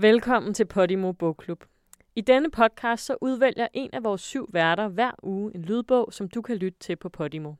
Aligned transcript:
Velkommen 0.00 0.54
til 0.54 0.64
Podimo 0.64 1.12
Bogklub. 1.12 1.64
I 2.16 2.20
denne 2.20 2.50
podcast 2.50 3.04
så 3.04 3.16
udvælger 3.20 3.68
en 3.74 3.90
af 3.92 4.04
vores 4.04 4.20
syv 4.20 4.48
værter 4.52 4.88
hver 4.88 5.10
uge 5.22 5.54
en 5.54 5.62
lydbog, 5.62 6.08
som 6.12 6.28
du 6.28 6.42
kan 6.42 6.56
lytte 6.56 6.78
til 6.78 6.96
på 6.96 7.08
Podimo. 7.08 7.52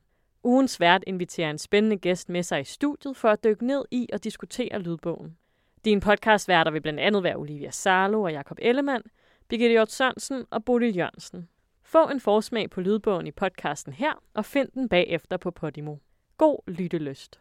Ugens 0.43 0.79
vært 0.79 1.03
inviterer 1.07 1.49
en 1.49 1.57
spændende 1.57 1.97
gæst 1.97 2.29
med 2.29 2.43
sig 2.43 2.61
i 2.61 2.63
studiet 2.63 3.17
for 3.17 3.29
at 3.29 3.43
dykke 3.43 3.65
ned 3.65 3.85
i 3.91 4.07
og 4.13 4.23
diskutere 4.23 4.79
lydbogen. 4.79 5.37
Din 5.85 5.99
podcastværter 5.99 6.71
vil 6.71 6.81
blandt 6.81 6.99
andet 6.99 7.23
være 7.23 7.35
Olivia 7.35 7.71
Sarlo 7.71 8.21
og 8.21 8.31
Jakob 8.31 8.57
Ellemann, 8.61 9.03
Birgitte 9.47 9.73
Hjort 9.73 9.91
Sørensen 9.91 10.45
og 10.49 10.65
Bodil 10.65 10.95
Jørgensen. 10.97 11.49
Få 11.83 12.07
en 12.07 12.19
forsmag 12.19 12.69
på 12.69 12.81
lydbogen 12.81 13.27
i 13.27 13.31
podcasten 13.31 13.93
her, 13.93 14.23
og 14.33 14.45
find 14.45 14.69
den 14.73 14.89
bagefter 14.89 15.37
på 15.37 15.51
Podimo. 15.51 15.95
God 16.37 16.71
lyttelyst. 16.71 17.39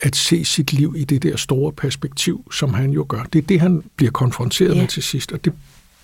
At 0.00 0.16
se 0.16 0.44
sit 0.44 0.72
liv 0.72 0.94
i 0.98 1.04
det 1.04 1.22
der 1.22 1.36
store 1.36 1.72
perspektiv, 1.72 2.52
som 2.52 2.74
han 2.74 2.90
jo 2.90 3.06
gør. 3.08 3.22
Det 3.22 3.38
er 3.38 3.46
det, 3.46 3.60
han 3.60 3.82
bliver 3.96 4.12
konfronteret 4.12 4.74
ja. 4.74 4.80
med 4.80 4.88
til 4.88 5.02
sidst, 5.02 5.32
og 5.32 5.44
det 5.44 5.52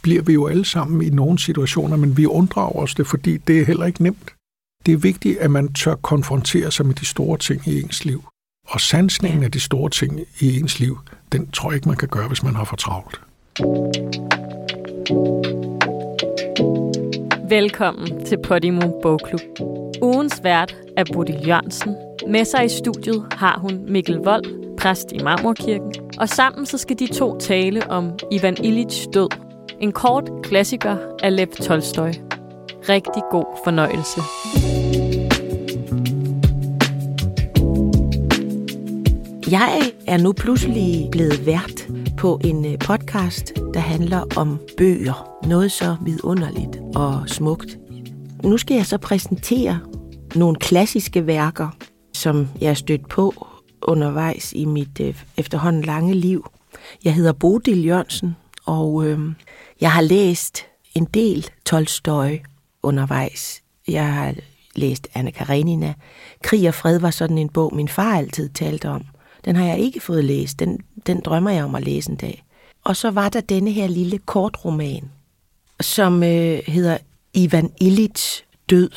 bliver 0.02 0.22
vi 0.22 0.32
jo 0.32 0.46
alle 0.46 0.64
sammen 0.64 1.02
i 1.02 1.10
nogle 1.10 1.38
situationer, 1.38 1.96
men 1.96 2.16
vi 2.16 2.26
unddrager 2.26 2.78
os 2.78 2.94
det, 2.94 3.06
fordi 3.06 3.36
det 3.36 3.60
er 3.60 3.64
heller 3.64 3.86
ikke 3.86 4.02
nemt. 4.02 4.34
Det 4.86 4.92
er 4.92 4.96
vigtigt, 4.96 5.38
at 5.38 5.50
man 5.50 5.72
tør 5.72 5.94
konfrontere 5.94 6.70
sig 6.70 6.86
med 6.86 6.94
de 6.94 7.06
store 7.06 7.38
ting 7.38 7.68
i 7.68 7.82
ens 7.82 8.04
liv. 8.04 8.24
Og 8.68 8.80
sansningen 8.80 9.40
ja. 9.40 9.44
af 9.44 9.50
de 9.50 9.60
store 9.60 9.90
ting 9.90 10.20
i 10.40 10.60
ens 10.60 10.80
liv, 10.80 10.98
den 11.32 11.50
tror 11.50 11.70
jeg 11.70 11.74
ikke, 11.74 11.88
man 11.88 11.96
kan 11.96 12.08
gøre, 12.08 12.28
hvis 12.28 12.42
man 12.42 12.54
har 12.54 12.64
for 12.64 12.76
travlt. 12.76 13.20
Velkommen 17.48 18.24
til 18.24 18.38
Podimo 18.44 19.00
Bogklub. 19.02 19.40
Ugens 20.02 20.40
vært 20.42 20.76
er 20.96 21.04
Bodil 21.12 21.46
Jørgensen. 21.46 22.03
Med 22.28 22.44
sig 22.44 22.64
i 22.64 22.68
studiet 22.68 23.26
har 23.32 23.58
hun 23.58 23.84
Mikkel 23.88 24.16
Vold, 24.16 24.76
præst 24.76 25.12
i 25.12 25.18
Marmorkirken. 25.22 25.94
Og 26.18 26.28
sammen 26.28 26.66
så 26.66 26.78
skal 26.78 26.98
de 26.98 27.06
to 27.06 27.38
tale 27.38 27.90
om 27.90 28.10
Ivan 28.30 28.56
Illich 28.64 29.06
død. 29.14 29.28
En 29.80 29.92
kort 29.92 30.30
klassiker 30.42 30.96
af 31.22 31.36
Lev 31.36 31.48
Tolstoy. 31.48 32.10
Rigtig 32.88 33.22
god 33.30 33.44
fornøjelse. 33.64 34.20
Jeg 39.50 39.80
er 40.06 40.16
nu 40.16 40.32
pludselig 40.32 41.08
blevet 41.12 41.46
vært 41.46 41.88
på 42.16 42.40
en 42.44 42.64
øh, 42.64 42.78
podcast, 42.78 43.52
der 43.74 43.80
handler 43.80 44.24
om 44.36 44.58
bøger. 44.76 45.46
Noget 45.48 45.72
så 45.72 45.96
vidunderligt 46.04 46.80
og 46.94 47.22
smukt. 47.26 47.78
Nu 48.44 48.56
skal 48.56 48.74
jeg 48.74 48.86
så 48.86 48.98
præsentere 48.98 49.78
nogle 50.34 50.56
klassiske 50.56 51.26
værker, 51.26 51.68
som 52.24 52.48
jeg 52.60 52.70
er 52.70 52.74
stødt 52.74 53.08
på 53.08 53.46
undervejs 53.82 54.52
i 54.52 54.64
mit 54.64 55.00
øh, 55.00 55.22
efterhånden 55.36 55.82
lange 55.82 56.14
liv. 56.14 56.50
Jeg 57.04 57.14
hedder 57.14 57.32
Bodil 57.32 57.84
Jørgensen, 57.84 58.36
og 58.66 59.06
øh, 59.06 59.18
jeg 59.80 59.92
har 59.92 60.02
læst 60.02 60.64
en 60.94 61.04
del 61.04 61.50
Tolstoy 61.64 62.38
undervejs. 62.82 63.62
Jeg 63.88 64.14
har 64.14 64.34
læst 64.76 65.08
Anna 65.14 65.30
Karenina. 65.30 65.94
Krig 66.42 66.68
og 66.68 66.74
fred 66.74 66.98
var 66.98 67.10
sådan 67.10 67.38
en 67.38 67.48
bog, 67.48 67.74
min 67.74 67.88
far 67.88 68.16
altid 68.16 68.48
talte 68.48 68.88
om. 68.88 69.04
Den 69.44 69.56
har 69.56 69.64
jeg 69.64 69.78
ikke 69.78 70.00
fået 70.00 70.24
læst. 70.24 70.58
Den, 70.58 70.80
den 71.06 71.20
drømmer 71.20 71.50
jeg 71.50 71.64
om 71.64 71.74
at 71.74 71.84
læse 71.84 72.10
en 72.10 72.16
dag. 72.16 72.44
Og 72.84 72.96
så 72.96 73.10
var 73.10 73.28
der 73.28 73.40
denne 73.40 73.70
her 73.70 73.86
lille 73.86 74.18
kortroman, 74.18 75.10
som 75.80 76.22
øh, 76.22 76.58
hedder 76.66 76.98
Ivan 77.34 77.72
Illich 77.80 78.44
Død. 78.70 78.90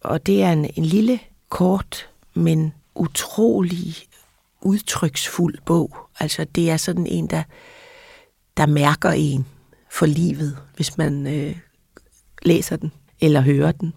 Og 0.00 0.26
det 0.26 0.42
er 0.42 0.52
en, 0.52 0.70
en 0.76 0.84
lille, 0.84 1.20
kort, 1.48 2.10
men 2.34 2.72
utrolig 2.94 3.96
udtryksfuld 4.60 5.58
bog. 5.64 5.96
Altså 6.20 6.44
det 6.44 6.70
er 6.70 6.76
sådan 6.76 7.06
en, 7.06 7.26
der, 7.26 7.42
der 8.56 8.66
mærker 8.66 9.10
en 9.10 9.46
for 9.90 10.06
livet, 10.06 10.58
hvis 10.76 10.98
man 10.98 11.26
øh, 11.26 11.56
læser 12.42 12.76
den 12.76 12.92
eller 13.20 13.40
hører 13.40 13.72
den. 13.72 13.92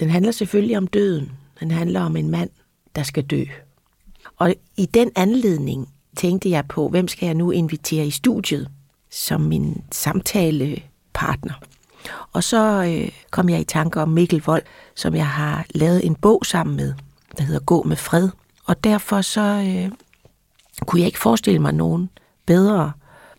Den 0.00 0.10
handler 0.10 0.32
selvfølgelig 0.32 0.78
om 0.78 0.86
døden. 0.86 1.32
Den 1.60 1.70
handler 1.70 2.00
om 2.00 2.16
en 2.16 2.30
mand, 2.30 2.50
der 2.96 3.02
skal 3.02 3.24
dø. 3.24 3.44
Og 4.36 4.54
i 4.76 4.86
den 4.86 5.10
anledning 5.16 5.88
tænkte 6.16 6.50
jeg 6.50 6.68
på, 6.68 6.88
hvem 6.88 7.08
skal 7.08 7.26
jeg 7.26 7.34
nu 7.34 7.50
invitere 7.50 8.06
i 8.06 8.10
studiet 8.10 8.68
som 9.10 9.40
min 9.40 9.84
samtalepartner. 9.92 11.54
Og 12.32 12.44
så 12.44 12.84
øh, 12.84 13.12
kom 13.30 13.48
jeg 13.48 13.60
i 13.60 13.64
tanke 13.64 14.00
om 14.00 14.08
Mikkel 14.08 14.42
Vold, 14.46 14.62
som 14.94 15.14
jeg 15.14 15.28
har 15.28 15.66
lavet 15.74 16.06
en 16.06 16.14
bog 16.14 16.46
sammen 16.46 16.76
med, 16.76 16.94
der 17.40 17.46
hedder 17.46 17.60
Gå 17.60 17.82
med 17.82 17.96
fred. 17.96 18.28
Og 18.64 18.84
derfor 18.84 19.20
så 19.20 19.40
øh, 19.40 19.90
kunne 20.86 21.00
jeg 21.00 21.06
ikke 21.06 21.18
forestille 21.18 21.58
mig 21.58 21.72
nogen 21.72 22.10
bedre 22.46 22.92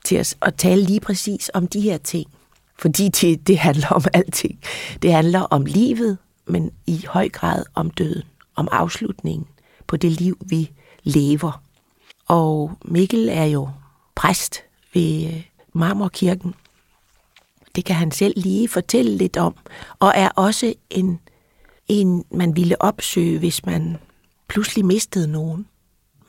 til 0.06 0.16
at, 0.16 0.36
at 0.42 0.56
tale 0.56 0.84
lige 0.84 1.00
præcis 1.00 1.52
om 1.54 1.68
de 1.68 1.82
her 1.82 1.98
ting. 1.98 2.30
Fordi 2.80 3.10
det, 3.10 3.48
det 3.48 3.60
handler 3.60 3.88
om 3.88 4.04
alting. 4.14 4.60
Det 5.02 5.14
handler 5.14 5.40
om 5.40 5.66
livet, 5.66 6.18
men 6.46 6.72
i 6.88 7.06
høj 7.10 7.30
grad 7.30 7.64
om 7.76 7.90
døden, 7.90 8.24
om 8.56 8.68
afslutningen 8.72 9.48
på 9.88 9.98
det 9.98 10.12
liv, 10.12 10.38
vi 10.46 10.72
lever. 11.04 11.62
Og 12.28 12.72
Mikkel 12.86 13.30
er 13.30 13.46
jo 13.46 13.70
præst 14.16 14.60
ved 14.94 15.28
øh, 15.28 15.44
Marmorkirken. 15.74 16.56
Det 17.76 17.86
kan 17.86 17.96
han 17.96 18.12
selv 18.12 18.34
lige 18.38 18.68
fortælle 18.68 19.18
lidt 19.18 19.38
om, 19.38 19.56
og 20.00 20.14
er 20.16 20.30
også 20.30 20.74
en, 20.90 21.20
en 21.92 22.24
man 22.32 22.56
ville 22.56 22.82
opsøge, 22.82 23.40
hvis 23.40 23.66
man 23.66 23.98
pludselig 24.48 24.86
mistede 24.86 25.28
nogen, 25.28 25.66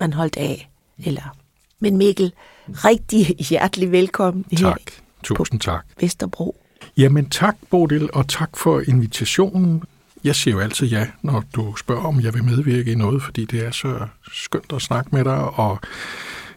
man 0.01 0.13
holdt 0.13 0.37
af. 0.37 0.71
Eller. 0.99 1.37
Men 1.81 1.97
Mikkel, 1.97 2.33
rigtig 2.69 3.27
hjertelig 3.49 3.93
velkommen 3.93 4.45
tak. 4.45 4.61
her 4.61 4.75
Tusind 5.23 5.61
tak. 5.61 5.85
Vesterbro. 6.01 6.57
Jamen 6.97 7.31
tak, 7.31 7.57
Bodil, 7.71 8.11
og 8.13 8.29
tak 8.29 8.57
for 8.57 8.83
invitationen. 8.89 9.83
Jeg 10.25 10.37
siger 10.37 10.55
jo 10.55 10.61
altid 10.61 10.87
ja, 10.87 11.07
når 11.23 11.45
du 11.57 11.77
spørger, 11.77 12.03
om 12.03 12.21
jeg 12.21 12.35
vil 12.35 12.45
medvirke 12.45 12.93
i 12.93 12.95
noget, 12.95 13.23
fordi 13.23 13.45
det 13.45 13.67
er 13.67 13.71
så 13.71 14.07
skønt 14.33 14.73
at 14.73 14.83
snakke 14.83 15.11
med 15.13 15.25
dig, 15.25 15.59
og 15.59 15.81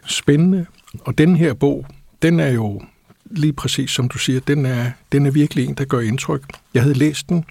spændende. 0.06 0.66
Og 1.00 1.18
den 1.18 1.36
her 1.36 1.54
bog, 1.54 1.86
den 2.22 2.40
er 2.40 2.48
jo 2.48 2.82
lige 3.24 3.52
præcis 3.52 3.90
som 3.90 4.08
du 4.08 4.18
siger, 4.18 4.40
den 4.40 4.66
er, 4.66 4.90
den 5.12 5.26
er 5.26 5.30
virkelig 5.30 5.64
en, 5.64 5.74
der 5.74 5.84
gør 5.84 6.00
indtryk. 6.00 6.42
Jeg 6.74 6.82
havde 6.82 6.94
læst 6.98 7.28
den 7.28 7.44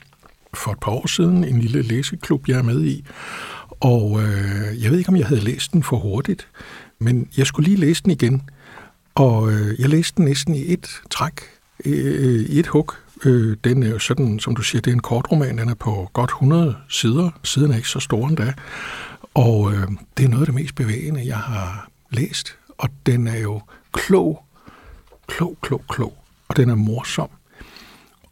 for 0.56 0.72
et 0.72 0.80
par 0.80 0.92
år 0.92 1.08
siden, 1.08 1.44
en 1.44 1.60
lille 1.60 1.82
læseklub, 1.82 2.48
jeg 2.48 2.58
er 2.58 2.64
med 2.64 2.84
i, 2.84 3.06
og 3.80 4.22
øh, 4.24 4.84
jeg 4.84 4.92
ved 4.92 4.98
ikke, 4.98 5.10
om 5.10 5.16
jeg 5.16 5.28
havde 5.28 5.42
læst 5.42 5.74
den 5.74 5.84
for 5.84 5.98
hurtigt, 5.98 6.48
men 7.00 7.30
jeg 7.38 7.48
skulle 7.48 7.70
lige 7.70 7.80
læse 7.80 8.04
den 8.04 8.12
igen, 8.12 8.42
og 9.16 9.52
øh, 9.52 9.80
jeg 9.80 9.90
læste 9.90 10.18
den 10.18 10.26
næsten 10.26 10.56
i 10.56 10.74
et 10.74 11.02
træk, 11.10 11.42
øh, 11.86 12.46
i 12.50 12.60
et 12.60 12.68
hug, 12.68 12.92
Øh, 13.26 13.58
den 13.64 13.84
er 13.84 13.90
jo 13.90 14.00
sådan, 14.00 14.40
som 14.40 14.56
du 14.56 14.62
siger, 14.62 14.82
det 14.82 14.92
er 14.92 14.96
en 14.96 15.02
kort 15.02 15.32
roman. 15.32 15.58
Den 15.58 15.70
er 15.70 15.74
på 15.76 16.10
godt 16.14 16.30
100 16.30 16.76
sider. 16.90 17.30
Siden 17.44 17.72
er 17.72 17.76
ikke 17.76 17.90
så 17.90 18.00
stor 18.00 18.28
endda. 18.28 18.54
Og 19.34 19.74
øh, 19.74 19.88
det 20.18 20.26
er 20.26 20.30
noget 20.30 20.42
af 20.42 20.46
det 20.46 20.56
mest 20.56 20.76
bevægende, 20.76 21.28
jeg 21.28 21.38
har 21.38 21.90
læst. 22.10 22.58
Og 22.78 22.90
den 23.06 23.28
er 23.28 23.40
jo 23.40 23.62
klog, 23.92 24.44
klog, 25.28 25.58
klog, 25.62 25.84
klog. 25.90 26.18
Og 26.48 26.58
den 26.58 26.70
er 26.70 26.76
morsom. 26.76 27.30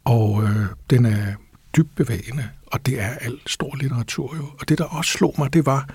Og 0.04 0.42
øh, 0.42 0.66
den 0.90 1.06
er 1.06 1.34
dybt 1.76 1.94
bevægende. 1.96 2.48
Og 2.66 2.86
det 2.86 3.00
er 3.00 3.08
alt 3.08 3.50
stor 3.50 3.76
litteratur 3.76 4.36
jo. 4.36 4.46
Og 4.60 4.68
det, 4.68 4.78
der 4.78 4.84
også 4.84 5.10
slog 5.10 5.34
mig, 5.38 5.52
det 5.52 5.66
var, 5.66 5.88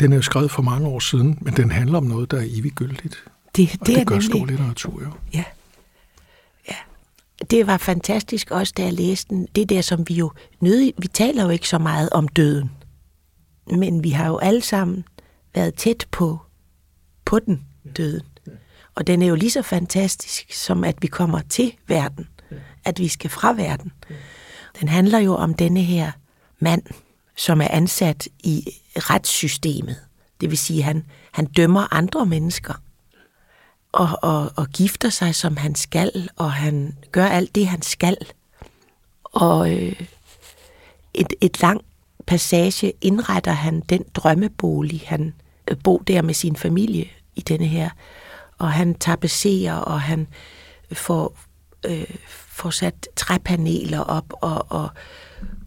den 0.00 0.12
er 0.12 0.16
jo 0.16 0.22
skrevet 0.22 0.50
for 0.50 0.62
mange 0.62 0.88
år 0.88 0.98
siden, 0.98 1.38
men 1.40 1.56
den 1.56 1.70
handler 1.70 1.98
om 1.98 2.04
noget, 2.04 2.30
der 2.30 2.38
er 2.38 2.46
eviggyldigt. 2.48 3.24
Det, 3.56 3.70
det, 3.72 3.80
og 3.80 3.86
det 3.86 4.06
gør 4.06 4.14
nemlig... 4.14 4.30
stor 4.30 4.46
litteratur 4.46 5.02
jo. 5.02 5.12
Ja, 5.34 5.44
det 7.50 7.66
var 7.66 7.76
fantastisk 7.76 8.50
også, 8.50 8.72
da 8.76 8.82
jeg 8.82 8.92
læste 8.92 9.34
den. 9.34 9.48
Det 9.54 9.68
der, 9.68 9.80
som 9.80 10.08
vi 10.08 10.14
jo 10.14 10.32
nødig, 10.60 10.94
vi 10.98 11.06
taler 11.06 11.44
jo 11.44 11.48
ikke 11.48 11.68
så 11.68 11.78
meget 11.78 12.10
om 12.10 12.28
døden. 12.28 12.70
Men 13.70 14.04
vi 14.04 14.10
har 14.10 14.26
jo 14.26 14.38
alle 14.38 14.62
sammen 14.62 15.04
været 15.54 15.74
tæt 15.74 16.06
på, 16.10 16.38
på 17.24 17.38
den 17.38 17.64
døden. 17.96 18.26
Og 18.94 19.06
den 19.06 19.22
er 19.22 19.26
jo 19.26 19.34
lige 19.34 19.50
så 19.50 19.62
fantastisk, 19.62 20.52
som 20.52 20.84
at 20.84 20.96
vi 21.00 21.06
kommer 21.06 21.40
til 21.48 21.74
verden. 21.86 22.28
At 22.84 22.98
vi 22.98 23.08
skal 23.08 23.30
fra 23.30 23.52
verden. 23.52 23.92
Den 24.80 24.88
handler 24.88 25.18
jo 25.18 25.34
om 25.34 25.54
denne 25.54 25.82
her 25.82 26.12
mand, 26.60 26.82
som 27.36 27.60
er 27.60 27.68
ansat 27.70 28.28
i 28.38 28.68
retssystemet. 28.96 29.96
Det 30.40 30.50
vil 30.50 30.58
sige, 30.58 30.78
at 30.78 30.84
han, 30.84 31.04
han 31.32 31.46
dømmer 31.46 31.94
andre 31.94 32.26
mennesker 32.26 32.74
og, 33.92 34.08
og, 34.22 34.52
og 34.56 34.66
gifter 34.66 35.10
sig, 35.10 35.34
som 35.34 35.56
han 35.56 35.74
skal, 35.74 36.30
og 36.36 36.52
han 36.52 36.96
gør 37.12 37.26
alt 37.26 37.54
det, 37.54 37.66
han 37.66 37.82
skal. 37.82 38.16
Og 39.24 39.72
øh, 39.72 40.00
et, 41.14 41.34
et 41.40 41.60
lang 41.62 41.80
passage 42.26 42.92
indretter 43.00 43.52
han 43.52 43.80
den 43.80 44.04
drømmebolig, 44.14 45.02
han 45.06 45.34
øh, 45.70 45.76
bor 45.84 45.98
der 45.98 46.22
med 46.22 46.34
sin 46.34 46.56
familie 46.56 47.08
i 47.36 47.40
denne 47.40 47.66
her. 47.66 47.90
Og 48.58 48.72
han 48.72 48.94
tapeserer, 48.94 49.74
og 49.74 50.00
han 50.00 50.28
får, 50.92 51.38
øh, 51.86 52.14
får 52.58 52.70
sat 52.70 53.08
træpaneler 53.16 54.00
op, 54.00 54.32
og, 54.32 54.72
og 54.72 54.88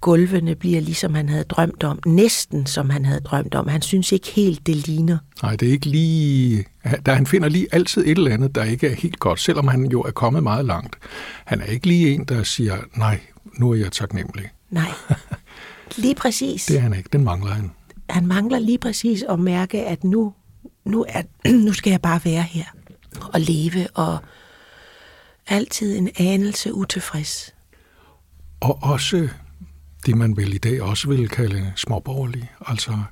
gulvene 0.01 0.55
bliver 0.55 0.81
ligesom 0.81 1.13
han 1.13 1.29
havde 1.29 1.43
drømt 1.43 1.83
om. 1.83 1.99
Næsten 2.05 2.65
som 2.65 2.89
han 2.89 3.05
havde 3.05 3.19
drømt 3.19 3.55
om. 3.55 3.67
Han 3.67 3.81
synes 3.81 4.11
ikke 4.11 4.27
helt, 4.27 4.67
det 4.67 4.87
ligner. 4.87 5.17
Nej, 5.43 5.55
det 5.55 5.67
er 5.67 5.71
ikke 5.71 5.85
lige... 5.85 6.65
Der, 7.05 7.13
han 7.13 7.27
finder 7.27 7.49
lige 7.49 7.67
altid 7.71 8.01
et 8.01 8.17
eller 8.17 8.31
andet, 8.31 8.55
der 8.55 8.63
ikke 8.63 8.87
er 8.87 8.95
helt 8.95 9.19
godt, 9.19 9.39
selvom 9.39 9.67
han 9.67 9.85
jo 9.85 10.01
er 10.01 10.11
kommet 10.11 10.43
meget 10.43 10.65
langt. 10.65 10.95
Han 11.45 11.61
er 11.61 11.65
ikke 11.65 11.87
lige 11.87 12.13
en, 12.13 12.23
der 12.23 12.43
siger, 12.43 12.77
nej, 12.95 13.19
nu 13.59 13.71
er 13.71 13.75
jeg 13.75 13.91
taknemmelig. 13.91 14.49
Nej, 14.69 14.91
lige 15.97 16.15
præcis. 16.15 16.65
Det 16.69 16.77
er 16.77 16.81
han 16.81 16.93
ikke, 16.93 17.09
den 17.13 17.23
mangler 17.23 17.51
han. 17.51 17.71
Han 18.09 18.27
mangler 18.27 18.59
lige 18.59 18.77
præcis 18.77 19.23
at 19.29 19.39
mærke, 19.39 19.85
at 19.85 20.03
nu, 20.03 20.33
nu, 20.85 21.05
er, 21.09 21.21
nu 21.65 21.73
skal 21.73 21.91
jeg 21.91 22.01
bare 22.01 22.19
være 22.23 22.41
her 22.41 22.65
og 23.33 23.41
leve, 23.41 23.87
og 23.93 24.17
altid 25.47 25.97
en 25.97 26.09
anelse 26.17 26.73
utilfreds. 26.73 27.53
Og 28.59 28.79
også 28.81 29.29
det, 30.05 30.17
man 30.17 30.37
vel 30.37 30.53
i 30.53 30.57
dag 30.57 30.81
også 30.81 31.07
vil 31.07 31.29
kalde 31.29 31.73
småborgerlig. 31.75 32.51
Altså, 32.67 33.03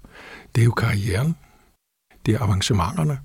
det 0.56 0.62
er 0.62 0.66
jo 0.66 0.72
karrieren, 0.72 1.36
det 2.26 2.34
er 2.34 2.42
avancementerne. 2.42 3.20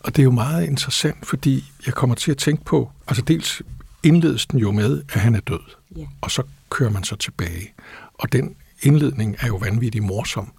Og 0.00 0.16
det 0.16 0.22
er 0.22 0.24
jo 0.24 0.30
meget 0.30 0.66
interessant, 0.66 1.26
fordi 1.26 1.72
jeg 1.86 1.94
kommer 1.94 2.16
til 2.16 2.30
at 2.30 2.36
tænke 2.36 2.64
på, 2.64 2.90
altså 3.08 3.22
dels 3.22 3.62
indledes 4.02 4.46
den 4.46 4.58
jo 4.58 4.72
med, 4.72 5.02
at 5.12 5.20
han 5.20 5.34
er 5.34 5.40
død, 5.40 5.60
yeah. 5.98 6.08
og 6.20 6.30
så 6.30 6.42
kører 6.70 6.90
man 6.90 7.04
så 7.04 7.16
tilbage. 7.16 7.74
Og 8.14 8.32
den 8.32 8.56
indledning 8.82 9.36
er 9.40 9.46
jo 9.46 9.56
vanvittigt 9.56 10.04
morsom, 10.04 10.52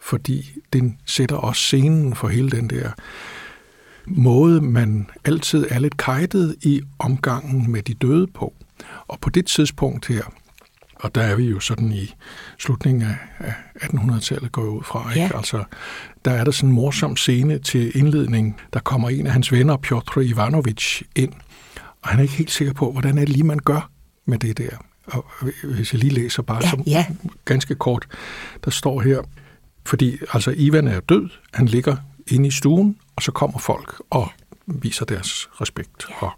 fordi 0.00 0.50
den 0.72 0.98
sætter 1.06 1.36
også 1.36 1.60
scenen 1.60 2.14
for 2.14 2.28
hele 2.28 2.50
den 2.50 2.70
der 2.70 2.90
måde, 4.06 4.60
man 4.60 5.06
altid 5.24 5.66
er 5.70 5.78
lidt 5.78 5.96
kajtet 5.96 6.56
i 6.62 6.80
omgangen 6.98 7.72
med 7.72 7.82
de 7.82 7.94
døde 7.94 8.26
på. 8.26 8.54
Og 9.08 9.20
på 9.20 9.30
det 9.30 9.46
tidspunkt 9.46 10.06
her, 10.06 10.22
og 10.94 11.14
der 11.14 11.22
er 11.22 11.36
vi 11.36 11.44
jo 11.44 11.60
sådan 11.60 11.92
i 11.92 12.14
slutningen 12.58 13.02
af 13.40 13.54
1800-tallet 13.76 14.52
går 14.52 14.62
ud 14.62 14.82
fra. 14.84 15.10
Ikke? 15.10 15.20
Ja. 15.20 15.36
Altså, 15.36 15.64
der 16.24 16.30
er 16.30 16.44
der 16.44 16.50
sådan 16.50 16.68
en 16.68 16.74
morsom 16.74 17.16
scene 17.16 17.58
til 17.58 17.96
indledning. 17.98 18.60
Der 18.72 18.80
kommer 18.80 19.10
en 19.10 19.26
af 19.26 19.32
hans 19.32 19.52
venner, 19.52 19.76
Piotr 19.76 20.20
Ivanovich, 20.20 21.02
ind, 21.16 21.32
og 22.02 22.08
han 22.08 22.18
er 22.18 22.22
ikke 22.22 22.34
helt 22.34 22.50
sikker 22.50 22.72
på, 22.72 22.92
hvordan 22.92 23.18
er 23.18 23.20
det 23.20 23.28
lige, 23.28 23.44
man 23.44 23.58
gør 23.58 23.90
med 24.26 24.38
det 24.38 24.58
der. 24.58 24.70
Og 25.06 25.26
hvis 25.64 25.92
jeg 25.92 26.00
lige 26.00 26.14
læser 26.14 26.42
bare 26.42 26.60
ja, 26.62 26.70
som 26.70 26.82
ja. 26.86 27.06
ganske 27.44 27.74
kort, 27.74 28.06
der 28.64 28.70
står 28.70 29.00
her, 29.00 29.22
fordi 29.86 30.18
altså 30.32 30.54
Ivan 30.56 30.88
er 30.88 31.00
død, 31.00 31.28
han 31.52 31.66
ligger 31.66 31.96
inde 32.28 32.48
i 32.48 32.50
stuen, 32.50 32.96
og 33.16 33.22
så 33.22 33.32
kommer 33.32 33.58
folk 33.58 34.02
og 34.10 34.28
viser 34.66 35.04
deres 35.04 35.48
respekt. 35.60 36.06
Og, 36.18 36.30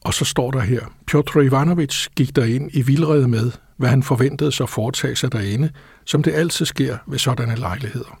og 0.00 0.14
så 0.14 0.24
står 0.24 0.50
der 0.50 0.60
her, 0.60 0.80
Piotr 1.06 1.40
Ivanovich 1.40 2.08
gik 2.16 2.38
ind 2.38 2.70
i 2.72 2.82
vildrede 2.82 3.28
med, 3.28 3.52
hvad 3.76 3.88
han 3.88 4.02
forventede 4.02 4.52
sig 4.52 4.64
at 4.64 4.70
foretage 4.70 5.16
sig 5.16 5.32
derinde, 5.32 5.70
som 6.04 6.22
det 6.22 6.34
altid 6.34 6.66
sker 6.66 6.98
ved 7.06 7.18
sådanne 7.18 7.56
lejligheder. 7.56 8.18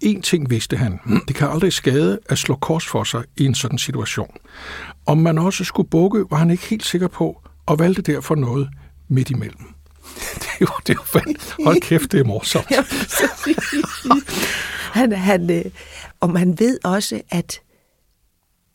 En 0.00 0.22
ting 0.22 0.50
vidste 0.50 0.76
han, 0.76 1.00
det 1.28 1.36
kan 1.36 1.48
aldrig 1.48 1.72
skade 1.72 2.18
at 2.28 2.38
slå 2.38 2.54
kors 2.54 2.86
for 2.86 3.04
sig 3.04 3.24
i 3.36 3.44
en 3.44 3.54
sådan 3.54 3.78
situation. 3.78 4.36
Om 5.06 5.18
man 5.18 5.38
også 5.38 5.64
skulle 5.64 5.90
bukke, 5.90 6.24
var 6.30 6.36
han 6.36 6.50
ikke 6.50 6.66
helt 6.66 6.84
sikker 6.84 7.08
på, 7.08 7.42
og 7.66 7.78
valgte 7.78 8.02
derfor 8.02 8.34
noget 8.34 8.68
midt 9.08 9.30
imellem. 9.30 9.66
Det 10.34 10.46
er 10.46 10.56
jo, 10.60 10.68
det 10.86 10.92
er 10.92 10.94
jo 10.94 11.20
fandt. 11.20 11.56
Hold 11.64 11.80
kæft, 11.80 12.12
det 12.12 12.20
er 12.20 12.24
morsomt. 12.24 12.66
han, 14.98 15.12
han, 15.12 15.50
øh, 15.50 15.64
og 16.20 16.30
man 16.30 16.58
ved 16.58 16.78
også, 16.84 17.20
at 17.30 17.60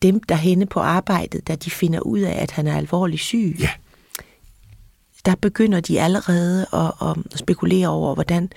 dem, 0.02 0.22
der 0.22 0.34
henne 0.34 0.66
på 0.66 0.80
arbejdet, 0.80 1.48
da 1.48 1.54
de 1.54 1.70
finder 1.70 2.00
ud 2.00 2.20
af, 2.20 2.42
at 2.42 2.50
han 2.50 2.66
er 2.66 2.76
alvorligt 2.76 3.22
syg, 3.22 3.56
ja 3.60 3.70
der 5.26 5.34
begynder 5.34 5.80
de 5.80 6.00
allerede 6.00 6.66
at, 6.72 7.16
at 7.32 7.38
spekulere 7.38 7.88
over, 7.88 8.14
hvordan, 8.14 8.50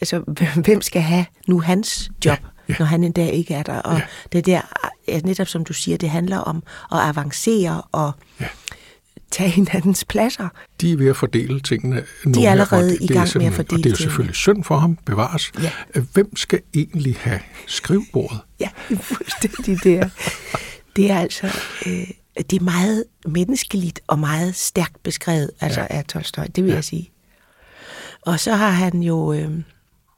altså, 0.00 0.18
hvem 0.64 0.82
skal 0.82 1.02
have 1.02 1.26
nu 1.46 1.60
hans 1.60 2.10
job, 2.24 2.38
ja, 2.42 2.48
ja. 2.68 2.74
når 2.78 2.86
han 2.86 3.04
en 3.04 3.12
dag 3.12 3.32
ikke 3.32 3.54
er 3.54 3.62
der. 3.62 3.78
Og 3.78 3.98
ja. 3.98 4.02
det 4.32 4.46
der, 4.46 4.60
netop 5.24 5.48
som 5.48 5.64
du 5.64 5.72
siger, 5.72 5.98
det 5.98 6.10
handler 6.10 6.38
om 6.38 6.62
at 6.92 6.98
avancere 6.98 7.82
og 7.92 8.12
ja. 8.40 8.46
Tage 9.30 9.50
hinandens 9.50 10.04
pladser. 10.04 10.48
De 10.80 10.92
er 10.92 10.96
ved 10.96 11.08
at 11.08 11.16
fordele 11.16 11.60
tingene. 11.60 12.04
De 12.34 12.46
er 12.46 12.50
allerede 12.50 12.96
i 13.00 13.06
gang 13.06 13.28
med 13.36 13.46
at 13.46 13.52
fordele 13.52 13.78
Og 13.78 13.84
det 13.84 13.86
er 13.86 13.90
jo 13.90 13.96
selvfølgelig 13.96 14.36
synd 14.36 14.64
for 14.64 14.78
ham, 14.78 14.98
bevares. 15.06 15.52
Ja. 15.62 16.00
Hvem 16.12 16.36
skal 16.36 16.60
egentlig 16.74 17.16
have 17.20 17.40
skrivbordet? 17.66 18.40
Ja, 18.60 18.68
fuldstændig 19.00 19.84
det 19.84 20.10
Det 20.96 21.10
er 21.10 21.18
altså... 21.18 21.46
Øh, 21.86 22.08
det 22.50 22.52
er 22.52 22.64
meget 22.64 23.04
menneskeligt 23.26 24.00
og 24.06 24.18
meget 24.18 24.54
stærkt 24.54 25.02
beskrevet, 25.02 25.50
altså 25.60 25.80
ja. 25.80 25.86
af 25.90 26.04
Tolstoy, 26.04 26.44
det 26.56 26.64
vil 26.64 26.70
ja. 26.70 26.74
jeg 26.74 26.84
sige. 26.84 27.10
Og 28.22 28.40
så 28.40 28.54
har 28.54 28.70
han 28.70 29.02
jo 29.02 29.32
øh, 29.32 29.50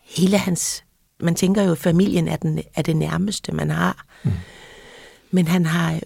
hele 0.04 0.38
hans... 0.38 0.84
Man 1.20 1.34
tænker 1.34 1.62
jo, 1.62 1.72
at 1.72 1.78
familien 1.78 2.28
er, 2.28 2.36
den, 2.36 2.62
er 2.74 2.82
det 2.82 2.96
nærmeste, 2.96 3.52
man 3.52 3.70
har. 3.70 4.06
Mm. 4.24 4.32
Men 5.30 5.48
han 5.48 5.66
har 5.66 6.00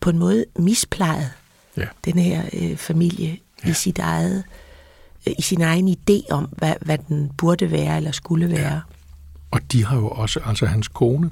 på 0.00 0.10
en 0.10 0.18
måde 0.18 0.44
misplejet 0.58 1.30
ja. 1.76 1.86
den 2.04 2.18
her 2.18 2.42
øh, 2.52 2.76
familie 2.76 3.38
ja. 3.64 3.70
i 3.70 3.72
sit 3.72 3.98
eget 3.98 4.44
øh, 5.26 5.34
i 5.38 5.42
sin 5.42 5.60
egen 5.60 5.88
idé 5.88 6.30
om, 6.30 6.44
hvad, 6.44 6.74
hvad 6.80 6.98
den 6.98 7.30
burde 7.38 7.70
være 7.70 7.96
eller 7.96 8.12
skulle 8.12 8.48
være. 8.48 8.74
Ja. 8.74 8.80
Og 9.50 9.60
de 9.72 9.84
har 9.84 9.96
jo 9.96 10.08
også, 10.08 10.40
altså 10.44 10.66
hans 10.66 10.88
kone, 10.88 11.30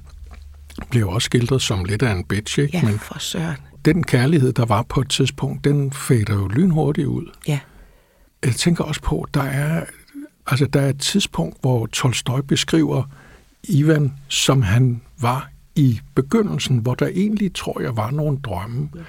blev 0.91 1.09
også 1.09 1.27
skildret 1.27 1.63
som 1.63 1.85
lidt 1.85 2.03
af 2.03 2.13
en 2.13 2.25
bitch, 2.25 2.59
ikke? 2.59 2.79
Ja, 2.79 2.85
Men 2.85 2.99
for 2.99 3.19
søren 3.19 3.57
den 3.85 4.03
kærlighed, 4.03 4.53
der 4.53 4.65
var 4.65 4.83
på 4.83 5.01
et 5.01 5.09
tidspunkt, 5.09 5.65
den 5.65 5.93
fader 5.93 6.35
jo 6.35 6.49
lynhurtigt 6.49 7.07
ud. 7.07 7.31
Ja. 7.49 7.61
Jeg 8.45 8.55
tænker 8.55 8.85
også 8.85 9.03
på, 9.03 9.27
der 9.35 9.43
er, 9.43 9.85
altså, 10.47 10.67
der 10.67 10.81
er 10.81 10.89
et 10.89 11.01
tidspunkt, 11.01 11.57
hvor 11.61 11.87
Tolstoy 11.87 12.41
beskriver 12.49 13.03
Ivan, 13.69 14.13
som 14.29 14.63
han 14.63 15.01
var 15.21 15.51
i 15.77 16.01
begyndelsen, 16.15 16.79
hvor 16.79 16.95
der 16.95 17.07
egentlig, 17.07 17.55
tror 17.55 17.81
jeg, 17.81 17.97
var 17.97 18.11
nogle 18.11 18.39
drømme. 18.39 18.89
Ja. 18.95 19.01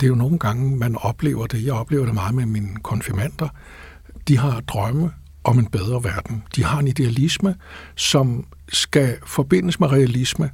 Det 0.00 0.06
er 0.06 0.08
jo 0.08 0.14
nogle 0.14 0.38
gange, 0.38 0.76
man 0.76 0.96
oplever 0.96 1.46
det. 1.46 1.64
Jeg 1.64 1.72
oplever 1.72 2.04
det 2.04 2.14
meget 2.14 2.34
med 2.34 2.46
mine 2.46 2.76
konfirmander. 2.82 3.48
De 4.28 4.38
har 4.38 4.60
drømme 4.60 5.10
om 5.44 5.58
en 5.58 5.66
bedre 5.66 6.04
verden. 6.04 6.42
De 6.56 6.64
har 6.64 6.78
en 6.78 6.88
idealisme, 6.88 7.54
som 7.96 8.46
skal 8.68 9.16
forbindes 9.26 9.80
med 9.80 9.92
realisme, 9.92 10.50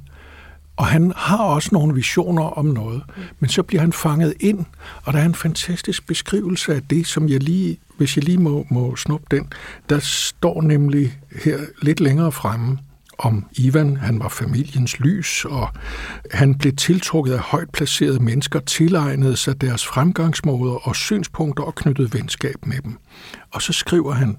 og 0.77 0.87
han 0.87 1.13
har 1.15 1.37
også 1.37 1.69
nogle 1.71 1.95
visioner 1.95 2.43
om 2.43 2.65
noget, 2.65 3.03
men 3.39 3.49
så 3.49 3.63
bliver 3.63 3.81
han 3.81 3.93
fanget 3.93 4.33
ind, 4.39 4.65
og 5.03 5.13
der 5.13 5.19
er 5.19 5.25
en 5.25 5.35
fantastisk 5.35 6.07
beskrivelse 6.07 6.75
af 6.75 6.81
det, 6.83 7.07
som 7.07 7.29
jeg 7.29 7.43
lige, 7.43 7.77
hvis 7.97 8.15
jeg 8.17 8.23
lige 8.23 8.37
må, 8.37 8.65
må 8.69 8.95
snuppe 8.95 9.25
den, 9.31 9.47
der 9.89 9.99
står 9.99 10.61
nemlig 10.61 11.19
her 11.43 11.59
lidt 11.81 11.99
længere 11.99 12.31
fremme, 12.31 12.77
om 13.21 13.45
Ivan. 13.51 13.97
Han 13.97 14.19
var 14.19 14.29
familiens 14.29 14.99
lys, 14.99 15.45
og 15.45 15.67
han 16.31 16.57
blev 16.57 16.75
tiltrukket 16.75 17.33
af 17.33 17.39
højt 17.39 17.69
placerede 17.69 18.23
mennesker, 18.23 18.59
tilegnede 18.59 19.37
sig 19.37 19.61
deres 19.61 19.85
fremgangsmåder 19.85 20.87
og 20.87 20.95
synspunkter 20.95 21.63
og 21.63 21.75
knyttede 21.75 22.13
venskab 22.13 22.55
med 22.65 22.77
dem. 22.83 22.97
Og 23.51 23.61
så 23.61 23.73
skriver 23.73 24.13
han, 24.13 24.37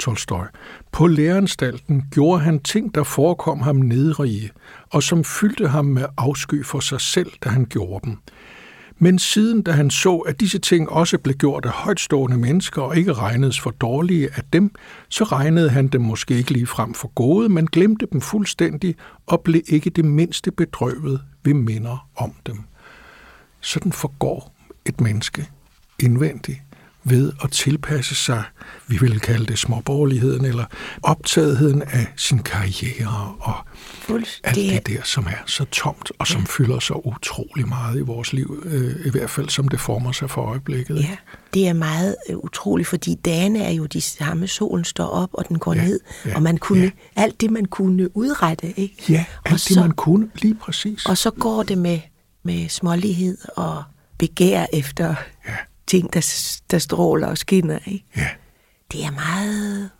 Tolstoy. 0.00 0.44
På 0.92 1.06
læreanstalten 1.06 2.04
gjorde 2.10 2.40
han 2.42 2.60
ting, 2.60 2.94
der 2.94 3.02
forekom 3.02 3.60
ham 3.60 3.76
nedrige, 3.76 4.50
og 4.90 5.02
som 5.02 5.24
fyldte 5.24 5.68
ham 5.68 5.84
med 5.84 6.04
afsky 6.16 6.64
for 6.64 6.80
sig 6.80 7.00
selv, 7.00 7.32
da 7.44 7.48
han 7.48 7.64
gjorde 7.64 8.06
dem. 8.06 8.18
Men 9.02 9.18
siden, 9.18 9.62
da 9.62 9.72
han 9.72 9.90
så, 9.90 10.16
at 10.16 10.40
disse 10.40 10.58
ting 10.58 10.90
også 10.90 11.18
blev 11.18 11.34
gjort 11.34 11.64
af 11.64 11.70
højtstående 11.70 12.38
mennesker 12.38 12.82
og 12.82 12.96
ikke 12.96 13.12
regnedes 13.12 13.60
for 13.60 13.70
dårlige 13.70 14.28
af 14.36 14.42
dem, 14.52 14.70
så 15.08 15.24
regnede 15.24 15.70
han 15.70 15.88
dem 15.88 16.00
måske 16.00 16.34
ikke 16.34 16.50
lige 16.50 16.66
frem 16.66 16.94
for 16.94 17.08
gode, 17.14 17.48
men 17.48 17.66
glemte 17.66 18.06
dem 18.12 18.20
fuldstændig 18.20 18.94
og 19.26 19.40
blev 19.40 19.62
ikke 19.68 19.90
det 19.90 20.04
mindste 20.04 20.50
bedrøvet 20.50 21.20
ved 21.44 21.54
minder 21.54 22.08
om 22.16 22.34
dem. 22.46 22.58
Sådan 23.60 23.92
forgår 23.92 24.54
et 24.86 25.00
menneske 25.00 25.48
indvendigt 25.98 26.60
ved 27.04 27.32
at 27.44 27.50
tilpasse 27.50 28.14
sig, 28.14 28.42
vi 28.86 28.98
vil 28.98 29.20
kalde 29.20 29.46
det 29.46 29.58
småborgerligheden, 29.58 30.44
eller 30.44 30.64
optagetheden 31.02 31.82
af 31.82 32.06
sin 32.16 32.38
karriere 32.38 33.34
og 33.40 33.54
alt 34.44 34.56
det 34.56 34.86
der, 34.86 35.02
som 35.04 35.26
er 35.26 35.42
så 35.46 35.64
tomt 35.64 36.12
og 36.18 36.26
som 36.26 36.40
ja. 36.40 36.46
fylder 36.46 36.78
så 36.78 36.94
utrolig 36.94 37.68
meget 37.68 37.98
i 37.98 38.00
vores 38.00 38.32
liv, 38.32 38.62
øh, 38.64 39.06
i 39.06 39.10
hvert 39.10 39.30
fald 39.30 39.48
som 39.48 39.68
det 39.68 39.80
former 39.80 40.12
sig 40.12 40.30
for 40.30 40.42
øjeblikket. 40.42 40.96
Ja, 40.96 41.16
det 41.54 41.68
er 41.68 41.72
meget 41.72 42.16
øh, 42.30 42.36
utroligt, 42.36 42.88
fordi 42.88 43.14
dagene 43.14 43.62
er 43.62 43.70
jo 43.70 43.86
de 43.86 44.00
samme, 44.00 44.46
solen 44.46 44.84
står 44.84 45.06
op, 45.06 45.30
og 45.32 45.48
den 45.48 45.58
går 45.58 45.74
ja, 45.74 45.84
ned, 45.84 46.00
ja, 46.26 46.34
og 46.34 46.42
man 46.42 46.58
kunne, 46.58 46.92
ja. 47.16 47.22
alt 47.22 47.40
det, 47.40 47.50
man 47.50 47.64
kunne 47.64 48.16
udrette, 48.16 48.80
ikke? 48.80 49.04
Ja, 49.08 49.24
alt 49.44 49.44
og 49.44 49.50
det, 49.50 49.60
så, 49.60 49.80
man 49.80 49.90
kunne, 49.90 50.30
lige 50.34 50.54
præcis. 50.54 51.06
Og 51.06 51.18
så 51.18 51.30
går 51.30 51.62
det 51.62 51.78
med, 51.78 52.00
med 52.42 52.68
smålighed 52.68 53.38
og 53.56 53.82
begær 54.18 54.66
efter 54.72 55.14
ja 55.48 55.56
ting, 55.90 56.12
der, 56.12 56.52
der 56.70 56.78
stråler 56.78 57.26
og 57.26 57.38
skinner. 57.38 57.78
Ikke? 57.86 58.04
Ja. 58.16 58.28
Det 58.92 59.04
er 59.04 59.10
meget... 59.10 59.90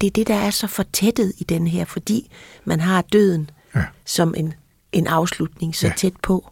Det 0.00 0.06
er 0.06 0.10
det, 0.10 0.26
der 0.26 0.34
er 0.34 0.50
så 0.50 0.66
fortættet 0.66 1.32
i 1.38 1.44
den 1.44 1.66
her, 1.66 1.84
fordi 1.84 2.30
man 2.64 2.80
har 2.80 3.02
døden 3.02 3.50
ja. 3.74 3.84
som 4.04 4.34
en, 4.36 4.54
en 4.92 5.06
afslutning 5.06 5.76
så 5.76 5.86
ja. 5.86 5.92
tæt 5.96 6.12
på. 6.22 6.50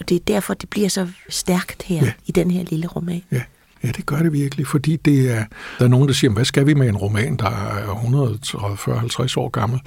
Og 0.00 0.08
det 0.08 0.14
er 0.14 0.20
derfor, 0.20 0.54
det 0.54 0.70
bliver 0.70 0.88
så 0.88 1.08
stærkt 1.28 1.82
her 1.82 2.04
ja. 2.04 2.12
i 2.26 2.32
den 2.32 2.50
her 2.50 2.64
lille 2.64 2.86
roman. 2.86 3.22
Ja. 3.32 3.42
Ja, 3.84 3.90
det 3.90 4.06
gør 4.06 4.22
det 4.22 4.32
virkelig, 4.32 4.66
fordi 4.66 4.96
det 4.96 5.30
er, 5.30 5.44
der 5.78 5.84
er 5.84 5.88
nogen, 5.88 6.08
der 6.08 6.14
siger, 6.14 6.30
hvad 6.30 6.44
skal 6.44 6.66
vi 6.66 6.74
med 6.74 6.88
en 6.88 6.96
roman, 6.96 7.36
der 7.36 7.50
er 7.50 7.94
140-50 9.32 9.34
år 9.36 9.48
gammel? 9.48 9.80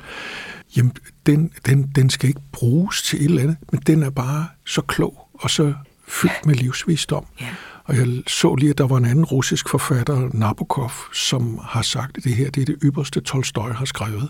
Jamen, 0.77 0.93
den, 1.25 1.51
den, 1.65 1.91
den 1.96 2.10
skal 2.10 2.29
ikke 2.29 2.41
bruges 2.51 3.01
til 3.01 3.19
et 3.19 3.25
eller 3.25 3.41
andet, 3.41 3.58
men 3.72 3.81
den 3.88 4.03
er 4.03 4.10
bare 4.10 4.48
så 4.65 4.81
klog 4.81 5.29
og 5.34 5.50
så 5.50 5.74
fyldt 6.08 6.46
med 6.46 6.55
livsvisdom. 6.55 7.25
Ja. 7.41 7.48
Og 7.89 7.98
jeg 7.98 8.08
så 8.27 8.55
lige, 8.55 8.69
at 8.69 8.77
der 8.77 8.88
var 8.88 8.98
en 8.98 9.05
anden 9.05 9.25
russisk 9.25 9.69
forfatter, 9.69 10.29
Nabokov, 10.34 10.91
som 11.13 11.60
har 11.63 11.81
sagt, 11.81 12.17
at 12.17 12.24
det 12.24 12.34
her 12.34 12.50
det 12.50 12.62
er 12.62 12.65
det 12.65 12.77
ypperste 12.84 13.22
Tolstoy 13.22 13.69
har 13.69 13.86
skrevet. 13.86 14.29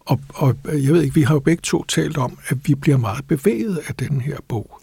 Og, 0.00 0.20
og 0.34 0.56
jeg 0.64 0.92
ved 0.92 1.02
ikke, 1.02 1.14
vi 1.14 1.22
har 1.22 1.34
jo 1.34 1.40
begge 1.40 1.60
to 1.60 1.84
talt 1.84 2.18
om, 2.18 2.38
at 2.48 2.58
vi 2.68 2.74
bliver 2.74 2.96
meget 2.96 3.24
bevæget 3.26 3.80
af 3.88 3.94
den 3.94 4.20
her 4.20 4.36
bog. 4.48 4.80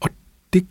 Og 0.00 0.10
det 0.52 0.66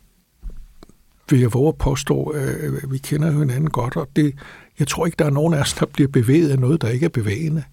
vil 1.29 1.39
jeg 1.39 1.53
våge 1.53 1.67
at 1.67 1.75
påstå, 1.75 2.23
at 2.23 2.91
vi 2.91 2.97
kender 2.97 3.31
jo 3.31 3.39
hinanden 3.39 3.69
godt, 3.69 3.95
og 3.95 4.09
det, 4.15 4.35
jeg 4.79 4.87
tror 4.87 5.05
ikke, 5.05 5.15
der 5.19 5.25
er 5.25 5.29
nogen 5.29 5.53
af 5.53 5.61
os, 5.61 5.73
der 5.73 5.85
bliver 5.85 6.07
bevæget 6.07 6.49
af 6.49 6.59
noget, 6.59 6.81
der 6.81 6.89
ikke 6.89 7.05
er 7.05 7.09
bevægende. 7.09 7.63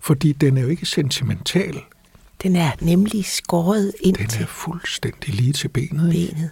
Fordi 0.00 0.32
den 0.32 0.56
er 0.56 0.62
jo 0.62 0.68
ikke 0.68 0.86
sentimental. 0.86 1.80
Den 2.42 2.56
er 2.56 2.70
nemlig 2.80 3.24
skåret 3.24 3.92
ind 4.00 4.16
Den 4.16 4.42
er 4.42 4.46
fuldstændig 4.46 5.34
lige 5.34 5.52
til 5.52 5.68
benet. 5.68 6.10
benet. 6.10 6.50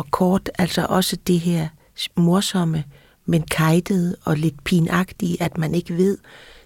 Ja. 0.00 0.04
Og 0.04 0.10
kort, 0.10 0.50
altså 0.58 0.86
også 0.88 1.16
det 1.26 1.40
her 1.40 1.68
morsomme, 2.16 2.84
men 3.26 3.42
kajtede 3.42 4.16
og 4.24 4.36
lidt 4.36 4.64
pinagtige, 4.64 5.42
at 5.42 5.58
man 5.58 5.74
ikke 5.74 5.96
ved, 5.96 6.18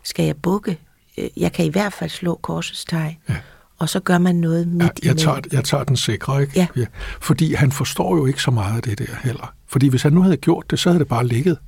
skal 0.02 0.24
jeg 0.24 0.36
bukke? 0.36 0.78
Øh, 1.18 1.28
Jeg 1.36 1.52
kan 1.52 1.64
i 1.64 1.68
hvert 1.68 1.92
fald 1.92 2.10
slå 2.10 2.34
korsets 2.42 2.84
tegn. 2.84 3.16
Ja. 3.28 3.34
Og 3.78 3.88
så 3.88 4.00
gør 4.00 4.18
man 4.18 4.36
noget 4.36 4.68
midt 4.68 4.82
Ja, 4.82 4.86
jeg, 4.86 5.04
imellem. 5.04 5.18
tager, 5.18 5.40
jeg 5.52 5.64
tager 5.64 5.84
den 5.84 5.96
sikre, 5.96 6.42
ikke? 6.42 6.68
Ja. 6.76 6.86
Fordi 7.20 7.54
han 7.54 7.72
forstår 7.72 8.16
jo 8.16 8.26
ikke 8.26 8.42
så 8.42 8.50
meget 8.50 8.76
af 8.76 8.82
det 8.82 8.98
der 8.98 9.14
heller. 9.24 9.52
Fordi 9.66 9.88
hvis 9.88 10.02
han 10.02 10.12
nu 10.12 10.22
havde 10.22 10.36
gjort 10.36 10.70
det, 10.70 10.78
så 10.78 10.88
havde 10.88 10.98
det 10.98 11.08
bare 11.08 11.26
ligget. 11.26 11.58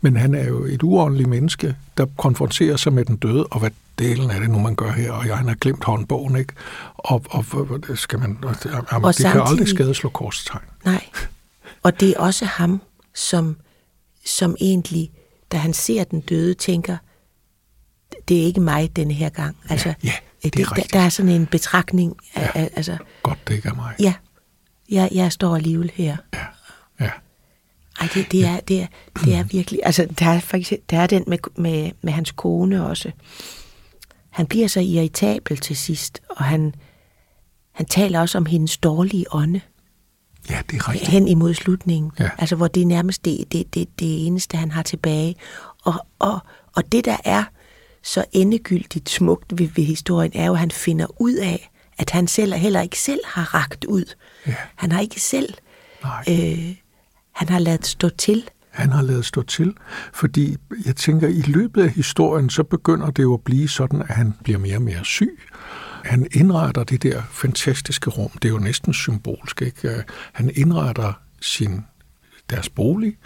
Men 0.00 0.16
han 0.16 0.34
er 0.34 0.48
jo 0.48 0.64
et 0.64 0.82
uordentligt 0.82 1.28
menneske, 1.28 1.76
der 1.96 2.06
konfronterer 2.18 2.76
sig 2.76 2.92
med 2.92 3.04
den 3.04 3.16
døde, 3.16 3.46
og 3.46 3.60
hvad 3.60 3.70
delen 3.98 4.30
er 4.30 4.38
det 4.38 4.50
nu, 4.50 4.58
man 4.58 4.74
gør 4.74 4.92
her, 4.92 5.12
og 5.12 5.26
jeg, 5.26 5.36
han 5.38 5.48
har 5.48 5.54
glemt 5.54 5.84
håndbogen, 5.84 6.36
ikke? 6.36 6.52
Og, 6.94 7.22
og, 7.30 7.44
og 7.52 7.86
det 7.86 7.98
skal 7.98 8.18
man, 8.18 8.38
og 8.42 8.54
det, 8.62 8.70
jamen, 8.92 9.04
Og 9.04 9.14
det 9.18 9.26
kan 9.26 9.30
aldrig 9.32 9.48
samtidig- 9.48 9.68
skade 9.68 9.94
slå 9.94 10.08
korstegn. 10.10 10.64
Nej. 10.84 11.04
Og 11.82 12.00
det 12.00 12.10
er 12.10 12.20
også 12.20 12.44
ham, 12.44 12.80
som, 13.14 13.56
som 14.24 14.56
egentlig, 14.60 15.10
da 15.52 15.56
han 15.56 15.72
ser 15.72 16.04
den 16.04 16.20
døde, 16.20 16.54
tænker, 16.54 16.96
det 18.28 18.40
er 18.40 18.42
ikke 18.44 18.60
mig 18.60 18.96
denne 18.96 19.14
her 19.14 19.28
gang. 19.28 19.56
Altså, 19.68 19.94
ja, 20.04 20.12
det 20.42 20.46
er 20.60 20.64
der, 20.64 20.72
rigtigt. 20.76 20.92
der 20.92 21.00
er 21.00 21.08
sådan 21.08 21.30
en 21.32 21.46
betragtning 21.46 22.16
af, 22.34 22.50
af 22.54 22.70
altså, 22.76 22.96
Godt, 23.22 23.48
det 23.48 23.54
ikke 23.54 23.68
er 23.68 23.74
mig. 23.74 23.94
ja, 24.00 24.14
jeg, 24.90 25.08
jeg 25.12 25.32
står 25.32 25.56
alligevel 25.56 25.90
her. 25.94 26.16
Ja, 26.34 26.38
ja. 27.00 27.10
Ej, 28.00 28.08
det, 28.14 28.32
det, 28.32 28.44
er, 28.44 28.60
det, 28.60 28.80
er, 28.82 28.86
det 29.24 29.34
er 29.34 29.42
virkelig... 29.42 29.80
Altså, 29.82 30.06
der 30.18 30.26
er, 30.26 30.40
faktisk, 30.40 30.72
der 30.90 30.98
er 30.98 31.06
den 31.06 31.24
med, 31.26 31.38
med, 31.56 31.90
med 32.02 32.12
hans 32.12 32.30
kone 32.30 32.86
også. 32.86 33.10
Han 34.30 34.46
bliver 34.46 34.68
så 34.68 34.80
irritabel 34.80 35.56
til 35.56 35.76
sidst, 35.76 36.22
og 36.30 36.44
han, 36.44 36.74
han 37.72 37.86
taler 37.86 38.20
også 38.20 38.38
om 38.38 38.46
hendes 38.46 38.76
dårlige 38.76 39.24
ånde 39.30 39.60
ja, 40.50 40.60
det 40.70 40.76
er 40.76 40.88
rigtigt. 40.88 41.10
hen 41.10 41.28
imod 41.28 41.54
slutningen. 41.54 42.12
Ja. 42.18 42.30
Altså, 42.38 42.56
hvor 42.56 42.68
det 42.68 42.82
er 42.82 42.86
nærmest 42.86 43.24
det, 43.24 43.52
det, 43.52 43.74
det, 43.74 43.88
det 43.98 44.26
eneste, 44.26 44.56
han 44.56 44.70
har 44.70 44.82
tilbage. 44.82 45.36
Og, 45.84 46.06
og, 46.18 46.38
og 46.76 46.92
det, 46.92 47.04
der 47.04 47.16
er 47.24 47.44
så 48.02 48.24
endegyldigt 48.32 49.10
smukt 49.10 49.58
ved, 49.58 49.68
ved 49.76 49.84
historien, 49.84 50.32
er 50.34 50.46
jo, 50.46 50.52
at 50.52 50.58
han 50.58 50.70
finder 50.70 51.06
ud 51.20 51.34
af, 51.34 51.70
at 51.98 52.10
han 52.10 52.28
selv 52.28 52.54
heller 52.54 52.80
ikke 52.80 52.98
selv 52.98 53.20
har 53.24 53.54
ragt 53.54 53.84
ud. 53.84 54.14
Ja. 54.46 54.54
Han 54.74 54.92
har 54.92 55.00
ikke 55.00 55.20
selv... 55.20 55.54
Nej. 56.02 56.24
Øh, 56.28 56.74
han 57.38 57.48
har 57.48 57.58
lavet 57.58 57.86
stå 57.86 58.08
til. 58.08 58.44
Han 58.70 58.92
har 58.92 59.02
lavet 59.02 59.24
stå 59.24 59.42
til, 59.42 59.74
fordi 60.12 60.56
jeg 60.86 60.96
tænker, 60.96 61.28
i 61.28 61.42
løbet 61.46 61.82
af 61.82 61.90
historien, 61.90 62.50
så 62.50 62.62
begynder 62.62 63.10
det 63.10 63.22
jo 63.22 63.34
at 63.34 63.40
blive 63.40 63.68
sådan, 63.68 64.02
at 64.02 64.08
han 64.08 64.34
bliver 64.44 64.58
mere 64.58 64.76
og 64.76 64.82
mere 64.82 65.04
syg. 65.04 65.38
Han 66.04 66.26
indretter 66.32 66.84
det 66.84 67.02
der 67.02 67.22
fantastiske 67.30 68.10
rum. 68.10 68.30
Det 68.30 68.44
er 68.44 68.52
jo 68.52 68.58
næsten 68.58 68.94
symbolsk, 68.94 69.62
ikke? 69.62 69.88
Øh, 69.88 70.02
han 70.32 70.50
indretter 70.54 71.12
sin, 71.40 71.84
deres 72.50 72.68
bolig, 72.68 73.16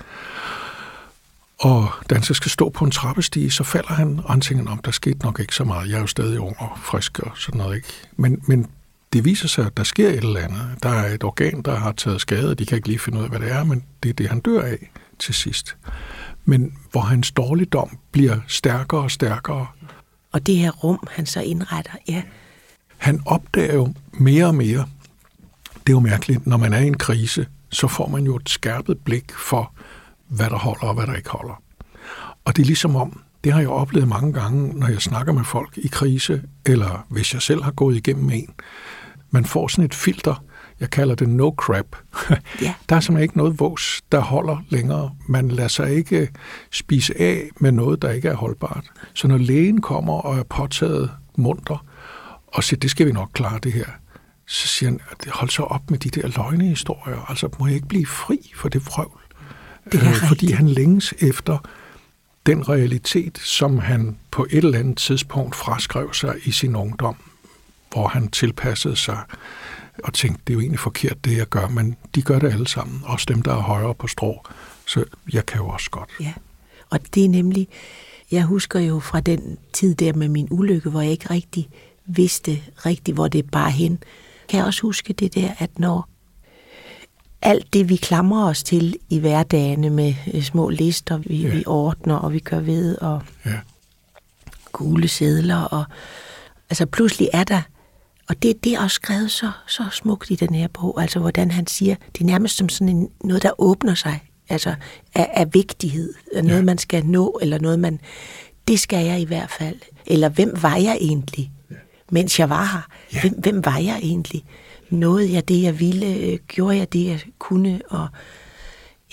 og 1.58 1.88
da 2.10 2.14
han 2.14 2.24
så 2.24 2.34
skal 2.34 2.50
stå 2.50 2.68
på 2.70 2.84
en 2.84 2.90
trappestige, 2.90 3.50
så 3.50 3.64
falder 3.64 3.92
han, 3.92 4.20
og 4.24 4.32
han 4.32 4.40
tænker, 4.40 4.72
om 4.72 4.78
der 4.78 4.90
skete 4.90 5.18
nok 5.18 5.40
ikke 5.40 5.54
så 5.54 5.64
meget. 5.64 5.88
Jeg 5.88 5.96
er 5.96 6.00
jo 6.00 6.06
stadig 6.06 6.40
ung 6.40 6.56
og 6.58 6.70
frisk 6.82 7.18
og 7.18 7.32
sådan 7.34 7.58
noget, 7.58 7.76
ikke? 7.76 7.88
Men, 8.16 8.42
men 8.46 8.66
det 9.12 9.24
viser 9.24 9.48
sig, 9.48 9.66
at 9.66 9.76
der 9.76 9.82
sker 9.82 10.08
et 10.08 10.16
eller 10.16 10.40
andet. 10.40 10.78
Der 10.82 10.88
er 10.88 11.14
et 11.14 11.24
organ, 11.24 11.62
der 11.62 11.74
har 11.74 11.92
taget 11.92 12.20
skade, 12.20 12.50
og 12.50 12.58
de 12.58 12.66
kan 12.66 12.76
ikke 12.76 12.88
lige 12.88 12.98
finde 12.98 13.18
ud 13.18 13.24
af, 13.24 13.30
hvad 13.30 13.40
det 13.40 13.52
er, 13.52 13.64
men 13.64 13.84
det 14.02 14.08
er 14.08 14.12
det, 14.12 14.28
han 14.28 14.40
dør 14.40 14.62
af 14.62 14.90
til 15.18 15.34
sidst. 15.34 15.76
Men 16.44 16.74
hvor 16.90 17.00
hans 17.00 17.30
dårligdom 17.30 17.98
bliver 18.12 18.36
stærkere 18.48 19.00
og 19.00 19.10
stærkere. 19.10 19.66
Og 20.32 20.46
det 20.46 20.56
her 20.56 20.70
rum, 20.70 21.06
han 21.10 21.26
så 21.26 21.40
indretter, 21.40 21.92
ja, 22.08 22.22
Han 22.96 23.22
opdager 23.26 23.74
jo 23.74 23.94
mere 24.12 24.46
og 24.46 24.54
mere, 24.54 24.86
det 25.74 25.88
er 25.88 25.92
jo 25.92 26.00
mærkeligt, 26.00 26.46
når 26.46 26.56
man 26.56 26.72
er 26.72 26.78
i 26.78 26.86
en 26.86 26.96
krise, 26.96 27.46
så 27.70 27.88
får 27.88 28.08
man 28.08 28.24
jo 28.24 28.36
et 28.36 28.48
skærpet 28.48 28.98
blik 28.98 29.32
for, 29.32 29.72
hvad 30.28 30.50
der 30.50 30.56
holder 30.56 30.86
og 30.86 30.94
hvad 30.94 31.06
der 31.06 31.14
ikke 31.14 31.30
holder. 31.30 31.62
Og 32.44 32.56
det 32.56 32.62
er 32.62 32.66
ligesom 32.66 32.96
om, 32.96 33.22
det 33.44 33.52
har 33.52 33.60
jeg 33.60 33.68
oplevet 33.68 34.08
mange 34.08 34.32
gange, 34.32 34.78
når 34.78 34.88
jeg 34.88 35.02
snakker 35.02 35.32
med 35.32 35.44
folk 35.44 35.78
i 35.78 35.88
krise, 35.88 36.42
eller 36.66 37.06
hvis 37.08 37.34
jeg 37.34 37.42
selv 37.42 37.62
har 37.62 37.70
gået 37.70 37.96
igennem 37.96 38.30
en. 38.30 38.50
Man 39.34 39.44
får 39.44 39.68
sådan 39.68 39.84
et 39.84 39.94
filter, 39.94 40.44
jeg 40.80 40.90
kalder 40.90 41.14
det 41.14 41.28
no 41.28 41.50
crap. 41.56 41.96
Ja. 42.62 42.74
Der 42.88 42.96
er 42.96 43.00
simpelthen 43.00 43.22
ikke 43.22 43.36
noget 43.36 43.60
vås, 43.60 44.02
der 44.12 44.20
holder 44.20 44.56
længere. 44.68 45.10
Man 45.28 45.48
lader 45.48 45.68
sig 45.68 45.94
ikke 45.94 46.28
spise 46.70 47.20
af 47.20 47.48
med 47.60 47.72
noget, 47.72 48.02
der 48.02 48.10
ikke 48.10 48.28
er 48.28 48.34
holdbart. 48.34 48.84
Så 49.14 49.28
når 49.28 49.38
lægen 49.38 49.80
kommer 49.80 50.12
og 50.12 50.38
er 50.38 50.42
påtaget 50.42 51.10
munter, 51.36 51.84
og 52.46 52.64
siger, 52.64 52.80
det 52.80 52.90
skal 52.90 53.06
vi 53.06 53.12
nok 53.12 53.30
klare 53.32 53.58
det 53.62 53.72
her, 53.72 53.86
så 54.46 54.68
siger 54.68 54.90
han, 54.90 55.00
hold 55.28 55.50
så 55.50 55.62
op 55.62 55.90
med 55.90 55.98
de 55.98 56.10
der 56.10 56.28
løgnehistorier. 56.36 57.30
Altså, 57.30 57.48
må 57.58 57.66
jeg 57.66 57.74
ikke 57.74 57.88
blive 57.88 58.06
fri 58.06 58.52
for 58.56 58.68
det 58.68 58.86
vrøvl? 58.86 59.20
Det 59.92 60.02
er 60.02 60.08
Øh, 60.08 60.28
fordi 60.28 60.52
han 60.52 60.68
længes 60.68 61.14
efter 61.20 61.58
den 62.46 62.68
realitet, 62.68 63.38
som 63.38 63.78
han 63.78 64.16
på 64.30 64.46
et 64.50 64.64
eller 64.64 64.78
andet 64.78 64.96
tidspunkt 64.96 65.56
fraskrev 65.56 66.14
sig 66.14 66.34
i 66.44 66.50
sin 66.50 66.76
ungdom, 66.76 67.16
hvor 67.92 68.08
han 68.08 68.28
tilpassede 68.28 68.96
sig 68.96 69.18
og 70.04 70.14
tænkte, 70.14 70.42
det 70.46 70.52
er 70.52 70.54
jo 70.54 70.60
egentlig 70.60 70.78
forkert, 70.80 71.24
det 71.24 71.36
jeg 71.36 71.46
gør, 71.46 71.68
men 71.68 71.96
de 72.14 72.22
gør 72.22 72.38
det 72.38 72.52
alle 72.52 72.68
sammen, 72.68 73.00
også 73.04 73.26
dem, 73.28 73.42
der 73.42 73.52
er 73.54 73.60
højere 73.60 73.94
på 73.94 74.06
strå, 74.06 74.46
så 74.86 75.04
jeg 75.32 75.46
kan 75.46 75.58
jo 75.60 75.68
også 75.68 75.90
godt. 75.90 76.10
ja. 76.20 76.32
Og 76.90 76.98
det 77.14 77.24
er 77.24 77.28
nemlig, 77.28 77.68
jeg 78.30 78.42
husker 78.44 78.80
jo 78.80 79.00
fra 79.00 79.20
den 79.20 79.58
tid 79.72 79.94
der 79.94 80.12
med 80.12 80.28
min 80.28 80.48
ulykke, 80.50 80.90
hvor 80.90 81.00
jeg 81.00 81.10
ikke 81.10 81.30
rigtig 81.30 81.68
vidste 82.06 82.62
rigtigt, 82.86 83.14
hvor 83.14 83.28
det 83.28 83.50
bar 83.50 83.68
hen. 83.68 83.98
Kan 84.48 84.58
jeg 84.58 84.66
også 84.66 84.82
huske 84.82 85.12
det 85.12 85.34
der, 85.34 85.50
at 85.58 85.78
når 85.78 86.08
alt 87.42 87.72
det, 87.72 87.88
vi 87.88 87.96
klamrer 87.96 88.48
os 88.48 88.62
til 88.62 88.96
i 89.08 89.18
hverdagene 89.18 89.90
med 89.90 90.14
øh, 90.34 90.42
små 90.42 90.68
lister, 90.68 91.16
vi, 91.18 91.36
Ja. 91.36 91.54
vi 91.54 91.64
ordner, 91.66 92.14
og 92.16 92.32
vi 92.32 92.38
gør 92.38 92.60
ved, 92.60 92.96
og 92.98 93.22
Ja, 93.46 93.60
gule 94.72 95.08
sædler, 95.08 95.60
og 95.62 95.84
altså 96.70 96.86
pludselig 96.86 97.28
er 97.32 97.44
der, 97.44 97.62
og 98.32 98.42
det, 98.42 98.64
det 98.64 98.74
er 98.74 98.80
også 98.80 98.94
skrevet 98.94 99.30
så, 99.30 99.50
så 99.68 99.84
smukt 99.92 100.30
i 100.30 100.34
den 100.34 100.54
her 100.54 100.68
bog, 100.68 101.02
altså 101.02 101.18
hvordan 101.18 101.50
han 101.50 101.66
siger, 101.66 101.94
det 102.12 102.20
er 102.20 102.24
nærmest 102.24 102.56
som 102.56 102.68
sådan 102.68 102.88
en, 102.96 103.08
noget, 103.24 103.42
der 103.42 103.50
åbner 103.60 103.94
sig, 103.94 104.22
altså 104.48 104.74
af, 105.14 105.30
af 105.34 105.54
vigtighed, 105.54 106.14
af 106.34 106.44
noget, 106.44 106.58
Ja. 106.58 106.64
man 106.64 106.78
skal 106.78 107.06
nå, 107.06 107.38
eller 107.42 107.58
noget, 107.58 107.78
man, 107.78 108.00
det 108.68 108.80
skal 108.80 109.04
jeg 109.06 109.20
i 109.20 109.24
hvert 109.24 109.50
fald, 109.50 109.76
eller 110.06 110.28
hvem 110.28 110.62
var 110.62 110.76
jeg 110.76 110.96
egentlig, 111.00 111.52
mens 112.10 112.38
jeg 112.38 112.50
var 112.50 112.64
her, 112.64 112.88
Ja. 113.14 113.20
hvem, 113.20 113.40
hvem 113.40 113.64
var 113.64 113.78
jeg 113.78 113.98
egentlig, 114.02 114.44
nåede 114.90 115.32
jeg 115.32 115.48
det, 115.48 115.62
jeg 115.62 115.80
ville, 115.80 116.06
Øh, 116.16 116.38
gjorde 116.48 116.76
jeg 116.76 116.92
det, 116.92 117.06
jeg 117.06 117.20
kunne, 117.38 117.80
og 117.90 118.08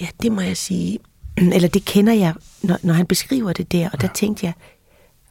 ja, 0.01 0.07
det 0.21 0.31
må 0.31 0.41
jeg 0.41 0.57
sige, 0.57 0.99
eller 1.55 1.69
det 1.69 1.85
kender 1.85 2.13
jeg, 2.13 2.33
når, 2.61 2.77
når 2.83 2.93
han 2.93 3.05
beskriver 3.05 3.53
det 3.53 3.71
der, 3.71 3.89
og 3.89 4.01
der 4.01 4.07
tænkte 4.15 4.45
jeg, 4.45 4.53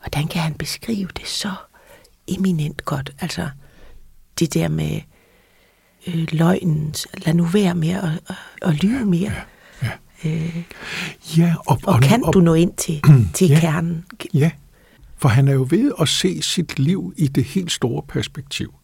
hvordan 0.02 0.28
kan 0.28 0.42
han 0.42 0.54
beskrive 0.54 1.08
det 1.16 1.26
så 1.28 1.50
eminent 2.26 2.84
godt? 2.84 3.12
Altså, 3.20 3.48
det 4.40 4.54
der 4.54 4.68
med 4.68 5.00
øh, 6.06 6.26
løgnen, 6.32 6.94
lad 7.26 7.34
nu 7.34 7.44
være 7.44 7.74
med 7.74 7.88
at, 7.90 8.04
at, 8.28 8.36
at 8.62 8.82
lyve 8.82 9.04
mere. 9.04 9.32
ja. 9.82 9.90
Øh, 10.24 10.62
ja 11.38 11.54
og, 11.66 11.80
og 11.86 12.00
kan 12.02 12.22
du 12.32 12.40
nå 12.40 12.54
ind 12.54 12.72
til, 12.76 13.02
til 13.34 13.48
Ja. 13.48 13.60
kernen? 13.60 14.04
Ja, 14.34 14.50
for 15.16 15.28
han 15.28 15.48
er 15.48 15.52
jo 15.52 15.66
ved 15.70 15.92
at 16.00 16.08
se 16.08 16.42
sit 16.42 16.78
liv 16.78 17.14
i 17.16 17.28
det 17.28 17.44
helt 17.44 17.72
store 17.72 18.02
perspektiv. 18.08 18.74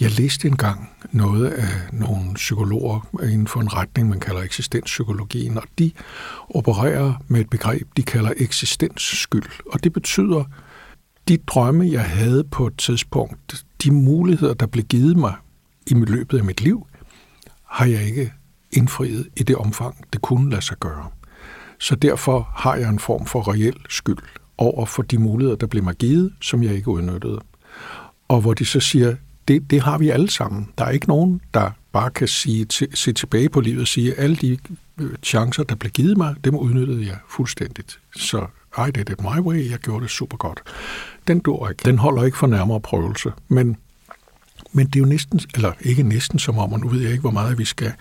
Jeg 0.00 0.10
læste 0.10 0.48
engang 0.48 0.90
noget 1.12 1.46
af 1.50 1.68
nogle 1.92 2.34
psykologer 2.34 3.08
inden 3.22 3.46
for 3.46 3.60
en 3.60 3.74
retning, 3.74 4.08
man 4.08 4.20
kalder 4.20 4.42
eksistenspsykologien, 4.42 5.56
og 5.58 5.62
de 5.78 5.90
opererer 6.50 7.14
med 7.28 7.40
et 7.40 7.50
begreb, 7.50 7.88
de 7.96 8.02
kalder 8.02 8.32
eksistensskyld. 8.36 9.70
Og 9.72 9.84
det 9.84 9.92
betyder, 9.92 10.44
de 11.28 11.36
drømme, 11.36 11.88
jeg 11.92 12.04
havde 12.04 12.44
på 12.44 12.66
et 12.66 12.76
tidspunkt, 12.78 13.64
de 13.82 13.90
muligheder, 13.90 14.54
der 14.54 14.66
blev 14.66 14.84
givet 14.84 15.16
mig 15.16 15.34
i 15.86 15.94
løbet 15.94 16.38
af 16.38 16.44
mit 16.44 16.60
liv, 16.60 16.86
har 17.64 17.86
jeg 17.86 18.04
ikke 18.04 18.32
indfriet 18.72 19.28
i 19.36 19.42
det 19.42 19.56
omfang, 19.56 20.04
det 20.12 20.22
kunne 20.22 20.50
lade 20.50 20.62
sig 20.62 20.76
gøre. 20.80 21.08
Så 21.78 21.96
derfor 21.96 22.48
har 22.54 22.76
jeg 22.76 22.88
en 22.88 22.98
form 22.98 23.26
for 23.26 23.52
reel 23.52 23.76
skyld 23.88 24.18
over 24.58 24.86
for 24.86 25.02
de 25.02 25.18
muligheder, 25.18 25.56
der 25.56 25.66
blev 25.66 25.84
mig 25.84 25.94
givet, 25.94 26.32
som 26.40 26.62
jeg 26.62 26.74
ikke 26.74 26.88
udnyttede. 26.88 27.38
Og 28.28 28.40
hvor 28.40 28.54
de 28.54 28.64
så 28.64 28.80
siger, 28.80 29.16
det, 29.48 29.70
det 29.70 29.82
har 29.82 29.98
vi 29.98 30.10
alle 30.10 30.30
sammen. 30.30 30.68
Der 30.78 30.84
er 30.84 30.90
ikke 30.90 31.08
nogen, 31.08 31.40
der 31.54 31.70
bare 31.92 32.10
kan 32.10 32.28
sige, 32.28 32.66
se 32.94 33.12
tilbage 33.12 33.48
på 33.48 33.60
livet 33.60 33.80
og 33.80 33.88
sige, 33.88 34.14
alle 34.14 34.36
de 34.36 34.58
øh, 35.00 35.10
chancer, 35.22 35.62
der 35.62 35.74
blev 35.74 35.90
givet 35.90 36.16
mig, 36.16 36.34
dem 36.44 36.54
udnyttede 36.54 37.06
jeg 37.06 37.18
fuldstændigt. 37.28 38.00
Så 38.16 38.46
i 38.78 38.90
did 38.90 39.10
it 39.10 39.20
my 39.20 39.40
way, 39.40 39.70
jeg 39.70 39.78
gjorde 39.78 40.02
det 40.02 40.10
super 40.10 40.36
godt. 40.36 40.62
Den 41.28 41.40
dur 41.40 41.68
ikke. 41.68 41.82
Den 41.84 41.98
holder 41.98 42.24
ikke 42.24 42.38
for 42.38 42.46
nærmere 42.46 42.80
prøvelse. 42.80 43.32
Men, 43.48 43.76
men 44.72 44.86
det 44.86 44.96
er 44.96 45.00
jo 45.00 45.06
næsten, 45.06 45.40
eller 45.54 45.72
ikke 45.80 46.02
næsten 46.02 46.38
som 46.38 46.58
om, 46.58 46.72
og 46.72 46.80
nu 46.80 46.88
ved 46.88 47.00
jeg 47.00 47.10
ikke, 47.10 47.20
hvor 47.20 47.30
meget 47.30 47.58
vi 47.58 47.64
skal 47.64 47.92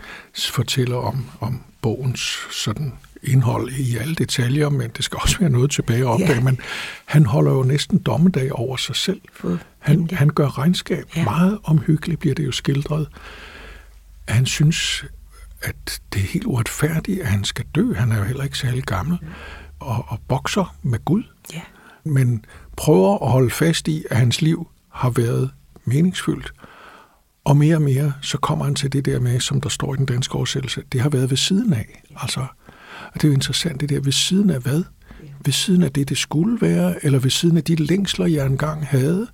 fortælle 0.51 0.95
om, 0.95 1.25
om 1.39 1.61
bogens 1.81 2.37
sådan 2.51 2.93
indhold 3.23 3.69
i 3.71 3.97
alle 3.97 4.15
detaljer, 4.15 4.69
men 4.69 4.89
det 4.97 5.05
skal 5.05 5.19
også 5.21 5.39
være 5.39 5.49
noget 5.49 5.71
tilbage 5.71 5.99
at 5.99 6.05
opdage. 6.05 6.33
Ja. 6.33 6.39
Men 6.39 6.59
han 7.05 7.25
holder 7.25 7.51
jo 7.51 7.63
næsten 7.63 7.97
dommedag 7.97 8.51
over 8.51 8.77
sig 8.77 8.95
selv. 8.95 9.21
Han, 9.79 10.09
han 10.11 10.29
gør 10.29 10.57
regnskab. 10.57 11.05
Ja. 11.15 11.23
Meget 11.23 11.59
omhyggeligt 11.63 12.19
bliver 12.19 12.35
det 12.35 12.45
jo 12.45 12.51
skildret. 12.51 13.07
Han 14.27 14.45
synes, 14.45 15.05
at 15.61 16.01
det 16.13 16.21
er 16.21 16.27
helt 16.27 16.45
uretfærdigt, 16.45 17.21
at 17.21 17.27
han 17.27 17.43
skal 17.43 17.65
dø. 17.75 17.93
Han 17.93 18.11
er 18.11 18.17
jo 18.17 18.23
heller 18.23 18.43
ikke 18.43 18.57
særlig 18.57 18.83
gammel. 18.83 19.17
Og, 19.85 20.05
og 20.07 20.19
bokser 20.27 20.75
med 20.81 21.05
Gud. 21.05 21.23
Ja. 21.53 21.61
Men 22.03 22.45
prøver 22.77 23.23
at 23.23 23.31
holde 23.31 23.49
fast 23.49 23.87
i, 23.87 24.05
at 24.09 24.17
hans 24.17 24.41
liv 24.41 24.67
har 24.89 25.09
været 25.09 25.51
meningsfyldt. 25.85 26.53
Og 27.43 27.57
mere 27.57 27.75
og 27.75 27.81
mere, 27.81 28.13
så 28.21 28.37
kommer 28.37 28.65
han 28.65 28.75
til 28.75 28.93
det 28.93 29.05
der 29.05 29.19
med, 29.19 29.39
som 29.39 29.61
der 29.61 29.69
står 29.69 29.93
i 29.93 29.97
den 29.97 30.05
danske 30.05 30.35
oversættelse, 30.35 30.83
det 30.91 31.01
har 31.01 31.09
været 31.09 31.29
ved 31.29 31.37
siden 31.37 31.73
af. 31.73 32.03
Altså, 32.15 32.39
og 33.13 33.13
det 33.13 33.23
er 33.23 33.27
jo 33.27 33.33
interessant, 33.33 33.81
det 33.81 33.89
der 33.89 33.99
ved 33.99 34.11
siden 34.11 34.49
af 34.49 34.59
hvad? 34.59 34.83
Ved 35.45 35.53
siden 35.53 35.83
af 35.83 35.91
det, 35.91 36.09
det 36.09 36.17
skulle 36.17 36.61
være, 36.61 37.05
eller 37.05 37.19
ved 37.19 37.29
siden 37.29 37.57
af 37.57 37.63
de 37.63 37.75
længsler, 37.75 38.25
jeg 38.25 38.45
engang 38.45 38.87
havde, 38.87 39.27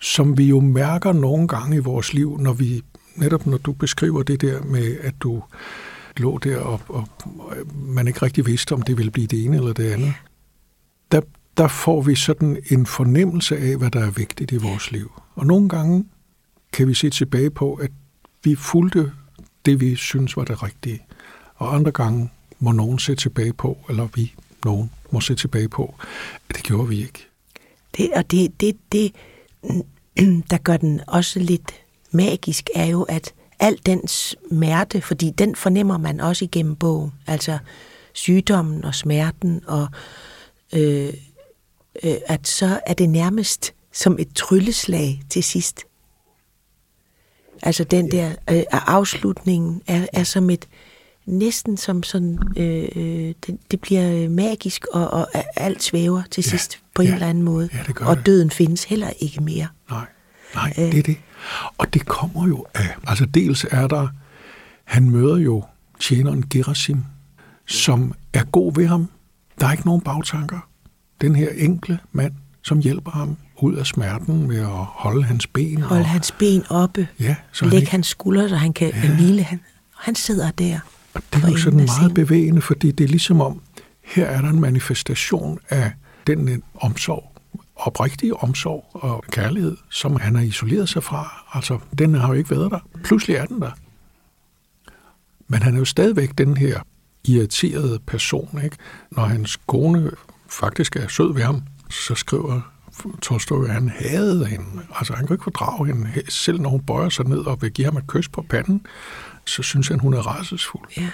som 0.00 0.38
vi 0.38 0.44
jo 0.44 0.60
mærker 0.60 1.12
nogle 1.12 1.48
gange 1.48 1.76
i 1.76 1.78
vores 1.80 2.14
liv, 2.14 2.38
når 2.40 2.52
vi, 2.52 2.82
netop 3.16 3.46
når 3.46 3.58
du 3.58 3.72
beskriver 3.72 4.22
det 4.22 4.40
der 4.40 4.62
med, 4.62 4.96
at 5.00 5.14
du 5.20 5.42
lå 6.16 6.38
der, 6.38 6.58
og, 6.58 6.80
og 6.88 7.08
man 7.74 8.06
ikke 8.08 8.22
rigtig 8.22 8.46
vidste, 8.46 8.72
om 8.72 8.82
det 8.82 8.96
ville 8.96 9.10
blive 9.10 9.26
det 9.26 9.44
ene 9.44 9.56
eller 9.56 9.72
det 9.72 9.92
andet. 9.92 10.14
Der, 11.12 11.20
der 11.56 11.68
får 11.68 12.02
vi 12.02 12.14
sådan 12.14 12.62
en 12.70 12.86
fornemmelse 12.86 13.58
af, 13.58 13.76
hvad 13.76 13.90
der 13.90 14.06
er 14.06 14.10
vigtigt 14.10 14.52
i 14.52 14.56
vores 14.56 14.90
liv. 14.92 15.12
Og 15.34 15.46
nogle 15.46 15.68
gange 15.68 16.04
kan 16.72 16.88
vi 16.88 16.94
se 16.94 17.10
tilbage 17.10 17.50
på, 17.50 17.74
at 17.74 17.90
vi 18.44 18.54
fulgte 18.54 19.12
det, 19.64 19.80
vi 19.80 19.96
synes 19.96 20.36
var 20.36 20.44
det 20.44 20.62
rigtige. 20.62 21.02
Og 21.54 21.74
andre 21.74 21.92
gange 21.92 22.30
må 22.58 22.72
nogen 22.72 22.98
se 22.98 23.14
tilbage 23.14 23.52
på, 23.52 23.78
eller 23.88 24.08
vi, 24.14 24.34
nogen, 24.64 24.90
må 25.10 25.20
se 25.20 25.34
tilbage 25.34 25.68
på, 25.68 25.94
at 26.50 26.56
det 26.56 26.64
gjorde 26.64 26.88
vi 26.88 26.98
ikke. 26.98 27.26
Det, 27.96 28.10
og 28.14 28.30
det, 28.30 28.60
det, 28.60 28.76
det, 28.92 29.12
der 30.50 30.58
gør 30.58 30.76
den 30.76 31.00
også 31.06 31.38
lidt 31.40 31.72
magisk, 32.10 32.70
er 32.74 32.86
jo, 32.86 33.02
at 33.02 33.34
al 33.60 33.78
den 33.86 34.08
smerte, 34.08 35.00
fordi 35.00 35.30
den 35.30 35.54
fornemmer 35.54 35.98
man 35.98 36.20
også 36.20 36.44
igennem 36.44 36.76
bogen, 36.76 37.12
altså 37.26 37.58
sygdommen 38.12 38.84
og 38.84 38.94
smerten, 38.94 39.62
og 39.66 39.88
øh, 40.74 41.12
øh, 42.04 42.14
at 42.26 42.48
så 42.48 42.80
er 42.86 42.94
det 42.94 43.10
nærmest 43.10 43.74
som 43.92 44.16
et 44.18 44.28
trylleslag 44.34 45.22
til 45.30 45.42
sidst. 45.42 45.80
Altså 47.62 47.84
den 47.84 48.10
der 48.10 48.30
øh, 48.50 48.62
afslutningen 48.70 49.82
er, 49.86 50.06
er 50.12 50.24
som 50.24 50.50
et, 50.50 50.68
næsten 51.26 51.76
som 51.76 52.02
sådan, 52.02 52.38
øh, 52.56 52.88
øh, 52.96 53.34
det, 53.46 53.58
det 53.70 53.80
bliver 53.80 54.28
magisk, 54.28 54.86
og, 54.92 55.10
og 55.10 55.28
alt 55.56 55.82
svæver 55.82 56.22
til 56.30 56.44
sidst 56.44 56.74
ja, 56.74 56.78
på 56.94 57.02
en 57.02 57.08
ja, 57.08 57.14
eller 57.14 57.28
anden 57.28 57.44
måde. 57.44 57.68
Ja, 57.72 57.78
det 57.86 57.94
gør 57.94 58.06
og 58.06 58.26
døden 58.26 58.48
det. 58.48 58.56
findes 58.56 58.84
heller 58.84 59.10
ikke 59.18 59.40
mere. 59.40 59.68
Nej, 59.90 60.06
nej, 60.54 60.74
øh. 60.78 60.92
det 60.92 60.98
er 60.98 61.02
det. 61.02 61.16
Og 61.78 61.94
det 61.94 62.06
kommer 62.06 62.48
jo 62.48 62.66
af, 62.74 62.96
altså 63.06 63.26
dels 63.26 63.66
er 63.70 63.86
der, 63.86 64.08
han 64.84 65.10
møder 65.10 65.36
jo 65.36 65.64
tjeneren 66.00 66.44
Gerasim, 66.50 67.04
som 67.66 68.14
er 68.32 68.44
god 68.44 68.74
ved 68.74 68.86
ham. 68.86 69.08
Der 69.60 69.66
er 69.66 69.72
ikke 69.72 69.86
nogen 69.86 70.00
bagtanker. 70.00 70.68
Den 71.20 71.36
her 71.36 71.48
enkle 71.56 71.98
mand, 72.12 72.32
som 72.62 72.78
hjælper 72.78 73.10
ham 73.10 73.36
ud 73.56 73.74
af 73.74 73.86
smerten 73.86 74.48
ved 74.48 74.58
at 74.58 74.68
holde 74.74 75.24
hans 75.24 75.46
ben. 75.46 75.82
Holde 75.82 76.02
og, 76.02 76.08
hans 76.08 76.32
ben 76.32 76.64
oppe. 76.70 77.08
Ja, 77.20 77.36
så 77.52 77.64
Læg 77.64 77.80
han 77.80 77.88
hans 77.88 78.06
skuldre, 78.06 78.48
så 78.48 78.56
han 78.56 78.72
kan 78.72 78.92
ja. 78.94 79.14
hvile. 79.14 79.42
Han, 79.42 79.60
han 79.96 80.14
sidder 80.14 80.50
der. 80.50 80.78
Og 81.14 81.22
det 81.32 81.44
er 81.44 81.50
jo 81.50 81.56
sådan 81.56 81.88
meget 81.98 82.14
bevægende, 82.14 82.60
fordi 82.60 82.90
det 82.90 83.04
er 83.04 83.08
ligesom 83.08 83.40
om, 83.40 83.60
her 84.04 84.26
er 84.26 84.40
der 84.40 84.48
en 84.48 84.60
manifestation 84.60 85.58
af 85.68 85.92
den 86.26 86.48
øh, 86.48 86.58
omsorg, 86.74 87.32
oprigtige 87.86 88.36
omsorg 88.36 88.84
og 88.92 89.24
kærlighed, 89.30 89.76
som 89.90 90.16
han 90.16 90.34
har 90.34 90.42
isoleret 90.42 90.88
sig 90.88 91.02
fra. 91.02 91.44
Altså, 91.52 91.78
den 91.98 92.14
har 92.14 92.28
jo 92.28 92.34
ikke 92.34 92.50
været 92.50 92.70
der. 92.70 92.78
Pludselig 93.04 93.36
er 93.36 93.44
den 93.46 93.60
der. 93.60 93.70
Men 95.48 95.62
han 95.62 95.74
er 95.74 95.78
jo 95.78 95.84
stadigvæk 95.84 96.38
den 96.38 96.56
her 96.56 96.80
irriterede 97.24 97.98
person, 98.06 98.60
ikke? 98.64 98.76
Når 99.10 99.22
hans 99.22 99.56
kone 99.66 100.10
faktisk 100.48 100.96
er 100.96 101.08
sød 101.08 101.34
ved 101.34 101.42
ham, 101.42 101.62
så 101.90 102.14
skriver 102.14 102.60
Tolstoy, 103.22 103.64
at 103.64 103.74
han 103.74 103.88
havde 103.88 104.46
hende. 104.46 104.66
Altså, 104.94 105.12
han 105.14 105.26
kunne 105.26 105.34
ikke 105.34 105.44
fordrage 105.44 105.86
hende, 105.86 106.22
selv 106.28 106.60
når 106.60 106.70
hun 106.70 106.80
bøjer 106.80 107.08
sig 107.08 107.24
ned 107.24 107.38
og 107.38 107.62
vil 107.62 107.72
give 107.72 107.84
ham 107.84 107.96
et 107.96 108.06
kys 108.06 108.28
på 108.28 108.44
panden 108.48 108.86
så 109.46 109.62
synes 109.62 109.88
han, 109.88 110.00
hun 110.00 110.14
er 110.14 110.20
rasesfuld. 110.20 110.88
Ja. 110.96 111.08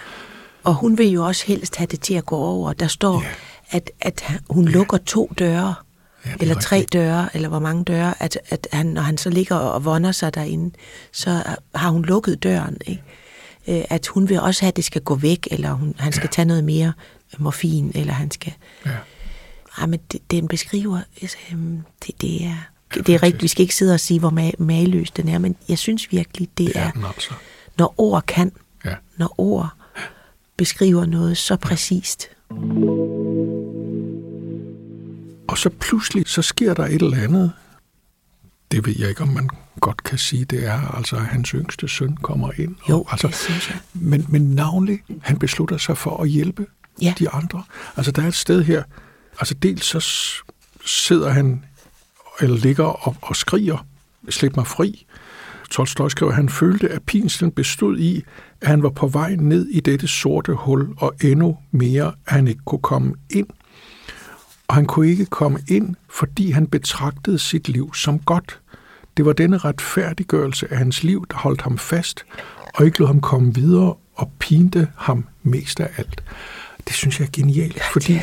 Og 0.64 0.74
hun 0.74 0.98
vil 0.98 1.08
jo 1.08 1.24
også 1.24 1.46
helst 1.46 1.76
have 1.76 1.86
det 1.86 2.00
til 2.00 2.14
at 2.14 2.26
gå 2.26 2.36
over. 2.36 2.72
Der 2.72 2.86
står, 2.86 3.22
ja. 3.22 3.28
at, 3.70 3.90
at 4.00 4.40
hun 4.50 4.64
ja. 4.64 4.70
lukker 4.70 4.98
to 4.98 5.32
døre, 5.38 5.74
ja, 6.26 6.30
eller 6.40 6.54
tre 6.54 6.86
døre, 6.92 7.28
eller 7.34 7.48
hvor 7.48 7.58
mange 7.58 7.84
døre, 7.84 8.22
at, 8.22 8.38
at 8.48 8.68
han, 8.72 8.86
når 8.86 9.02
han 9.02 9.18
så 9.18 9.30
ligger 9.30 9.56
og 9.56 9.84
vonder 9.84 10.12
sig 10.12 10.34
derinde, 10.34 10.74
så 11.12 11.42
har 11.74 11.90
hun 11.90 12.04
lukket 12.04 12.42
døren. 12.42 12.76
Ikke? 12.86 13.02
Øh, 13.68 13.84
at 13.90 14.06
hun 14.06 14.28
vil 14.28 14.40
også 14.40 14.62
have, 14.62 14.68
at 14.68 14.76
det 14.76 14.84
skal 14.84 15.02
gå 15.02 15.14
væk, 15.14 15.48
eller 15.50 15.72
hun, 15.72 15.94
han 15.98 16.12
skal 16.12 16.26
ja. 16.26 16.32
tage 16.32 16.46
noget 16.46 16.64
mere 16.64 16.92
morfin, 17.38 17.92
eller 17.94 18.12
han 18.12 18.30
skal... 18.30 18.52
Ja. 18.86 18.90
Ej, 19.78 19.86
men 19.86 20.00
det, 20.12 20.30
den 20.30 20.48
beskriver... 20.48 21.00
Altså, 21.22 21.36
øhm, 21.52 21.82
det, 22.06 22.20
det 22.20 22.44
er... 22.44 22.56
Det 22.94 23.08
er 23.08 23.22
rigtigt, 23.22 23.42
vi 23.42 23.48
skal 23.48 23.62
ikke 23.62 23.74
sidde 23.74 23.94
og 23.94 24.00
sige, 24.00 24.20
hvor 24.20 24.54
mageløs 24.58 25.10
den 25.10 25.28
er, 25.28 25.38
men 25.38 25.56
jeg 25.68 25.78
synes 25.78 26.12
virkelig, 26.12 26.48
det, 26.58 26.68
det 26.68 26.76
er, 26.76 26.80
er 26.80 26.90
den 26.90 27.04
altså 27.04 27.34
når 27.80 27.94
ord 27.98 28.22
kan, 28.26 28.52
ja. 28.84 28.94
når 29.16 29.34
ord 29.38 29.68
beskriver 30.56 31.06
noget 31.06 31.36
så 31.36 31.56
præcist. 31.56 32.28
Og 35.50 35.58
så 35.58 35.70
pludselig, 35.70 36.24
så 36.26 36.42
sker 36.42 36.74
der 36.74 36.86
et 36.86 37.02
eller 37.02 37.16
andet. 37.16 37.52
Det 38.72 38.86
ved 38.86 38.94
jeg 38.98 39.08
ikke, 39.08 39.22
om 39.22 39.28
man 39.28 39.48
godt 39.80 40.02
kan 40.02 40.18
sige, 40.18 40.44
det 40.44 40.66
er, 40.66 40.96
altså 40.96 41.16
at 41.16 41.26
hans 41.26 41.48
yngste 41.48 41.88
søn 41.88 42.16
kommer 42.16 42.50
ind. 42.56 42.76
Jo, 42.88 43.04
altså, 43.10 43.26
det 43.26 43.36
synes 43.36 43.68
jeg. 43.68 43.78
Men, 43.94 44.26
men 44.28 44.42
navnlig, 44.42 45.02
han 45.22 45.38
beslutter 45.38 45.76
sig 45.78 45.98
for 45.98 46.22
at 46.22 46.28
hjælpe 46.28 46.66
ja. 47.02 47.14
de 47.18 47.30
andre. 47.30 47.62
Altså 47.96 48.12
der 48.12 48.22
er 48.22 48.26
et 48.26 48.34
sted 48.34 48.64
her, 48.64 48.82
altså 49.40 49.54
dels 49.54 49.84
så 49.84 50.06
sidder 50.86 51.30
han, 51.30 51.64
eller 52.40 52.56
ligger 52.56 52.84
og, 52.84 53.16
og 53.22 53.36
skriger, 53.36 53.86
slip 54.28 54.56
mig 54.56 54.66
fri. 54.66 55.06
Tolstoy 55.70 56.08
skriver, 56.08 56.32
at 56.32 56.36
han 56.36 56.48
følte, 56.48 56.88
at 56.88 57.02
pinslen 57.02 57.52
bestod 57.52 57.98
i, 57.98 58.24
at 58.60 58.68
han 58.68 58.82
var 58.82 58.90
på 58.90 59.08
vej 59.08 59.36
ned 59.36 59.66
i 59.66 59.80
dette 59.80 60.08
sorte 60.08 60.54
hul, 60.54 60.94
og 60.96 61.14
endnu 61.22 61.58
mere, 61.70 62.06
at 62.26 62.32
han 62.32 62.48
ikke 62.48 62.62
kunne 62.64 62.82
komme 62.82 63.14
ind. 63.30 63.46
Og 64.70 64.74
han 64.74 64.86
kunne 64.86 65.08
ikke 65.08 65.26
komme 65.26 65.58
ind, 65.68 65.94
fordi 66.10 66.50
han 66.50 66.66
betragtede 66.66 67.38
sit 67.38 67.68
liv 67.68 67.94
som 67.94 68.18
godt. 68.18 68.60
Det 69.16 69.24
var 69.24 69.32
denne 69.32 69.58
retfærdiggørelse 69.58 70.72
af 70.72 70.78
hans 70.78 71.02
liv, 71.02 71.26
der 71.30 71.36
holdt 71.36 71.62
ham 71.62 71.78
fast, 71.78 72.24
og 72.74 72.86
ikke 72.86 72.98
lod 72.98 73.06
ham 73.06 73.20
komme 73.20 73.54
videre 73.54 73.94
og 74.14 74.32
pinte 74.38 74.88
ham 74.96 75.24
mest 75.42 75.80
af 75.80 75.90
alt. 75.96 76.24
Det 76.86 76.94
synes 76.94 77.20
jeg 77.20 77.26
er 77.26 77.30
genialt, 77.32 77.82
fordi 77.92 78.18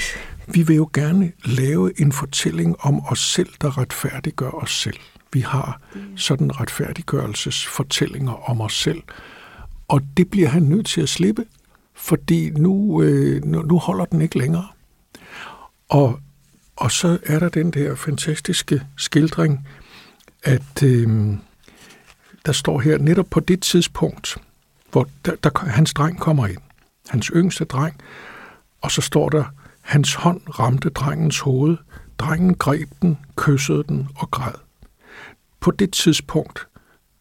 vi 0.48 0.62
vil 0.62 0.76
jo 0.76 0.90
gerne 0.94 1.32
lave 1.46 2.02
en 2.02 2.12
fortælling 2.12 2.76
om 2.80 3.02
os 3.06 3.20
selv, 3.20 3.50
der 3.62 3.78
retfærdiggør 3.78 4.50
os 4.50 4.72
selv 4.72 4.98
vi 5.34 5.40
har 5.40 5.82
sådan 6.16 6.60
retfærdiggørelsesfortællinger 6.60 8.50
om 8.50 8.62
os 8.62 8.74
selv. 8.74 9.04
Og 9.88 10.02
det 10.18 10.30
bliver 10.30 10.48
han 10.48 10.64
nødt 10.64 10.86
til 10.86 11.02
at 11.02 11.10
slippe, 11.10 11.46
fordi 11.94 12.50
nu, 12.50 13.02
øh, 13.02 13.46
nu 13.46 13.80
holder 13.80 14.06
den 14.06 14.22
ikke 14.22 14.38
længere. 14.38 14.68
Og, 15.90 16.20
og 16.78 16.92
så 16.92 17.18
er 17.24 17.40
der 17.40 17.50
den 17.50 17.72
der 17.72 17.96
fantastiske 17.96 18.82
skildring, 18.98 19.68
at 20.44 20.84
øh, 20.84 21.34
der 22.46 22.52
står 22.52 22.80
her 22.80 22.98
netop 22.98 23.28
på 23.30 23.40
det 23.40 23.62
tidspunkt, 23.62 24.38
hvor 24.92 25.08
der, 25.26 25.36
der, 25.36 25.66
hans 25.68 25.94
dreng 25.94 26.20
kommer 26.20 26.48
ind, 26.48 26.62
hans 27.10 27.32
yngste 27.36 27.66
dreng, 27.66 27.96
og 28.82 28.92
så 28.92 29.02
står 29.02 29.30
der, 29.30 29.44
hans 29.82 30.14
hånd 30.14 30.42
ramte 30.60 30.90
drengens 30.90 31.40
hoved, 31.40 31.78
drengen 32.18 32.56
greb 32.56 32.90
den, 33.02 33.18
kyssede 33.36 33.84
den 33.84 34.08
og 34.16 34.32
græd. 34.32 34.54
På 35.60 35.72
det 35.72 35.94
tidspunkt 35.94 36.68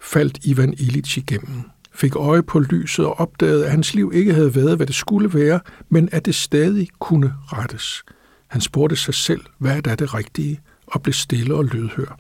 faldt 0.01 0.39
Ivan 0.45 0.75
Illich 0.79 1.19
igennem, 1.19 1.63
fik 1.95 2.17
øje 2.17 2.43
på 2.43 2.59
lyset 2.59 3.07
og 3.07 3.21
opdagede, 3.21 3.65
at 3.65 3.71
hans 3.71 3.95
liv 3.95 4.13
ikke 4.15 4.35
havde 4.35 4.55
været, 4.55 4.77
hvad 4.77 4.87
det 4.87 4.95
skulle 4.95 5.35
være, 5.35 5.61
men 5.89 6.09
at 6.13 6.25
det 6.27 6.35
stadig 6.35 6.89
kunne 6.99 7.35
rettes. 7.45 8.05
Han 8.47 8.61
spurgte 8.61 8.97
sig 8.97 9.15
selv, 9.15 9.41
hvad 9.59 9.87
er 9.87 9.95
det 9.95 10.15
rigtige, 10.15 10.61
og 10.87 11.03
blev 11.03 11.13
stille 11.13 11.55
og 11.55 11.65
lydhør. 11.65 12.19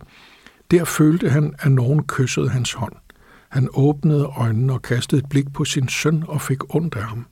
Der 0.70 0.84
følte 0.84 1.30
han, 1.30 1.54
at 1.58 1.72
nogen 1.72 2.02
kyssede 2.02 2.48
hans 2.48 2.72
hånd. 2.72 2.92
Han 3.48 3.68
åbnede 3.74 4.24
øjnene 4.24 4.72
og 4.72 4.82
kastede 4.82 5.20
et 5.20 5.28
blik 5.28 5.52
på 5.52 5.64
sin 5.64 5.88
søn 5.88 6.24
og 6.28 6.42
fik 6.42 6.74
ondt 6.74 6.94
af 6.94 7.02
ham. 7.02 7.26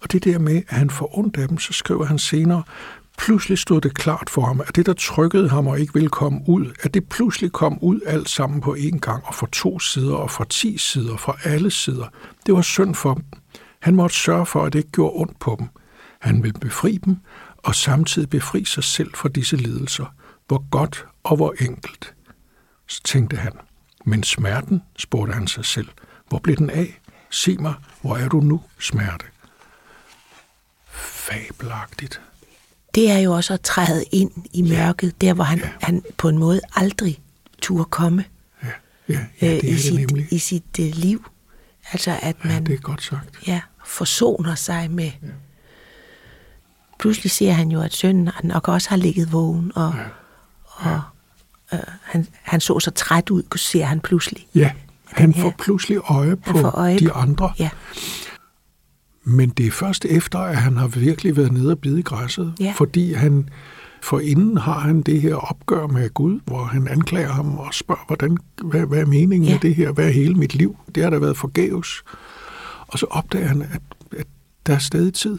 Og 0.00 0.12
det 0.12 0.24
der 0.24 0.38
med, 0.38 0.62
at 0.68 0.76
han 0.76 0.90
får 0.90 1.18
ondt 1.18 1.36
af 1.36 1.48
dem, 1.48 1.58
så 1.58 1.72
skriver 1.72 2.04
han 2.04 2.18
senere, 2.18 2.62
pludselig 3.18 3.58
stod 3.58 3.80
det 3.80 3.94
klart 3.94 4.30
for 4.30 4.42
ham, 4.42 4.60
at 4.60 4.76
det, 4.76 4.86
der 4.86 4.92
trykkede 4.92 5.48
ham 5.48 5.66
og 5.66 5.80
ikke 5.80 5.94
ville 5.94 6.08
komme 6.08 6.40
ud, 6.46 6.72
at 6.82 6.94
det 6.94 7.08
pludselig 7.08 7.52
kom 7.52 7.78
ud 7.80 8.00
alt 8.06 8.28
sammen 8.28 8.60
på 8.60 8.76
én 8.78 8.98
gang, 8.98 9.24
og 9.26 9.34
fra 9.34 9.46
to 9.52 9.78
sider, 9.78 10.14
og 10.14 10.30
fra 10.30 10.44
ti 10.50 10.78
sider, 10.78 11.16
fra 11.16 11.36
alle 11.44 11.70
sider. 11.70 12.06
Det 12.46 12.54
var 12.54 12.62
synd 12.62 12.94
for 12.94 13.14
dem. 13.14 13.24
Han 13.80 13.94
måtte 13.94 14.16
sørge 14.16 14.46
for, 14.46 14.64
at 14.64 14.72
det 14.72 14.78
ikke 14.78 14.90
gjorde 14.90 15.12
ondt 15.14 15.38
på 15.38 15.56
dem. 15.58 15.68
Han 16.20 16.42
ville 16.42 16.58
befri 16.60 16.98
dem, 17.04 17.16
og 17.64 17.74
samtidig 17.74 18.30
befri 18.30 18.64
sig 18.64 18.84
selv 18.84 19.14
fra 19.14 19.28
disse 19.28 19.56
lidelser. 19.56 20.14
Hvor 20.46 20.70
godt 20.70 21.06
og 21.22 21.36
hvor 21.36 21.54
enkelt. 21.60 22.14
Så 22.88 23.00
tænkte 23.04 23.36
han, 23.36 23.52
men 24.04 24.22
smerten, 24.22 24.82
spurgte 24.98 25.32
han 25.34 25.46
sig 25.48 25.64
selv, 25.64 25.88
hvor 26.28 26.38
blev 26.38 26.56
den 26.56 26.70
af? 26.70 27.00
Sig 27.30 27.60
mig, 27.62 27.74
hvor 28.00 28.16
er 28.16 28.28
du 28.28 28.40
nu, 28.40 28.60
smerte? 28.78 29.24
Fabelagtigt. 30.90 32.20
Det 32.94 33.10
er 33.10 33.18
jo 33.18 33.32
også 33.32 33.54
at 33.54 33.60
træde 33.60 34.04
ind 34.12 34.30
i 34.52 34.62
mørket, 34.62 35.06
ja. 35.22 35.26
der 35.26 35.34
hvor 35.34 35.44
han, 35.44 35.58
Ja. 35.58 35.70
han 35.82 36.02
på 36.16 36.28
en 36.28 36.38
måde 36.38 36.60
aldrig 36.74 37.22
turde 37.62 37.84
komme 37.84 38.24
Ja, 38.62 38.68
ja, 39.08 39.26
ja 39.40 39.46
det 39.46 39.48
er 39.50 39.56
øh, 39.56 39.64
i, 39.64 39.72
det 39.72 39.80
sit, 39.80 39.94
nemlig. 39.94 40.28
i 40.32 40.38
sit 40.38 40.78
uh, 40.78 40.84
liv. 40.86 41.24
Altså 41.92 42.18
at 42.22 42.36
Ja, 42.44 42.48
man 42.48 42.66
det 42.66 42.74
er 42.74 42.78
godt 42.78 43.02
sagt. 43.02 43.38
ja, 43.46 43.60
forsoner 43.84 44.54
sig 44.54 44.90
med... 44.90 45.10
Pludselig 46.98 47.30
ser 47.30 47.52
han 47.52 47.68
jo, 47.70 47.80
at 47.80 47.94
sønnen 47.94 48.30
nok 48.42 48.68
også 48.68 48.90
har 48.90 48.96
ligget 48.96 49.32
vågen, 49.32 49.72
og, 49.74 49.94
og 50.66 51.00
øh, 51.72 51.78
han, 52.02 52.26
han 52.42 52.60
så 52.60 52.80
så 52.80 52.90
træt 52.90 53.30
ud, 53.30 53.42
ser 53.56 53.84
han 53.84 54.00
pludselig. 54.00 54.46
Ja, 54.54 54.70
han 55.06 55.34
får 55.34 55.54
pludselig 55.58 55.98
øje 56.08 56.36
på 56.36 56.58
øje 56.68 56.98
de 56.98 57.12
andre, 57.12 57.52
Ja, 57.58 57.70
men 59.24 59.48
det 59.50 59.66
er 59.66 59.70
først 59.70 60.04
efter, 60.04 60.38
at 60.38 60.56
han 60.56 60.76
har 60.76 60.86
virkelig 60.88 61.36
været 61.36 61.52
nede 61.52 61.70
og 61.70 61.78
bide 61.78 61.98
i 61.98 62.02
græsset, 62.02 62.54
Ja. 62.60 62.74
fordi 62.76 63.12
han 63.12 63.48
for 64.02 64.18
inden 64.20 64.56
har 64.56 64.78
han 64.80 65.02
det 65.02 65.20
her 65.20 65.34
opgør 65.34 65.86
med 65.86 66.10
Gud, 66.14 66.40
hvor 66.44 66.64
han 66.64 66.88
anklager 66.88 67.32
ham 67.32 67.58
og 67.58 67.74
spørger, 67.74 68.04
hvordan, 68.06 68.38
hvad, 68.64 68.86
hvad 68.86 68.98
er 69.00 69.06
meningen 69.06 69.44
Ja. 69.48 69.52
med 69.54 69.60
det 69.60 69.74
her? 69.74 69.92
Hvad 69.92 70.04
er 70.06 70.10
hele 70.10 70.34
mit 70.34 70.54
liv? 70.54 70.76
Det 70.94 71.02
har 71.02 71.10
da 71.10 71.18
været 71.18 71.36
forgæves. 71.36 72.02
Og 72.86 72.98
så 72.98 73.06
opdager 73.10 73.46
han, 73.46 73.62
at, 73.62 73.80
at 74.18 74.26
der 74.66 74.74
er 74.74 74.78
stadig 74.78 75.14
tid. 75.14 75.38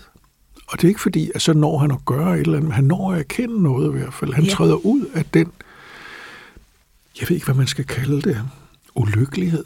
Og 0.68 0.78
det 0.78 0.84
er 0.84 0.88
ikke 0.88 1.02
fordi, 1.02 1.32
at 1.36 1.42
så 1.42 1.54
når 1.54 1.78
han 1.78 1.92
at 1.92 2.06
gøre 2.06 2.34
et 2.40 2.40
eller 2.46 2.58
andet, 2.58 2.74
han 2.74 2.84
når 2.84 3.12
at 3.14 3.20
erkende 3.20 3.64
noget 3.64 3.90
i 3.90 3.92
hvert 4.00 4.14
fald. 4.14 4.34
Han 4.34 4.44
Ja. 4.44 4.50
træder 4.50 4.76
ud 4.86 5.06
af 5.14 5.26
den, 5.26 5.52
jeg 7.22 7.30
ved 7.30 7.36
ikke, 7.36 7.46
hvad 7.46 7.56
man 7.56 7.68
skal 7.68 7.86
kalde 7.86 8.22
det, 8.22 8.42
ulykkelighed, 8.96 9.66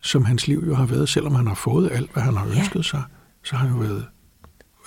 som 0.00 0.24
hans 0.24 0.46
liv 0.48 0.64
jo 0.66 0.74
har 0.74 0.86
været, 0.86 1.08
selvom 1.08 1.34
han 1.34 1.46
har 1.46 1.54
fået 1.54 1.90
alt, 1.92 2.12
hvad 2.12 2.22
han 2.22 2.36
har 2.36 2.46
Ja. 2.48 2.58
ønsket 2.58 2.84
sig, 2.84 3.02
så 3.44 3.56
har 3.56 3.66
han 3.66 3.76
jo 3.76 3.82
været 3.82 4.04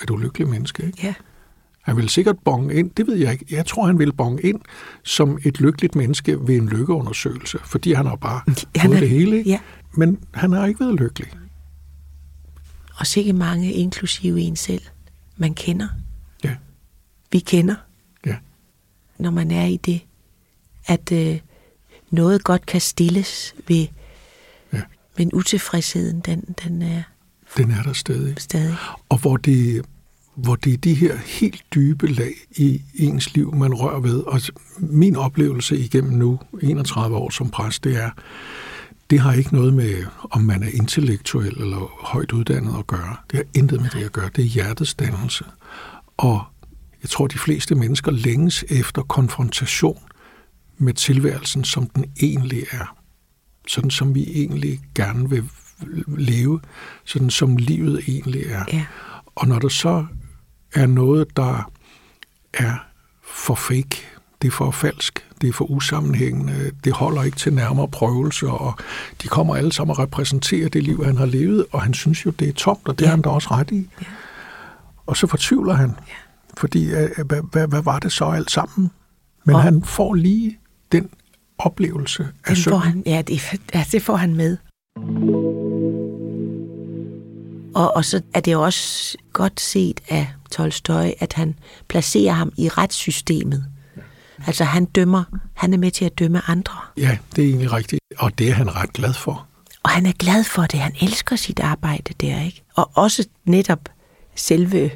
et 0.04 0.10
ulykkeligt 0.10 0.50
menneske. 0.50 0.84
Ikke? 0.86 1.00
ja, 1.04 1.14
Han 1.82 1.98
vil 1.98 2.10
sikkert 2.10 2.36
bonge 2.46 2.76
ind, 2.76 2.92
det 2.92 3.08
ved 3.08 3.16
jeg 3.16 3.32
ikke. 3.32 3.46
Jeg 3.52 3.66
tror, 3.66 3.86
han 3.86 4.00
vil 4.00 4.14
bonge 4.14 4.42
ind 4.42 4.62
som 5.04 5.40
et 5.46 5.60
lykkeligt 5.60 5.96
menneske 5.96 6.48
ved 6.48 6.56
en 6.56 6.68
lykkeundersøgelse, 6.70 7.60
fordi 7.66 7.94
han 7.94 8.06
har 8.06 8.16
bare 8.16 8.42
Han 8.46 8.56
fået 8.88 8.96
er- 8.96 9.00
det 9.00 9.10
hele. 9.10 9.38
Ikke? 9.38 9.50
ja. 9.50 9.60
Men 9.94 10.20
han 10.34 10.52
har 10.52 10.66
ikke 10.66 10.80
været 10.80 10.96
lykkelig. 11.00 11.30
og 12.96 13.08
sikkert 13.08 13.36
mange, 13.36 13.74
inklusive 13.74 14.42
en 14.42 14.56
selv, 14.56 14.82
man 15.40 15.54
kender. 15.54 15.88
Ja, 16.44 16.56
Vi 17.32 17.40
kender, 17.40 17.76
ja, 18.26 18.36
når 19.18 19.32
man 19.32 19.52
er 19.52 19.66
i 19.66 19.78
det, 19.78 20.02
at 20.86 21.12
øh, 21.12 21.40
noget 22.12 22.44
godt 22.44 22.66
kan 22.66 22.82
stilles 22.82 23.56
ved, 23.68 23.88
ja. 24.74 24.82
men 25.18 25.30
utilfredsheden, 25.34 26.20
den, 26.20 26.56
den 26.64 26.82
er 26.82 27.04
Den 27.58 27.72
er 27.72 27.84
der 27.84 27.94
stadig. 27.94 28.36
stadig. 28.40 28.76
Og 29.10 29.18
hvor 29.18 29.38
det, 29.38 29.86
hvor 30.36 30.56
det 30.56 30.74
er 30.74 30.78
de 30.78 30.94
her 30.94 31.18
helt 31.18 31.64
dybe 31.76 32.08
lag 32.08 32.34
i 32.52 32.82
ens 32.96 33.34
liv, 33.34 33.56
man 33.56 33.74
rører 33.74 34.00
ved. 34.00 34.20
Og 34.20 34.42
min 34.78 35.16
oplevelse 35.16 35.78
igennem 35.78 36.14
nu 36.14 36.40
31 36.62 37.16
år 37.18 37.30
som 37.30 37.50
præst, 37.50 37.84
det 37.84 37.98
er, 37.98 38.10
det 39.10 39.20
har 39.20 39.34
ikke 39.34 39.54
noget 39.54 39.74
med, 39.74 40.06
om 40.32 40.42
man 40.42 40.64
er 40.64 40.70
intellektuel 40.70 41.62
eller 41.62 42.06
højt 42.06 42.32
uddannet 42.32 42.80
at 42.80 42.88
gøre. 42.88 43.16
Det 43.32 43.38
har 43.38 43.46
intet 43.56 43.82
med 43.82 43.90
det 43.90 44.04
at 44.04 44.12
gøre. 44.12 44.30
Det 44.36 44.42
er 44.42 44.48
hjertets 44.48 44.94
dannelse. 44.94 45.46
Og 46.18 46.44
jeg 47.02 47.10
tror, 47.10 47.28
de 47.28 47.38
fleste 47.38 47.76
mennesker 47.76 48.12
længes 48.12 48.66
efter 48.70 49.02
konfrontation 49.02 50.00
med 50.78 50.94
tilværelsen, 50.94 51.64
som 51.64 51.88
den 51.88 52.06
egentlig 52.22 52.64
er. 52.72 52.96
Sådan 53.68 53.92
som 53.92 54.16
vi 54.16 54.24
egentlig 54.24 54.80
gerne 54.96 55.30
vil 55.30 55.44
leve. 56.08 56.62
Sådan 57.06 57.30
som 57.30 57.58
livet 57.58 58.04
egentlig 58.08 58.44
er. 58.46 58.64
Ja. 58.74 58.86
Og 59.36 59.48
når 59.48 59.60
der 59.60 59.70
så 59.70 60.06
er 60.74 60.86
noget, 60.86 61.38
der 61.38 61.72
er 62.54 62.76
for 63.24 63.56
fake, 63.56 64.06
det 64.42 64.48
er 64.48 64.52
for 64.52 64.72
falsk, 64.72 65.26
det 65.42 65.50
er 65.50 65.54
for 65.54 65.66
usammenhængende, 65.66 66.72
det 66.84 66.94
holder 66.94 67.24
ikke 67.24 67.38
til 67.38 67.54
nærmere 67.54 67.88
prøvelser, 67.88 68.50
og 68.50 68.74
de 69.24 69.28
kommer 69.28 69.56
alle 69.56 69.72
sammen 69.74 69.92
og 69.92 70.00
repræsenterer 70.00 70.70
det 70.70 70.84
liv, 70.84 71.06
han 71.06 71.18
har 71.18 71.26
levet, 71.26 71.66
og 71.72 71.82
han 71.82 71.94
synes 71.94 72.26
jo, 72.26 72.32
det 72.32 72.50
er 72.50 72.54
tomt, 72.54 72.88
og 72.88 73.00
det 73.00 73.02
Ja. 73.06 73.08
har 73.10 73.16
han 73.16 73.22
da 73.22 73.30
også 73.30 73.48
ret 73.52 73.72
i. 73.72 73.90
Ja. 74.02 74.06
Og 75.06 75.18
så 75.18 75.28
fortvivler 75.28 75.74
han, 75.74 75.92
fordi 76.58 76.86
øh, 76.92 77.10
hvad, 77.26 77.42
hvad, 77.52 77.68
hvad 77.68 77.82
var 77.84 78.00
det 78.00 78.12
så 78.12 78.26
alt 78.26 78.52
sammen? 78.52 78.92
Men 79.46 79.56
Og- 79.56 79.62
han 79.62 79.84
får 79.84 80.14
lige 80.14 80.58
den 80.92 81.10
oplevelse 81.58 82.28
af 82.46 82.58
synden. 82.58 83.04
ja, 83.06 83.22
det, 83.28 83.42
ja, 83.74 83.86
det 83.92 84.02
får 84.02 84.16
han 84.16 84.36
med. 84.36 84.58
Og, 87.76 87.96
og 87.96 88.06
så 88.06 88.22
er 88.34 88.40
det 88.40 88.56
også 88.56 89.18
godt 89.34 89.62
set 89.62 90.02
af 90.10 90.28
Tolstoy, 90.52 91.10
at 91.20 91.34
han 91.34 91.56
placerer 91.88 92.34
ham 92.34 92.52
i 92.58 92.70
retssystemet. 92.70 93.66
Altså 94.48 94.64
han 94.64 94.86
dømmer, 94.86 95.24
han 95.54 95.74
er 95.74 95.78
med 95.78 95.92
til 95.92 96.06
at 96.06 96.20
dømme 96.20 96.42
andre. 96.50 96.74
Ja, 96.98 97.18
det 97.36 97.44
er 97.44 97.48
egentlig 97.48 97.74
rigtigt, 97.74 98.02
og 98.18 98.38
det 98.38 98.50
er 98.50 98.54
han 98.54 98.76
ret 98.76 98.94
glad 98.94 99.14
for. 99.14 99.46
Og 99.84 99.90
han 99.90 100.06
er 100.06 100.12
glad 100.12 100.44
for 100.44 100.62
det, 100.62 100.80
han 100.80 100.96
elsker 101.02 101.36
sit 101.36 101.60
arbejde 101.60 102.14
der, 102.22 102.42
ikke? 102.42 102.64
Og 102.76 102.92
også 102.94 103.28
netop 103.46 103.90
selve 104.36 104.92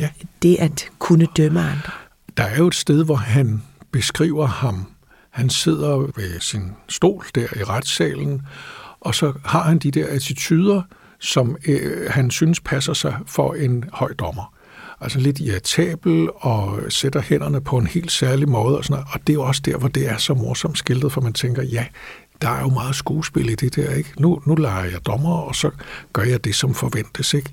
Ja. 0.00 0.08
det 0.42 0.56
at 0.60 0.88
kunne 0.98 1.26
dømme 1.36 1.60
andre. 1.60 1.92
Der 2.36 2.42
er 2.44 2.56
jo 2.56 2.66
et 2.66 2.74
sted, 2.74 3.04
hvor 3.04 3.16
han 3.16 3.62
beskriver 3.92 4.46
ham. 4.46 4.92
Han 5.30 5.50
sidder 5.50 5.96
ved 5.96 6.40
sin 6.40 6.72
stol 6.88 7.24
der 7.34 7.40
i 7.56 7.64
retssalen, 7.64 8.42
og 9.00 9.14
så 9.14 9.32
har 9.44 9.62
han 9.62 9.78
de 9.78 9.90
der 9.90 10.06
attityder, 10.08 10.82
som 11.20 11.56
øh, 11.66 12.10
han 12.10 12.30
synes 12.30 12.60
passer 12.60 12.92
sig 12.92 13.16
for 13.26 13.54
en 13.54 13.84
høj 13.92 14.12
dommer. 14.12 14.52
Altså 15.00 15.18
lidt 15.20 15.38
irritabel 15.38 16.28
og 16.34 16.80
sætter 16.92 17.20
hænderne 17.22 17.60
på 17.60 17.78
en 17.78 17.86
helt 17.86 18.12
særlig 18.12 18.48
måde. 18.48 18.78
Og, 18.78 18.84
sådan 18.84 18.94
noget. 18.94 19.06
og 19.12 19.20
det 19.26 19.32
er 19.32 19.34
jo 19.34 19.42
også 19.42 19.62
der, 19.64 19.76
hvor 19.76 19.88
det 19.88 20.08
er 20.08 20.16
så 20.16 20.34
morsomt 20.34 20.78
skildret, 20.78 21.12
for 21.12 21.20
man 21.20 21.32
tænker, 21.32 21.62
ja, 21.62 21.86
der 22.42 22.48
er 22.48 22.60
jo 22.60 22.68
meget 22.68 22.96
skuespil 22.96 23.48
i 23.50 23.54
det 23.54 23.76
der. 23.76 23.90
Ikke? 23.94 24.12
Nu, 24.18 24.42
nu 24.46 24.54
leger 24.54 24.84
jeg 24.90 25.06
dommer, 25.06 25.36
og 25.36 25.54
så 25.54 25.70
gør 26.12 26.22
jeg 26.22 26.44
det, 26.44 26.54
som 26.54 26.74
forventes. 26.74 27.34
Ikke? 27.34 27.50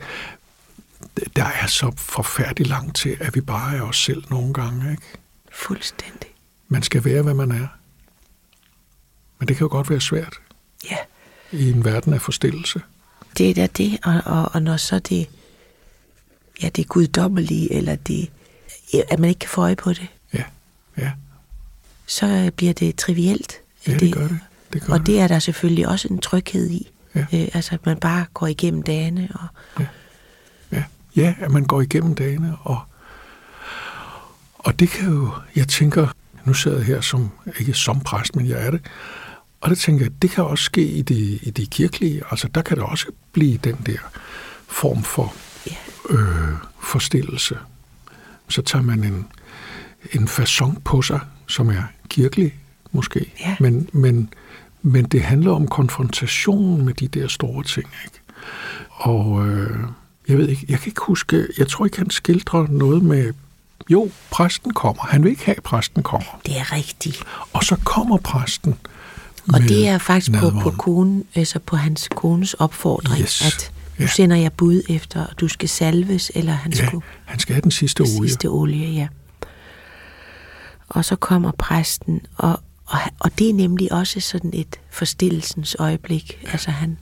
Der 1.36 1.45
er 1.45 1.67
så 1.67 1.91
forfærdeligt 1.97 2.69
langt 2.69 2.95
til, 2.95 3.17
at 3.19 3.36
vi 3.36 3.41
bare 3.41 3.75
er 3.77 3.82
os 3.82 3.97
selv 4.03 4.23
nogle 4.29 4.53
gange. 4.53 4.91
Ikke? 4.91 5.03
Fuldstændig. 5.51 6.29
Man 6.67 6.84
skal 6.84 7.06
være, 7.06 7.21
hvad 7.21 7.34
man 7.34 7.51
er. 7.51 7.67
Men 9.39 9.47
det 9.47 9.58
kan 9.58 9.65
jo 9.65 9.71
godt 9.71 9.89
være 9.89 10.01
svært 10.01 10.34
Ja, 10.91 10.97
i 11.51 11.71
en 11.71 11.86
verden 11.86 12.13
af 12.13 12.21
forstillelse. 12.21 12.82
det 13.38 13.49
er 13.49 13.53
da 13.53 13.67
det. 13.67 13.99
Og, 14.03 14.21
og, 14.25 14.49
og 14.53 14.62
når 14.62 14.77
så 14.77 14.99
det, 14.99 15.27
ja, 16.61 16.69
det 16.69 16.81
er 16.83 16.87
guddommelige, 16.87 17.73
eller 17.73 17.95
det, 17.95 18.29
at 19.09 19.19
man 19.19 19.29
ikke 19.29 19.39
kan 19.39 19.49
få 19.49 19.61
øje 19.61 19.75
på 19.75 19.93
det, 19.93 20.07
Ja, 20.33 20.43
ja, 20.97 21.11
så 22.05 22.51
bliver 22.55 22.73
det 22.73 22.95
trivielt. 22.95 23.53
ja 23.87 23.97
det 23.97 24.13
gør 24.13 24.27
det. 24.27 24.39
det, 24.73 24.81
gør 24.81 24.93
Og 24.93 25.05
det 25.05 25.19
er 25.19 25.27
der 25.27 25.39
selvfølgelig 25.39 25.87
også 25.87 26.07
en 26.07 26.19
tryghed 26.19 26.69
i. 26.69 26.89
Ja. 27.15 27.19
Øh, 27.33 27.47
altså, 27.53 27.75
at 27.75 27.85
man 27.85 27.97
bare 27.97 28.25
går 28.33 28.47
igennem 28.47 28.83
dagene. 28.83 29.29
Og, 29.35 29.47
Ja, 30.71 30.83
ja, 31.15 31.35
at 31.39 31.51
man 31.51 31.63
går 31.63 31.81
igennem 31.81 32.15
dagene, 32.15 32.57
og, 32.61 32.79
og 34.59 34.79
det 34.79 34.89
kan 34.89 35.09
jo, 35.09 35.31
jeg 35.55 35.67
tænker, 35.67 36.07
nu 36.45 36.53
sidder 36.53 36.77
jeg 36.77 36.85
her 36.85 37.01
som, 37.01 37.31
ikke 37.59 37.73
som 37.73 37.99
præst, 37.99 38.35
men 38.35 38.47
jeg 38.49 38.65
er 38.65 38.71
det, 38.71 38.81
og 39.61 39.69
det 39.69 39.77
tænker 39.77 40.05
jeg, 40.05 40.11
det 40.21 40.29
kan 40.31 40.43
også 40.43 40.63
ske 40.63 40.85
i 40.85 41.01
det, 41.01 41.39
i 41.41 41.51
det 41.51 41.69
kirkelige, 41.69 42.21
altså 42.31 42.47
der 42.47 42.61
kan 42.61 42.77
det 42.77 42.85
også 42.85 43.05
blive 43.31 43.57
den 43.57 43.77
der 43.85 43.97
form 44.67 45.03
for 45.03 45.23
ja, 45.23 45.42
øh, 46.13 46.54
forstillelse. 46.80 47.58
Så 48.49 48.62
tager 48.62 48.84
man 48.84 49.04
en, 49.04 49.28
en 50.12 50.28
façon 50.28 50.80
på 50.86 51.02
sig, 51.02 51.19
som 51.47 51.69
er 51.69 51.84
kirkelig 52.10 52.54
måske, 52.91 53.32
Ja. 53.39 53.56
men, 53.60 53.89
men, 53.93 54.30
Men 54.86 55.06
det 55.06 55.21
handler 55.23 55.52
om 55.52 55.67
konfrontationen 55.67 56.86
med 56.86 56.93
de 56.93 57.08
der 57.08 57.28
store 57.28 57.63
ting. 57.63 57.86
Ikke? 58.06 58.19
Og 58.89 59.47
øh, 59.47 59.80
jeg 60.28 60.38
ved 60.38 60.47
ikke, 60.49 60.65
jeg 60.69 60.80
kan 60.80 60.88
ikke 60.88 61.02
huske, 61.02 61.47
jeg 61.58 61.67
tror 61.67 61.86
ikke, 61.86 61.97
han 61.97 62.10
skildrer 62.10 62.67
noget 62.69 63.04
med, 63.04 63.34
jo, 63.89 64.10
præsten 64.32 64.73
kommer. 64.73 65.04
Han 65.04 65.23
vil 65.23 65.30
ikke 65.30 65.45
have, 65.45 65.58
at 65.58 65.63
præsten 65.63 66.04
kommer. 66.04 66.39
Det 66.45 66.58
er 66.60 66.71
rigtigt. 66.71 67.23
Og 67.54 67.63
så 67.63 67.76
kommer 67.76 68.17
præsten. 68.17 68.76
Og 69.54 69.60
det 69.62 69.88
er 69.88 69.97
faktisk 69.97 70.32
på, 70.32 70.39
på, 70.39 70.56
nadveren. 70.56 70.78
kone, 70.78 71.23
altså 71.36 71.60
på 71.60 71.76
hans 71.76 72.10
kones 72.15 72.54
opfordring, 72.54 73.21
Yes. 73.21 73.45
at 73.45 73.71
nu 73.97 74.03
Ja. 74.03 74.08
sender 74.08 74.36
jeg 74.38 74.53
bud 74.53 74.82
efter, 74.89 75.27
at 75.27 75.39
du 75.39 75.47
skal 75.47 75.69
salves, 75.69 76.32
eller 76.36 76.53
han 76.53 76.71
Ja, 76.73 76.86
skulle 76.88 77.03
han 77.25 77.39
skal 77.39 77.53
have 77.56 77.62
den 77.62 77.71
sidste 77.71 78.01
olie. 78.01 78.29
sidste 78.29 78.45
olie, 78.47 78.88
ja. 78.91 79.08
Og 80.89 81.06
så 81.06 81.15
kommer 81.15 81.51
præsten, 81.51 82.21
og, 82.38 82.60
og, 82.86 82.99
og 83.19 83.39
det 83.39 83.49
er 83.49 83.53
nemlig 83.53 83.91
også 83.93 84.19
sådan 84.19 84.51
et 84.53 84.79
forstillelsens 84.91 85.75
øjeblik. 85.79 86.39
Ja. 86.43 86.49
Altså 86.51 86.71
han, 86.71 86.97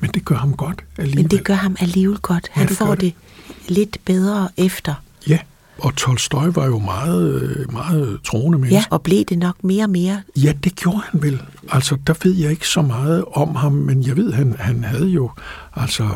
Men 0.00 0.10
det 0.10 0.24
gør 0.24 0.34
ham 0.36 0.56
godt 0.56 0.84
alligevel. 0.98 1.22
men 1.24 1.30
det 1.30 1.44
gør 1.44 1.54
ham 1.54 1.76
alligevel 1.80 2.18
godt. 2.18 2.48
Han 2.52 2.66
gør 2.66 2.74
får 2.74 2.94
det. 2.94 3.00
det. 3.00 3.76
lidt 3.76 3.98
bedre 4.04 4.48
efter. 4.56 4.94
Ja, 5.28 5.38
og 5.80 5.96
Tolstoy 5.96 6.46
var 6.54 6.66
jo 6.66 6.78
meget, 6.78 7.66
meget 7.72 8.18
troende 8.24 8.58
Ja, 8.58 8.62
menneske. 8.62 8.92
og 8.92 9.02
blev 9.02 9.24
det 9.24 9.38
nok 9.38 9.64
mere 9.64 9.84
og 9.84 9.90
mere. 9.90 10.22
Ja, 10.36 10.52
det 10.64 10.76
gjorde 10.76 11.00
han 11.10 11.22
vel. 11.22 11.42
Altså, 11.72 11.96
der 12.06 12.14
ved 12.24 12.34
jeg 12.34 12.50
ikke 12.50 12.68
så 12.68 12.82
meget 12.82 13.24
om 13.32 13.54
ham, 13.54 13.72
men 13.72 14.06
jeg 14.06 14.16
ved, 14.16 14.32
han, 14.32 14.56
han 14.58 14.84
havde 14.84 15.06
jo, 15.08 15.30
altså, 15.74 16.08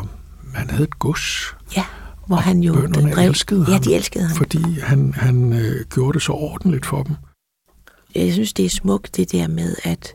han 0.53 0.69
havde 0.69 0.83
et 0.83 0.99
gods. 0.99 1.55
Ja, 1.75 1.83
hvor 2.27 2.35
og 2.35 2.43
han 2.43 2.59
jo 2.59 2.73
bønderne 2.73 3.11
drev. 3.11 3.27
elskede 3.29 3.65
ja, 3.67 3.73
ham, 3.73 3.81
de 3.83 3.95
elskede 3.95 4.27
ham. 4.27 4.37
Fordi 4.37 4.79
han, 4.79 5.13
han 5.17 5.53
øh, 5.53 5.85
gjorde 5.93 6.13
det 6.13 6.21
så 6.21 6.31
ordentligt 6.31 6.85
for 6.85 7.03
dem. 7.03 7.15
Jeg 8.15 8.33
synes, 8.33 8.53
det 8.53 8.65
er 8.65 8.69
smukt, 8.69 9.17
det 9.17 9.31
der 9.31 9.47
med 9.47 9.75
at, 9.83 10.13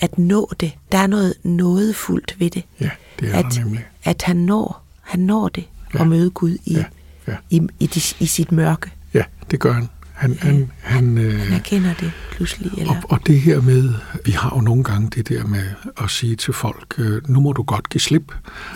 at 0.00 0.18
nå 0.18 0.50
det. 0.60 0.72
Der 0.92 0.98
er 0.98 1.06
noget 1.06 1.34
nådefuldt 1.42 2.36
ved 2.40 2.50
det. 2.50 2.62
Ja, 2.80 2.90
det 3.20 3.34
er 3.34 3.38
at, 3.38 3.44
der 3.44 3.64
nemlig. 3.64 3.86
at 4.04 4.22
han 4.22 4.36
når, 4.36 4.82
han 5.02 5.20
når 5.20 5.48
det 5.48 5.64
Ja. 5.94 6.00
at 6.00 6.08
møde 6.08 6.30
Gud 6.30 6.56
i, 6.64 6.72
Ja, 6.74 6.84
ja. 7.28 7.36
i, 7.50 7.60
i, 7.80 7.86
de, 7.86 8.00
i 8.20 8.26
sit 8.26 8.52
mørke. 8.52 8.90
Ja, 9.14 9.22
det 9.50 9.60
gør 9.60 9.72
han. 9.72 9.88
Han, 10.12 10.38
han, 10.40 10.70
han, 10.80 11.18
øh, 11.18 11.40
Han 11.40 11.52
erkender 11.52 11.94
det 12.00 12.12
pludselig. 12.32 12.72
Eller? 12.78 12.92
Og, 12.92 13.02
og 13.08 13.20
det 13.26 13.40
her 13.40 13.60
med, 13.60 13.94
vi 14.24 14.32
har 14.32 14.52
jo 14.56 14.60
nogle 14.60 14.84
gange 14.84 15.10
det 15.10 15.28
der 15.28 15.46
med 15.46 15.64
at 16.02 16.10
sige 16.10 16.36
til 16.36 16.52
folk, 16.54 16.94
øh, 16.98 17.30
nu 17.30 17.40
må 17.40 17.52
du 17.52 17.62
godt 17.62 17.88
give 17.88 18.00
slip. 18.00 18.32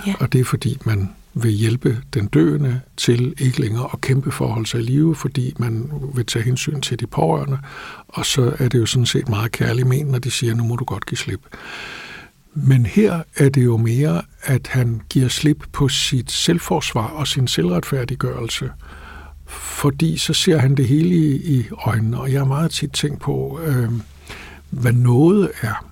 Ja. 0.07 0.15
Og 0.21 0.33
det 0.33 0.41
er 0.41 0.45
fordi, 0.45 0.79
man 0.85 1.11
vil 1.35 1.51
hjælpe 1.51 2.03
den 2.15 2.27
døende 2.27 2.81
til 2.97 3.35
ikke 3.39 3.61
længere 3.61 3.89
at 3.93 4.01
kæmpe 4.01 4.33
for 4.33 4.47
at 4.47 4.53
holde 4.53 4.69
sig 4.69 4.81
i 4.81 4.83
live, 4.83 5.15
fordi 5.15 5.55
man 5.59 5.93
vil 6.15 6.27
tage 6.27 6.45
hensyn 6.45 6.81
til 6.81 7.01
de 7.01 7.07
pårørende. 7.07 7.59
Og 8.09 8.27
så 8.27 8.57
er 8.59 8.69
det 8.69 8.79
jo 8.79 8.87
sådan 8.87 9.07
set 9.07 9.29
meget 9.29 9.53
kærligt 9.53 9.89
men, 9.89 10.07
når 10.07 10.19
de 10.19 10.31
siger, 10.31 10.55
nu 10.55 10.65
må 10.65 10.77
du 10.77 10.85
godt 10.85 11.07
give 11.07 11.19
slip. 11.19 11.41
Men 12.55 12.87
her 12.87 13.23
er 13.37 13.49
det 13.49 13.65
jo 13.65 13.77
mere, 13.77 14.23
at 14.43 14.67
han 14.67 15.01
giver 15.11 15.29
slip 15.29 15.65
på 15.73 15.89
sit 15.89 16.31
selvforsvar 16.31 17.07
og 17.07 17.29
sin 17.29 17.49
selvretfærdiggørelse 17.49 18.71
fordi 19.51 20.17
så 20.17 20.33
ser 20.33 20.59
han 20.59 20.75
det 20.75 20.89
hele 20.89 21.15
i, 21.37 21.69
øjnene, 21.73 22.21
og 22.21 22.33
jeg 22.33 22.41
har 22.41 22.47
meget 22.47 22.71
tit 22.71 22.93
tænkt 22.93 23.21
på, 23.21 23.61
øh, 23.65 23.91
hvad 24.71 24.93
noget 24.93 25.51
er. 25.61 25.87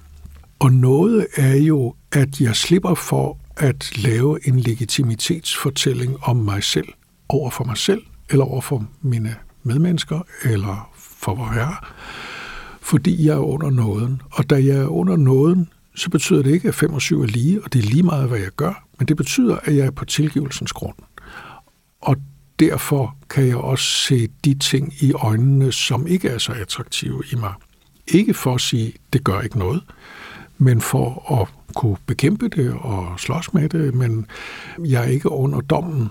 Og 0.59 0.73
noget 0.73 1.27
er 1.37 1.57
jo, 1.57 1.95
at 2.13 2.41
jeg 2.41 2.57
slipper 2.57 2.95
for 2.95 3.39
at 3.57 3.99
lave 3.99 4.49
en 4.49 4.61
legitimitetsfortælling 4.61 6.17
om 6.23 6.37
mig 6.37 6.65
selv, 6.65 6.89
over 7.29 7.51
for 7.51 7.65
mig 7.65 7.77
selv, 7.77 8.03
eller 8.31 8.45
over 8.45 8.61
for 8.61 8.87
mine 9.03 9.37
medmennesker, 9.63 10.21
eller 10.45 10.91
for 10.97 11.35
vor 11.35 11.53
herre, 11.53 11.77
fordi 12.81 13.27
jeg 13.27 13.33
er 13.33 13.39
under 13.39 13.71
nåden. 13.71 14.23
Og 14.31 14.51
da 14.51 14.55
jeg 14.55 14.77
er 14.77 14.87
under 14.87 15.17
nåden, 15.17 15.69
så 15.99 16.11
betyder 16.11 16.43
det 16.43 16.51
ikke, 16.51 16.69
at 16.69 16.75
5 16.75 16.95
og 16.95 17.01
7 17.01 17.23
er 17.23 17.27
lige, 17.27 17.65
og 17.65 17.73
det 17.73 17.79
er 17.79 17.89
lige 17.89 18.03
meget, 18.03 18.29
hvad 18.29 18.39
jeg 18.39 18.51
gør, 18.57 18.85
men 18.99 19.09
det 19.09 19.17
betyder, 19.17 19.57
at 19.65 19.77
jeg 19.77 19.87
er 19.87 19.91
på 19.91 20.05
tilgivelsens 20.05 20.73
grund. 20.73 20.97
Og 22.01 22.17
derfor 22.59 23.17
kan 23.31 23.47
jeg 23.47 23.57
også 23.57 23.85
se 23.85 24.29
de 24.45 24.55
ting 24.55 24.95
i 25.01 25.13
øjnene, 25.13 25.73
som 25.73 26.07
ikke 26.07 26.29
er 26.29 26.39
så 26.39 26.53
attraktive 26.53 27.23
i 27.33 27.37
mig. 27.37 27.53
Ikke 28.09 28.35
for 28.35 28.55
at 28.55 28.61
sige, 28.61 28.93
det 29.13 29.25
gør 29.25 29.41
ikke 29.41 29.59
noget, 29.59 29.83
men 30.59 30.81
for 30.81 31.41
at 31.41 31.75
kunne 31.75 31.97
bekæmpe 32.07 32.49
det 32.49 32.75
og 32.81 33.21
slås 33.21 33.55
med 33.55 33.69
det, 33.69 33.95
men 33.95 34.27
jeg 34.79 35.05
er 35.05 35.09
ikke 35.09 35.31
under 35.31 35.61
dommen, 35.61 36.09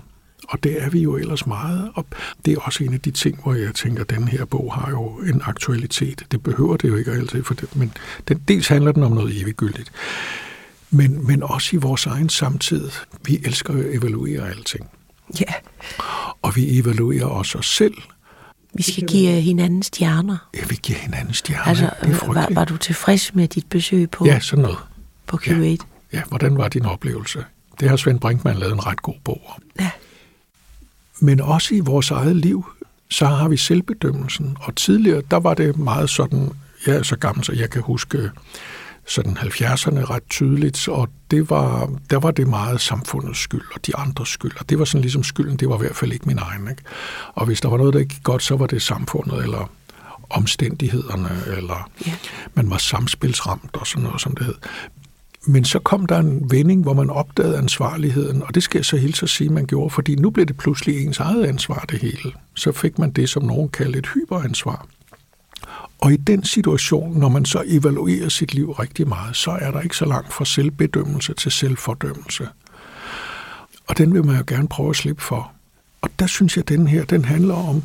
og 0.48 0.62
det 0.62 0.82
er 0.82 0.90
vi 0.90 1.00
jo 1.00 1.16
ellers 1.16 1.46
meget. 1.46 1.90
Og 1.94 2.06
det 2.44 2.52
er 2.54 2.58
også 2.60 2.84
en 2.84 2.94
af 2.94 3.00
de 3.00 3.10
ting, 3.10 3.42
hvor 3.42 3.54
jeg 3.54 3.74
tænker, 3.74 4.00
at 4.02 4.10
den 4.10 4.28
her 4.28 4.44
bog 4.44 4.74
har 4.74 4.90
jo 4.90 5.06
en 5.08 5.42
aktualitet. 5.44 6.24
Det 6.30 6.42
behøver 6.42 6.76
det 6.76 6.88
jo 6.88 6.96
ikke 6.96 7.10
altid, 7.10 7.42
for 7.44 7.54
det, 7.54 7.76
men 7.76 7.92
den, 8.28 8.42
dels 8.48 8.68
handler 8.68 8.92
den 8.92 9.02
om 9.02 9.12
noget 9.12 9.40
eviggyldigt, 9.42 9.92
men, 10.90 11.26
men 11.26 11.42
også 11.42 11.76
i 11.76 11.78
vores 11.78 12.06
egen 12.06 12.28
samtid. 12.28 12.90
Vi 13.26 13.40
elsker 13.44 13.74
at 13.74 13.84
evaluere 13.94 14.48
alting. 14.50 14.86
Ja, 15.40 15.52
Og 16.42 16.56
vi 16.56 16.78
evaluerer 16.78 17.24
også 17.26 17.58
os 17.58 17.66
selv. 17.76 17.94
vi 18.74 18.82
skal 18.82 19.06
give 19.06 19.40
hinanden 19.40 19.82
stjerner. 19.82 20.48
Ja, 20.54 20.60
vi 20.68 20.78
giver 20.82 20.98
hinanden 20.98 21.34
stjerner. 21.34 21.62
Altså, 21.64 21.84
det 21.84 22.06
er 22.08 22.08
var, 22.08 22.14
frygteligt. 22.18 22.56
var 22.56 22.64
du 22.64 22.76
tilfreds 22.76 23.34
med 23.34 23.48
dit 23.48 23.66
besøg 23.70 24.10
på, 24.10 24.26
Ja, 24.26 24.40
sådan 24.40 24.62
noget. 24.62 24.78
på 25.26 25.36
Q8? 25.42 25.76
Ja, 26.12 26.22
hvordan 26.28 26.56
var 26.58 26.68
din 26.68 26.84
oplevelse? 26.86 27.44
Det 27.80 27.88
har 27.88 27.96
Svend 27.96 28.20
Brinkmann 28.20 28.58
lavet 28.58 28.72
en 28.72 28.86
ret 28.86 29.02
god 29.02 29.14
bog 29.24 29.40
om. 29.56 29.62
Ja. 29.80 29.90
Men 31.20 31.40
også 31.40 31.74
i 31.74 31.80
vores 31.80 32.10
eget 32.10 32.36
liv, 32.36 32.66
så 33.10 33.26
har 33.26 33.48
vi 33.48 33.56
selvbedømmelsen. 33.56 34.56
Og 34.60 34.76
tidligere, 34.76 35.22
der 35.30 35.36
var 35.36 35.54
det 35.54 35.76
meget 35.78 36.10
sådan, 36.10 36.50
jeg 36.86 36.96
er 36.96 37.02
så 37.02 37.16
gammel, 37.16 37.44
så 37.44 37.52
jeg 37.52 37.70
kan 37.70 37.82
huske 37.82 38.30
sådan 39.06 39.36
70'erne 39.36 40.10
ret 40.10 40.22
tydeligt, 40.30 40.88
og 40.88 41.08
det 41.30 41.50
var, 41.50 41.90
der 42.10 42.18
var 42.18 42.30
det 42.30 42.48
meget 42.48 42.80
samfundets 42.80 43.38
skyld 43.38 43.62
og 43.74 43.86
de 43.86 43.96
andres 43.96 44.28
skyld, 44.28 44.52
og 44.60 44.68
det 44.70 44.78
var 44.78 44.84
sådan 44.84 45.00
ligesom 45.00 45.24
skylden, 45.24 45.56
det 45.56 45.68
var 45.68 45.74
i 45.76 45.78
hvert 45.78 45.96
fald 45.96 46.12
ikke 46.12 46.26
min 46.26 46.38
egen. 46.38 46.68
Ikke? 46.70 46.82
Og 47.34 47.46
hvis 47.46 47.60
der 47.60 47.68
var 47.68 47.76
noget, 47.76 47.94
der 47.94 48.00
ikke 48.00 48.14
gik 48.14 48.24
godt, 48.24 48.42
så 48.42 48.56
var 48.56 48.66
det 48.66 48.82
samfundet, 48.82 49.42
eller 49.42 49.70
omstændighederne, 50.30 51.30
eller 51.56 51.90
Ja. 52.06 52.12
man 52.54 52.70
var 52.70 52.78
samspilsramt 52.78 53.76
og 53.76 53.86
sådan 53.86 54.02
noget, 54.02 54.20
som 54.20 54.36
det 54.36 54.46
hed. 54.46 54.54
Men 55.48 55.64
så 55.64 55.78
kom 55.78 56.06
der 56.06 56.18
en 56.18 56.50
vending, 56.50 56.82
hvor 56.82 56.94
man 56.94 57.10
opdagede 57.10 57.58
ansvarligheden, 57.58 58.42
og 58.42 58.54
det 58.54 58.62
skal 58.62 58.78
jeg 58.78 58.84
så 58.84 58.96
hilse 58.96 59.22
at 59.24 59.30
sige, 59.30 59.50
man 59.50 59.66
gjorde, 59.66 59.90
fordi 59.90 60.14
nu 60.14 60.30
blev 60.30 60.46
det 60.46 60.56
pludselig 60.56 61.06
ens 61.06 61.18
eget 61.18 61.46
ansvar, 61.46 61.84
det 61.90 61.98
hele. 61.98 62.32
Så 62.54 62.72
fik 62.72 62.98
man 62.98 63.10
det, 63.10 63.28
som 63.28 63.42
nogen 63.42 63.68
kalder 63.68 63.98
et 63.98 64.06
hyperansvar. 64.14 64.86
Og 65.98 66.12
i 66.12 66.16
den 66.16 66.44
situation, 66.44 67.18
når 67.18 67.28
man 67.28 67.44
så 67.44 67.62
evaluerer 67.66 68.28
sit 68.28 68.54
liv 68.54 68.70
rigtig 68.70 69.08
meget, 69.08 69.36
så 69.36 69.50
er 69.50 69.70
der 69.70 69.80
ikke 69.80 69.96
så 69.96 70.04
langt 70.04 70.32
fra 70.32 70.44
selvbedømmelse 70.44 71.34
til 71.34 71.52
selvfordømmelse. 71.52 72.48
Og 73.86 73.98
den 73.98 74.14
vil 74.14 74.26
man 74.26 74.36
jo 74.36 74.44
gerne 74.46 74.68
prøve 74.68 74.90
at 74.90 74.96
slippe 74.96 75.22
for. 75.22 75.52
Og 76.00 76.10
der 76.18 76.26
synes 76.26 76.56
jeg, 76.56 76.62
at 76.62 76.68
den 76.68 76.88
her, 76.88 77.04
den 77.04 77.24
handler 77.24 77.54
om 77.54 77.82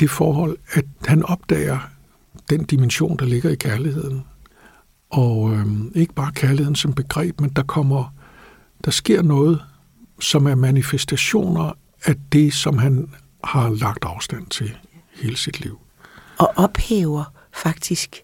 det 0.00 0.10
forhold, 0.10 0.56
at 0.72 0.84
han 1.06 1.22
opdager 1.22 1.78
den 2.50 2.64
dimension, 2.64 3.16
der 3.16 3.24
ligger 3.24 3.50
i 3.50 3.54
kærligheden. 3.54 4.24
Og 5.10 5.52
øh, 5.52 5.66
ikke 5.94 6.14
bare 6.14 6.32
kærligheden 6.32 6.76
som 6.76 6.92
begreb, 6.92 7.40
men 7.40 7.50
der 7.50 7.62
kommer, 7.62 8.14
der 8.84 8.90
sker 8.90 9.22
noget, 9.22 9.62
som 10.20 10.46
er 10.46 10.54
manifestationer 10.54 11.72
af 12.04 12.14
det, 12.32 12.54
som 12.54 12.78
han 12.78 13.14
har 13.44 13.68
lagt 13.68 14.04
afstand 14.04 14.46
til 14.46 14.76
hele 15.14 15.36
sit 15.36 15.60
liv. 15.60 15.78
Og 16.38 16.52
ophæver 16.56 17.24
faktisk 17.52 18.22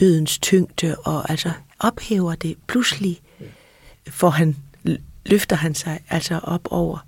dødens 0.00 0.38
tyngde, 0.38 0.96
og 1.04 1.30
altså 1.30 1.50
ophæver 1.78 2.34
det 2.34 2.56
pludselig, 2.66 3.20
for 4.08 4.30
han 4.30 4.56
løfter 5.26 5.56
han 5.56 5.74
sig 5.74 6.00
altså 6.08 6.40
op 6.42 6.68
over 6.70 6.98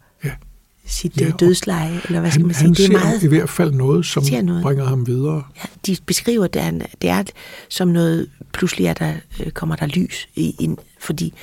sit 0.86 1.20
Ja, 1.20 1.32
og 1.32 1.40
dødsleje, 1.40 2.00
eller 2.04 2.20
hvad 2.20 2.30
skal 2.30 2.40
Han, 2.40 2.46
man 2.46 2.54
sige? 2.54 2.62
han 2.64 2.74
Det 2.74 2.80
er 2.80 2.86
ser 2.86 2.92
meget, 2.92 3.22
i 3.22 3.26
hvert 3.26 3.50
fald 3.50 3.72
noget, 3.72 4.06
som 4.06 4.24
noget. 4.42 4.62
bringer 4.62 4.84
ham 4.84 5.06
videre. 5.06 5.42
ja, 5.56 5.62
de 5.86 5.96
beskriver 6.06 6.46
det, 6.46 6.62
han- 6.62 6.82
det 7.02 7.10
er 7.10 7.22
som 7.68 7.88
noget, 7.88 8.30
pludselig 8.52 8.86
er 8.86 8.92
der, 8.94 9.12
øh, 9.40 9.50
kommer 9.50 9.76
der 9.76 9.86
lys 9.86 10.28
ind, 10.36 10.76
fordi 11.00 11.34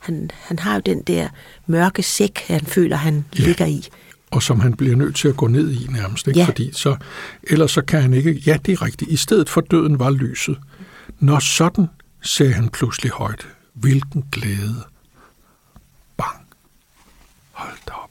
han, 0.00 0.30
han 0.40 0.58
har 0.58 0.74
jo 0.74 0.80
den 0.86 1.02
der 1.02 1.28
mørke 1.66 2.02
sæk, 2.02 2.38
han 2.46 2.60
føler, 2.60 2.96
han 2.96 3.24
Ja. 3.38 3.44
ligger 3.44 3.66
i. 3.66 3.88
og 4.30 4.42
som 4.42 4.60
han 4.60 4.74
bliver 4.74 4.96
nødt 4.96 5.16
til 5.16 5.28
at 5.28 5.36
gå 5.36 5.46
ned 5.46 5.72
i 5.72 5.86
nærmest. 5.90 6.26
Ikke? 6.28 6.40
Ja. 6.40 6.46
Fordi 6.46 6.70
så, 6.72 6.96
ellers 7.42 7.70
så 7.70 7.82
kan 7.82 8.02
han 8.02 8.14
ikke... 8.14 8.42
Ja, 8.46 8.56
det 8.66 8.72
er 8.72 8.82
rigtigt. 8.82 9.10
I 9.10 9.16
stedet 9.16 9.48
for 9.48 9.60
døden 9.60 9.98
var 9.98 10.10
lyset. 10.10 10.58
Når 11.20 11.38
sådan, 11.38 11.86
sagde 12.22 12.52
han 12.52 12.68
pludselig 12.68 13.10
højt. 13.12 13.48
Hvilken 13.74 14.24
glæde. 14.32 14.84
Bang. 16.16 16.46
Hold 17.52 17.76
da 17.88 17.92
op. 17.92 18.01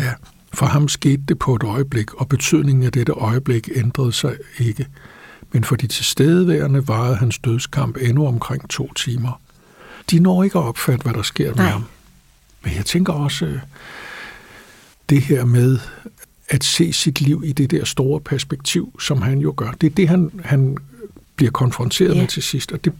Ja, 0.00 0.12
for 0.54 0.66
ham 0.66 0.88
skete 0.88 1.22
det 1.28 1.38
på 1.38 1.54
et 1.54 1.62
øjeblik, 1.62 2.14
og 2.14 2.28
betydningen 2.28 2.84
af 2.84 2.92
dette 2.92 3.12
øjeblik 3.12 3.68
ændrede 3.74 4.12
sig 4.12 4.36
ikke. 4.58 4.86
Men 5.52 5.64
for 5.64 5.76
de 5.76 5.86
tilstedeværende 5.86 6.88
varede 6.88 7.16
hans 7.16 7.38
dødskamp 7.38 7.96
endnu 8.00 8.26
omkring 8.26 8.70
to 8.70 8.92
timer. 8.92 9.40
De 10.10 10.18
når 10.20 10.44
ikke 10.44 10.58
at 10.58 10.64
opfatte, 10.64 11.02
hvad 11.02 11.12
der 11.12 11.22
sker 11.22 11.48
med 11.48 11.56
Nej. 11.56 11.68
ham. 11.70 11.84
Men 12.64 12.74
jeg 12.74 12.86
tænker 12.86 13.12
også, 13.12 13.46
øh, 13.46 13.58
det 15.10 15.22
her 15.22 15.44
med 15.44 15.78
at 16.48 16.64
se 16.64 16.92
sit 16.92 17.20
liv 17.20 17.42
i 17.44 17.52
det 17.52 17.70
der 17.70 17.84
store 17.84 18.20
perspektiv, 18.20 18.92
som 19.00 19.22
han 19.22 19.38
jo 19.38 19.54
gør. 19.56 19.70
Det 19.80 19.86
er 19.86 19.94
det, 19.94 20.08
han, 20.08 20.30
han 20.44 20.76
bliver 21.36 21.50
konfronteret 21.52 22.14
Ja. 22.14 22.20
med 22.20 22.28
til 22.28 22.42
sidst, 22.42 22.72
og 22.72 22.84
det 22.84 22.92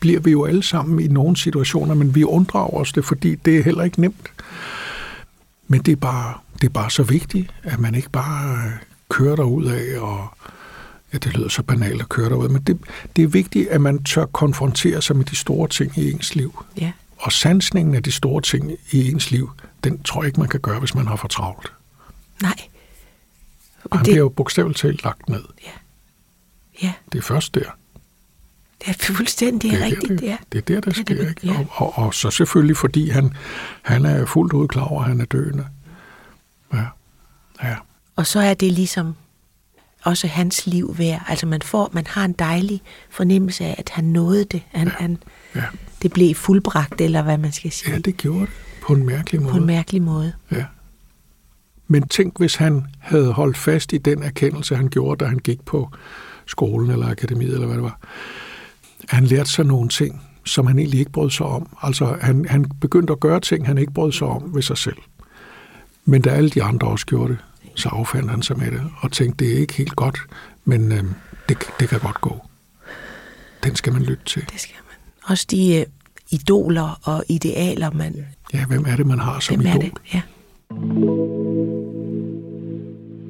bliver 0.00 0.20
vi 0.20 0.30
jo 0.30 0.44
alle 0.44 0.62
sammen 0.62 1.00
i 1.00 1.08
nogle 1.08 1.36
situationer, 1.36 1.94
men 1.94 2.14
vi 2.14 2.24
undrer 2.24 2.74
os 2.74 2.92
det, 2.92 3.04
fordi 3.04 3.34
det 3.34 3.58
er 3.58 3.62
heller 3.62 3.84
ikke 3.84 4.00
nemt. 4.00 4.32
Men 5.68 5.80
det 5.80 5.92
er 5.92 5.96
bare, 5.96 6.34
det 6.60 6.64
er 6.64 6.72
bare 6.72 6.90
så 6.90 7.02
vigtigt, 7.02 7.54
at 7.62 7.78
man 7.78 7.94
ikke 7.94 8.10
bare 8.10 8.72
kører 9.08 9.36
derud 9.36 9.66
af 9.66 10.00
og 10.00 10.28
ja, 11.12 11.18
det 11.18 11.36
lyder 11.36 11.48
så 11.48 11.62
banalt 11.62 12.02
at 12.02 12.08
køre 12.08 12.28
derud, 12.28 12.48
men 12.48 12.62
det, 12.62 12.78
det 13.16 13.24
er 13.24 13.28
vigtigt, 13.28 13.68
at 13.68 13.80
man 13.80 14.04
tør 14.04 14.26
konfrontere 14.26 15.02
sig 15.02 15.16
med 15.16 15.24
de 15.24 15.36
store 15.36 15.68
ting 15.68 15.98
i 15.98 16.12
ens 16.12 16.34
liv. 16.34 16.64
Ja. 16.80 16.92
Og 17.16 17.32
sansningen 17.32 17.94
af 17.94 18.02
de 18.02 18.12
store 18.12 18.42
ting 18.42 18.72
i 18.90 19.10
ens 19.10 19.30
liv, 19.30 19.50
den 19.84 20.02
tror 20.02 20.22
jeg 20.22 20.26
ikke, 20.26 20.40
man 20.40 20.48
kan 20.48 20.60
gøre, 20.60 20.78
hvis 20.78 20.94
man 20.94 21.06
har 21.06 21.16
for 21.16 21.28
travlt. 21.28 21.72
Nej. 22.42 22.56
Og 23.84 23.98
han 23.98 24.04
det... 24.04 24.12
bliver 24.12 24.22
jo 24.22 24.28
bogstaveligt 24.28 24.78
talt 24.78 25.04
lagt 25.04 25.28
ned. 25.28 25.44
Ja. 25.64 25.70
Ja. 26.82 26.92
Det 27.12 27.18
er 27.18 27.22
først 27.22 27.54
der. 27.54 27.76
Det 28.80 28.88
er 28.88 29.14
fuldstændig 29.14 29.70
det 29.70 29.80
er 29.80 29.84
rigtigt, 29.84 30.08
der, 30.08 30.16
det 30.16 30.30
er. 30.30 30.36
Det 30.52 30.58
er 30.58 30.62
der, 30.62 30.74
det, 30.74 30.84
det 30.84 30.96
sker, 30.96 31.14
det, 31.14 31.28
ikke? 31.28 31.46
Ja. 31.46 31.58
Og, 31.58 31.66
og, 31.72 32.04
og 32.04 32.14
så 32.14 32.30
selvfølgelig, 32.30 32.76
fordi 32.76 33.08
han, 33.08 33.32
han 33.82 34.04
er 34.04 34.26
fuldt 34.26 34.52
ud 34.52 34.68
klar 34.68 34.84
over, 34.84 35.02
at 35.02 35.08
han 35.08 35.20
er 35.20 35.24
døende. 35.24 35.66
Ja. 36.74 36.84
ja. 37.68 37.76
Og 38.16 38.26
så 38.26 38.40
er 38.40 38.54
det 38.54 38.72
ligesom 38.72 39.14
også 40.04 40.26
hans 40.26 40.66
liv 40.66 40.98
værd. 40.98 41.22
Altså 41.28 41.46
man 41.46 41.62
får, 41.62 41.90
man 41.92 42.06
har 42.06 42.24
en 42.24 42.32
dejlig 42.32 42.82
fornemmelse 43.10 43.64
af, 43.64 43.74
at 43.78 43.88
han 43.88 44.04
nåede 44.04 44.44
det. 44.44 44.62
Han, 44.72 44.86
ja. 44.86 44.92
Han, 44.98 45.18
ja. 45.54 45.64
Det 46.02 46.12
blev 46.12 46.34
fuldbragt, 46.34 47.00
eller 47.00 47.22
hvad 47.22 47.38
man 47.38 47.52
skal 47.52 47.72
sige. 47.72 47.92
Ja, 47.92 47.98
det 47.98 48.16
gjorde 48.16 48.40
det. 48.40 48.50
På 48.82 48.92
en 48.92 49.06
mærkelig 49.06 49.42
måde. 49.42 49.52
På 49.52 49.58
en 49.58 49.66
mærkelig 49.66 50.02
måde. 50.02 50.32
Ja. 50.52 50.64
Men 51.88 52.08
tænk, 52.08 52.38
hvis 52.38 52.56
han 52.56 52.86
havde 53.00 53.32
holdt 53.32 53.56
fast 53.56 53.92
i 53.92 53.98
den 53.98 54.22
erkendelse, 54.22 54.76
han 54.76 54.88
gjorde, 54.88 55.24
da 55.24 55.28
han 55.28 55.38
gik 55.38 55.64
på 55.64 55.90
skolen 56.46 56.90
eller 56.90 57.08
akademiet, 57.08 57.54
eller 57.54 57.66
hvad 57.66 57.76
det 57.76 57.84
var. 57.84 58.00
Han 59.08 59.24
lærte 59.24 59.50
sig 59.50 59.64
nogle 59.64 59.88
ting, 59.88 60.22
som 60.44 60.66
han 60.66 60.78
egentlig 60.78 61.00
ikke 61.00 61.12
brød 61.12 61.30
sig 61.30 61.46
om. 61.46 61.76
Altså, 61.82 62.16
han, 62.20 62.44
han 62.48 62.64
begyndte 62.80 63.12
at 63.12 63.20
gøre 63.20 63.40
ting, 63.40 63.66
han 63.66 63.78
ikke 63.78 63.92
brød 63.92 64.12
sig 64.12 64.26
om 64.26 64.54
ved 64.54 64.62
sig 64.62 64.78
selv. 64.78 64.96
Men 66.04 66.22
da 66.22 66.30
alle 66.30 66.50
de 66.50 66.62
andre 66.62 66.88
også 66.88 67.06
gjorde 67.06 67.32
det, 67.32 67.38
så 67.74 67.88
affandt 67.88 68.30
han 68.30 68.42
sig 68.42 68.58
med 68.58 68.70
det 68.70 68.82
og 69.00 69.12
tænkte, 69.12 69.44
det 69.44 69.54
er 69.54 69.58
ikke 69.58 69.74
helt 69.74 69.96
godt, 69.96 70.18
men 70.64 70.92
øh, 70.92 71.04
det, 71.48 71.58
det 71.80 71.88
kan 71.88 72.00
godt 72.00 72.20
gå. 72.20 72.46
Den 73.64 73.76
skal 73.76 73.92
man 73.92 74.02
lytte 74.02 74.24
til. 74.24 74.42
Det 74.52 74.60
skal 74.60 74.76
man. 74.88 75.12
Også 75.30 75.46
de 75.50 75.76
øh, 75.76 75.86
idoler 76.30 77.00
og 77.02 77.24
idealer, 77.28 77.90
man... 77.90 78.26
Ja, 78.54 78.66
hvem 78.66 78.84
er 78.88 78.96
det, 78.96 79.06
man 79.06 79.18
har 79.18 79.40
som 79.40 79.56
hvem 79.56 79.66
idol? 79.66 79.76
Er 79.76 79.80
det? 79.80 79.92
Ja. 80.14 80.22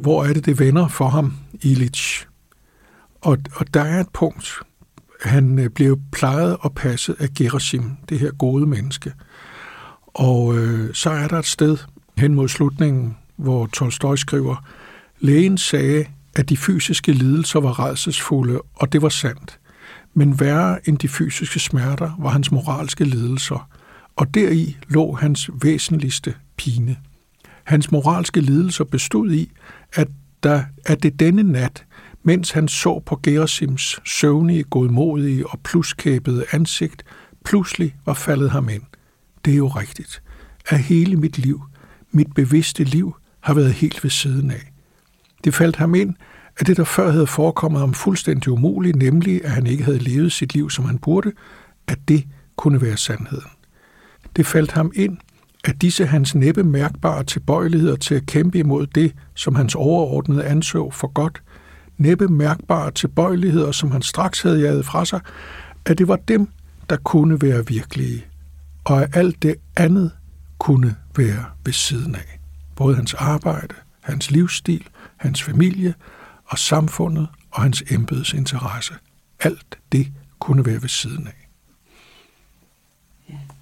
Hvor 0.00 0.24
er 0.24 0.32
det, 0.32 0.46
det 0.46 0.58
vender 0.58 0.88
for 0.88 1.08
ham, 1.08 1.34
Illich? 1.60 2.26
Og, 3.20 3.38
og 3.54 3.74
der 3.74 3.82
er 3.82 4.00
et 4.00 4.08
punkt. 4.12 4.52
Han 5.22 5.58
øh, 5.58 5.70
blev 5.70 5.98
plejet 6.12 6.56
og 6.60 6.74
passet 6.74 7.16
af 7.18 7.28
Gerasim, 7.38 7.96
det 8.08 8.18
her 8.18 8.30
gode 8.30 8.66
menneske. 8.66 9.12
Og 10.06 10.56
øh, 10.58 10.94
så 10.94 11.10
er 11.10 11.28
der 11.28 11.38
et 11.38 11.46
sted 11.46 11.78
hen 12.18 12.34
mod 12.34 12.48
slutningen, 12.48 13.16
hvor 13.36 13.66
Tolstoy 13.66 14.16
skriver, 14.16 14.64
lægen 15.20 15.58
sagde, 15.58 16.04
at 16.36 16.48
de 16.48 16.56
fysiske 16.56 17.12
lidelser 17.12 17.60
var 17.60 17.78
redselsfulde, 17.86 18.60
og 18.74 18.92
det 18.92 19.02
var 19.02 19.08
sandt. 19.08 19.58
Men 20.14 20.40
værre 20.40 20.88
end 20.88 20.98
de 20.98 21.08
fysiske 21.08 21.60
smerter 21.60 22.10
var 22.18 22.30
hans 22.30 22.52
moralske 22.52 23.04
lidelser, 23.04 23.68
og 24.16 24.34
deri 24.34 24.76
lå 24.88 25.12
hans 25.14 25.50
væsentligste 25.62 26.34
pine. 26.56 26.96
Hans 27.64 27.92
moralske 27.92 28.40
lidelser 28.40 28.84
bestod 28.84 29.32
i, 29.32 29.50
at, 29.92 30.08
der, 30.42 30.62
at 30.86 31.02
det 31.02 31.20
denne 31.20 31.42
nat, 31.42 31.84
mens 32.22 32.50
han 32.50 32.68
så 32.68 33.02
på 33.06 33.20
Gerasims 33.22 34.00
søvnige, 34.04 34.64
godmodige 34.64 35.46
og 35.46 35.60
pluskæbede 35.60 36.44
ansigt, 36.52 37.04
pludselig 37.44 37.96
var 38.06 38.14
faldet 38.14 38.50
ham 38.50 38.68
ind. 38.68 38.82
Det 39.44 39.52
er 39.52 39.56
jo 39.56 39.68
rigtigt. 39.68 40.22
Af 40.70 40.78
hele 40.78 41.16
mit 41.16 41.38
liv, 41.38 41.62
mit 42.14 42.34
bevidste 42.34 42.84
liv, 42.84 43.16
har 43.40 43.54
været 43.54 43.72
helt 43.72 44.04
ved 44.04 44.10
siden 44.10 44.50
af. 44.50 44.72
Det 45.44 45.54
faldt 45.54 45.76
ham 45.76 45.94
ind, 45.94 46.14
at 46.56 46.66
det, 46.66 46.76
der 46.76 46.84
før 46.84 47.10
havde 47.10 47.26
forekommet 47.26 47.80
ham 47.80 47.94
fuldstændig 47.94 48.52
umuligt, 48.52 48.96
nemlig 48.96 49.44
at 49.44 49.50
han 49.50 49.66
ikke 49.66 49.84
havde 49.84 49.98
levet 49.98 50.32
sit 50.32 50.54
liv, 50.54 50.70
som 50.70 50.84
han 50.84 50.98
burde, 50.98 51.32
at 51.88 51.98
det 52.08 52.24
kunne 52.56 52.82
være 52.82 52.96
sandheden. 52.96 53.50
Det 54.36 54.46
faldt 54.46 54.72
ham 54.72 54.92
ind, 54.94 55.18
at 55.64 55.82
disse 55.82 56.06
hans 56.06 56.34
næppe 56.34 56.64
mærkbare 56.64 57.24
tilbøjeligheder 57.24 57.96
til 57.96 58.14
at 58.14 58.26
kæmpe 58.26 58.58
imod 58.58 58.86
det, 58.86 59.12
som 59.34 59.54
hans 59.54 59.74
overordnede 59.74 60.44
anså 60.44 60.90
for 60.90 61.12
godt, 61.12 61.42
næppe 61.98 62.28
mærkbare 62.28 62.90
tilbøjeligheder, 62.90 63.72
som 63.72 63.90
han 63.90 64.02
straks 64.02 64.42
havde 64.42 64.60
jaget 64.60 64.86
fra 64.86 65.04
sig, 65.04 65.20
at 65.84 65.98
det 65.98 66.08
var 66.08 66.16
dem, 66.16 66.48
der 66.90 66.96
kunne 66.96 67.42
være 67.42 67.66
virkelige, 67.66 68.24
og 68.84 69.02
at 69.02 69.16
alt 69.16 69.42
det 69.42 69.54
andet 69.76 70.10
kunne 70.58 70.96
være 71.18 71.44
ved 71.64 71.72
siden 71.72 72.14
af. 72.14 72.40
Både 72.76 72.96
hans 72.96 73.14
arbejde, 73.14 73.74
hans 74.00 74.30
livsstil, 74.30 74.88
hans 75.16 75.42
familie 75.42 75.94
og 76.44 76.58
samfundet 76.58 77.28
og 77.50 77.62
hans 77.62 77.82
embedsinteresse. 77.90 78.94
Alt 79.40 79.78
det 79.92 80.12
kunne 80.38 80.66
være 80.66 80.82
ved 80.82 80.88
siden 80.88 81.26
af. 81.26 81.48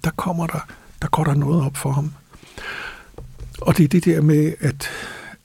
Der 0.03 0.11
kommer 0.11 0.47
der, 0.47 0.67
der 1.01 1.07
går 1.07 1.23
der 1.23 1.33
noget 1.33 1.65
op 1.65 1.77
for 1.77 1.91
ham. 1.91 2.13
Og 3.61 3.77
det 3.77 3.83
er 3.83 3.87
det 3.87 4.05
der 4.05 4.21
med, 4.21 4.53
at, 4.59 4.89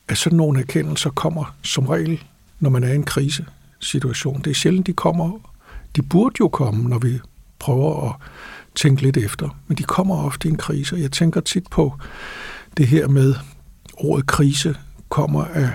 at 0.09 0.19
sådan 0.19 0.37
nogle 0.37 0.61
erkendelser 0.61 1.11
kommer 1.11 1.57
som 1.63 1.87
regel, 1.87 2.25
når 2.61 2.71
man 2.71 2.85
er 2.85 2.93
i 2.93 2.95
en 2.95 3.05
krisesituation. 3.05 4.43
Det 4.43 4.51
er 4.51 4.55
sjældent, 4.55 4.87
de 4.87 4.93
kommer. 4.93 5.39
De 5.97 6.03
burde 6.03 6.35
jo 6.41 6.49
komme, 6.49 6.89
når 6.89 6.99
vi 6.99 7.21
prøver 7.59 8.11
at 8.11 8.15
tænke 8.79 9.03
lidt 9.03 9.17
efter. 9.17 9.59
Men 9.67 9.77
de 9.77 9.83
kommer 9.83 10.25
ofte 10.25 10.49
i 10.49 10.51
en 10.51 10.57
krise. 10.57 10.97
Jeg 10.97 11.13
tænker 11.13 11.41
tit 11.41 11.65
på 11.71 11.99
det 12.77 12.87
her 12.87 13.09
med, 13.09 13.35
ordet 13.95 14.27
krise 14.27 14.77
kommer 15.09 15.45
af 15.45 15.71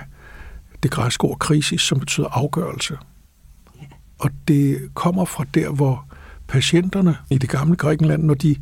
det 0.82 0.90
græske 0.90 1.24
ord 1.24 1.38
krisis, 1.38 1.80
som 1.82 1.98
betyder 1.98 2.26
afgørelse. 2.30 2.98
Og 4.18 4.30
det 4.48 4.94
kommer 4.94 5.24
fra 5.24 5.44
der, 5.54 5.70
hvor 5.70 6.06
patienterne 6.48 7.16
i 7.30 7.38
det 7.38 7.48
gamle 7.48 7.76
Grækenland, 7.76 8.22
når, 8.22 8.34
de, 8.34 8.56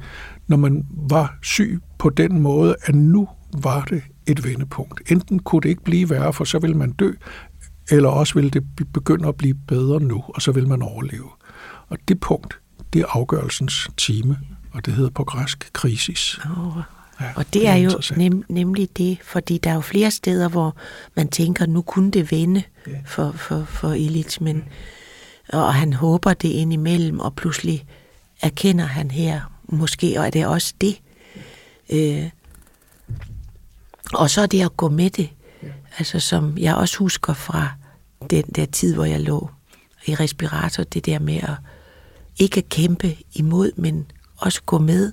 når 0.46 0.56
man 0.56 0.86
var 0.90 1.38
syg 1.42 1.80
på 1.98 2.10
den 2.10 2.40
måde, 2.40 2.76
at 2.84 2.94
nu 2.94 3.28
var 3.62 3.84
det 3.84 4.02
et 4.26 4.44
vendepunkt. 4.44 5.10
Enten 5.10 5.38
kunne 5.38 5.60
det 5.62 5.68
ikke 5.68 5.84
blive 5.84 6.10
værre, 6.10 6.32
for 6.32 6.44
så 6.44 6.58
ville 6.58 6.76
man 6.76 6.92
dø, 6.92 7.12
eller 7.90 8.08
også 8.08 8.34
ville 8.34 8.50
det 8.50 8.64
begynde 8.94 9.28
at 9.28 9.36
blive 9.36 9.54
bedre 9.68 10.00
nu, 10.00 10.24
og 10.28 10.42
så 10.42 10.52
vil 10.52 10.68
man 10.68 10.82
overleve. 10.82 11.28
Og 11.88 11.98
det 12.08 12.20
punkt, 12.20 12.61
det 12.92 13.00
er 13.00 13.06
afgørelsens 13.08 13.88
time, 13.96 14.38
og 14.72 14.86
det 14.86 14.94
hedder 14.94 15.10
på 15.10 15.24
græsk 15.24 15.70
krisis. 15.72 16.40
Oh. 16.44 16.82
Ja, 17.20 17.26
og 17.36 17.44
det, 17.44 17.54
det 17.54 17.68
er, 17.68 17.72
er 17.72 17.76
jo 17.76 17.90
nem, 18.16 18.44
nemlig 18.48 18.88
det, 18.96 19.18
fordi 19.22 19.58
der 19.58 19.70
er 19.70 19.74
jo 19.74 19.80
flere 19.80 20.10
steder, 20.10 20.48
hvor 20.48 20.76
man 21.16 21.28
tænker, 21.28 21.66
nu 21.66 21.82
kunne 21.82 22.10
det 22.10 22.32
vende 22.32 22.62
ja. 22.86 22.92
for, 23.06 23.32
for, 23.32 23.64
for 23.64 23.92
Illich, 23.92 24.42
men, 24.42 24.64
og 25.48 25.74
han 25.74 25.92
håber 25.92 26.34
det 26.34 26.48
indimellem, 26.48 27.20
og 27.20 27.34
pludselig 27.34 27.84
erkender 28.42 28.84
han 28.84 29.10
her, 29.10 29.40
måske, 29.68 30.20
og 30.20 30.26
er 30.26 30.30
det 30.30 30.46
også 30.46 30.74
det. 30.80 31.00
Øh, 31.92 32.30
og 34.14 34.30
så 34.30 34.40
er 34.40 34.46
det 34.46 34.62
at 34.62 34.76
gå 34.76 34.88
med 34.88 35.10
det, 35.10 35.30
ja. 35.62 35.68
altså 35.98 36.20
som 36.20 36.58
jeg 36.58 36.74
også 36.74 36.98
husker 36.98 37.34
fra 37.34 37.68
den 38.30 38.44
der 38.44 38.66
tid, 38.66 38.94
hvor 38.94 39.04
jeg 39.04 39.20
lå 39.20 39.50
i 40.06 40.14
respirator, 40.14 40.82
det 40.82 41.06
der 41.06 41.18
med 41.18 41.36
at 41.36 41.54
ikke 42.42 42.62
kæmpe 42.62 43.16
imod, 43.32 43.72
men 43.76 44.10
også 44.36 44.62
gå 44.66 44.78
med. 44.78 45.12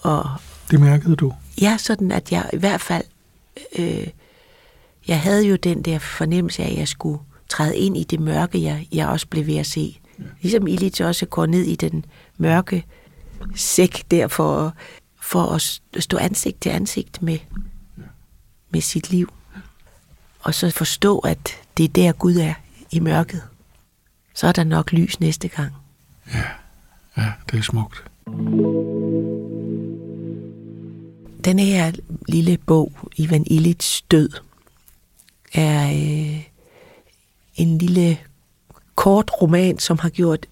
Og, 0.00 0.30
det 0.70 0.80
mærkede 0.80 1.16
du? 1.16 1.32
Ja, 1.60 1.76
sådan 1.78 2.12
at 2.12 2.32
jeg 2.32 2.50
i 2.52 2.56
hvert 2.56 2.80
fald, 2.80 3.04
øh, 3.78 4.06
jeg 5.08 5.20
havde 5.20 5.46
jo 5.46 5.56
den 5.56 5.82
der 5.82 5.98
fornemmelse 5.98 6.62
af, 6.62 6.70
at 6.70 6.78
jeg 6.78 6.88
skulle 6.88 7.18
træde 7.48 7.76
ind 7.76 7.96
i 7.96 8.04
det 8.04 8.20
mørke, 8.20 8.62
jeg, 8.62 8.88
jeg 8.92 9.08
også 9.08 9.26
blev 9.26 9.46
ved 9.46 9.56
at 9.56 9.66
se. 9.66 10.00
Ja. 10.18 10.24
Ligesom 10.42 10.66
Illich 10.66 11.06
også 11.06 11.26
går 11.26 11.46
ned 11.46 11.62
i 11.62 11.74
den 11.74 12.04
mørke 12.38 12.84
sæk 13.54 14.04
der 14.10 14.28
for, 14.28 14.74
for 15.20 15.42
at 15.42 15.80
stå 16.02 16.16
ansigt 16.16 16.60
til 16.60 16.70
ansigt 16.70 17.22
med, 17.22 17.38
med 18.70 18.80
sit 18.80 19.10
liv. 19.10 19.32
Og 20.40 20.54
så 20.54 20.70
forstå, 20.70 21.18
at 21.18 21.50
det 21.76 21.84
er 21.84 21.88
der 21.88 22.12
Gud 22.12 22.36
er 22.36 22.54
i 22.90 23.00
mørket. 23.00 23.42
Så 24.34 24.46
er 24.46 24.52
der 24.52 24.64
nok 24.64 24.92
lys 24.92 25.20
næste 25.20 25.48
gang. 25.48 25.72
Ja, 26.34 26.44
ja 27.16 27.32
det 27.50 27.58
er 27.58 27.62
smukt. 27.62 28.04
Den 31.44 31.58
her 31.58 31.92
lille 32.28 32.58
bog, 32.66 32.92
Ivan 33.16 33.44
Illits 33.46 34.02
død, 34.02 34.30
er 35.54 35.86
øh, 35.86 36.44
en 37.56 37.78
lille 37.78 38.18
kort 38.94 39.30
roman, 39.42 39.78
som 39.78 39.98
har 39.98 40.08
gjort 40.08 40.46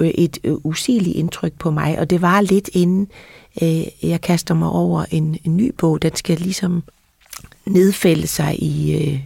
øh, 0.00 0.08
et 0.08 0.38
øh, 0.44 0.54
usigeligt 0.64 1.16
indtryk 1.16 1.52
på 1.58 1.70
mig, 1.70 1.98
og 1.98 2.10
det 2.10 2.22
var 2.22 2.40
lidt 2.40 2.70
inden 2.72 3.08
øh, 3.62 3.84
jeg 4.02 4.20
kaster 4.20 4.54
mig 4.54 4.68
over 4.68 5.04
en, 5.10 5.38
en 5.44 5.56
ny 5.56 5.72
bog. 5.78 6.02
Den 6.02 6.16
skal 6.16 6.38
ligesom 6.38 6.82
nedfælde 7.66 8.26
sig 8.26 8.62
i, 8.62 8.96
øh, 8.96 9.20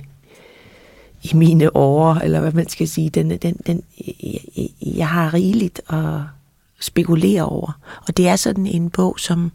i 1.23 1.31
mine 1.35 1.77
årer, 1.77 2.21
eller 2.21 2.41
hvad 2.41 2.53
man 2.53 2.69
skal 2.69 2.89
sige. 2.89 3.11
Den, 3.11 3.31
den, 3.31 3.57
den, 3.67 3.83
jeg, 4.23 4.69
jeg 4.81 5.09
har 5.09 5.35
rigeligt 5.35 5.81
at, 5.89 6.21
spekulere 6.81 7.45
over. 7.45 7.81
Og 8.09 8.17
det 8.17 8.29
er 8.29 8.37
sådan 8.37 8.67
en 8.67 8.91
bog, 8.91 9.21
som 9.21 9.53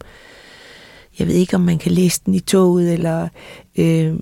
jeg 1.20 1.28
ved 1.28 1.36
ikke, 1.36 1.56
om 1.56 1.62
man 1.62 1.78
kan 1.78 1.92
læse 1.92 2.22
den 2.26 2.34
i 2.34 2.40
toget, 2.40 2.94
eller 2.94 3.28
øh, 3.76 4.16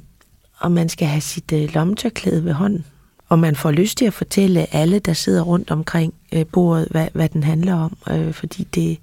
om 0.60 0.72
man 0.72 0.90
skal 0.90 1.08
have 1.08 1.22
sit 1.22 1.52
øh, 1.52 1.74
lommetørklæde 1.74 2.46
ved 2.46 2.54
hånden. 2.54 2.86
Og 3.30 3.40
man 3.40 3.56
får 3.56 3.72
lyst 3.72 3.98
til 3.98 4.06
at 4.06 4.14
fortælle 4.14 4.76
alle, 4.76 5.00
der 5.00 5.14
sidder 5.14 5.42
rundt 5.42 5.72
omkring 5.72 6.14
øh, 6.32 6.46
bordet, 6.46 6.88
hvad, 6.92 7.08
hvad 7.14 7.30
den 7.30 7.44
handler 7.44 7.74
om. 7.74 7.98
Øh, 8.10 8.34
fordi 8.34 8.64
det, 8.64 8.98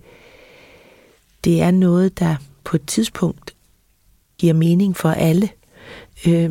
det 1.44 1.62
er 1.62 1.70
noget, 1.70 2.18
der 2.18 2.36
på 2.64 2.76
et 2.76 2.86
tidspunkt 2.86 3.54
giver 4.38 4.54
mening 4.54 4.96
for 4.96 5.10
alle. 5.10 5.48
Øh, 6.26 6.50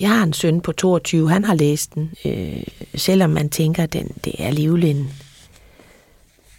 jeg 0.00 0.10
har 0.10 0.22
en 0.22 0.32
søn 0.32 0.60
på 0.60 0.72
22, 0.72 1.30
han 1.30 1.44
har 1.44 1.54
læst 1.54 1.94
den. 1.94 2.12
Øh, 2.24 2.62
selvom 2.94 3.30
man 3.30 3.50
tænker, 3.50 3.82
at 3.82 3.92
den, 3.92 4.08
det 4.24 4.34
er 4.38 4.50
livlinden, 4.50 5.12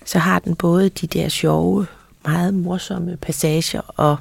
så 0.06 0.20
har 0.20 0.40
den 0.40 0.56
både 0.56 0.90
de 0.90 1.08
der 1.08 1.30
sjove, 1.30 1.88
meget 2.24 2.54
morsomme 2.54 3.18
passager, 3.18 3.82
og, 3.82 4.18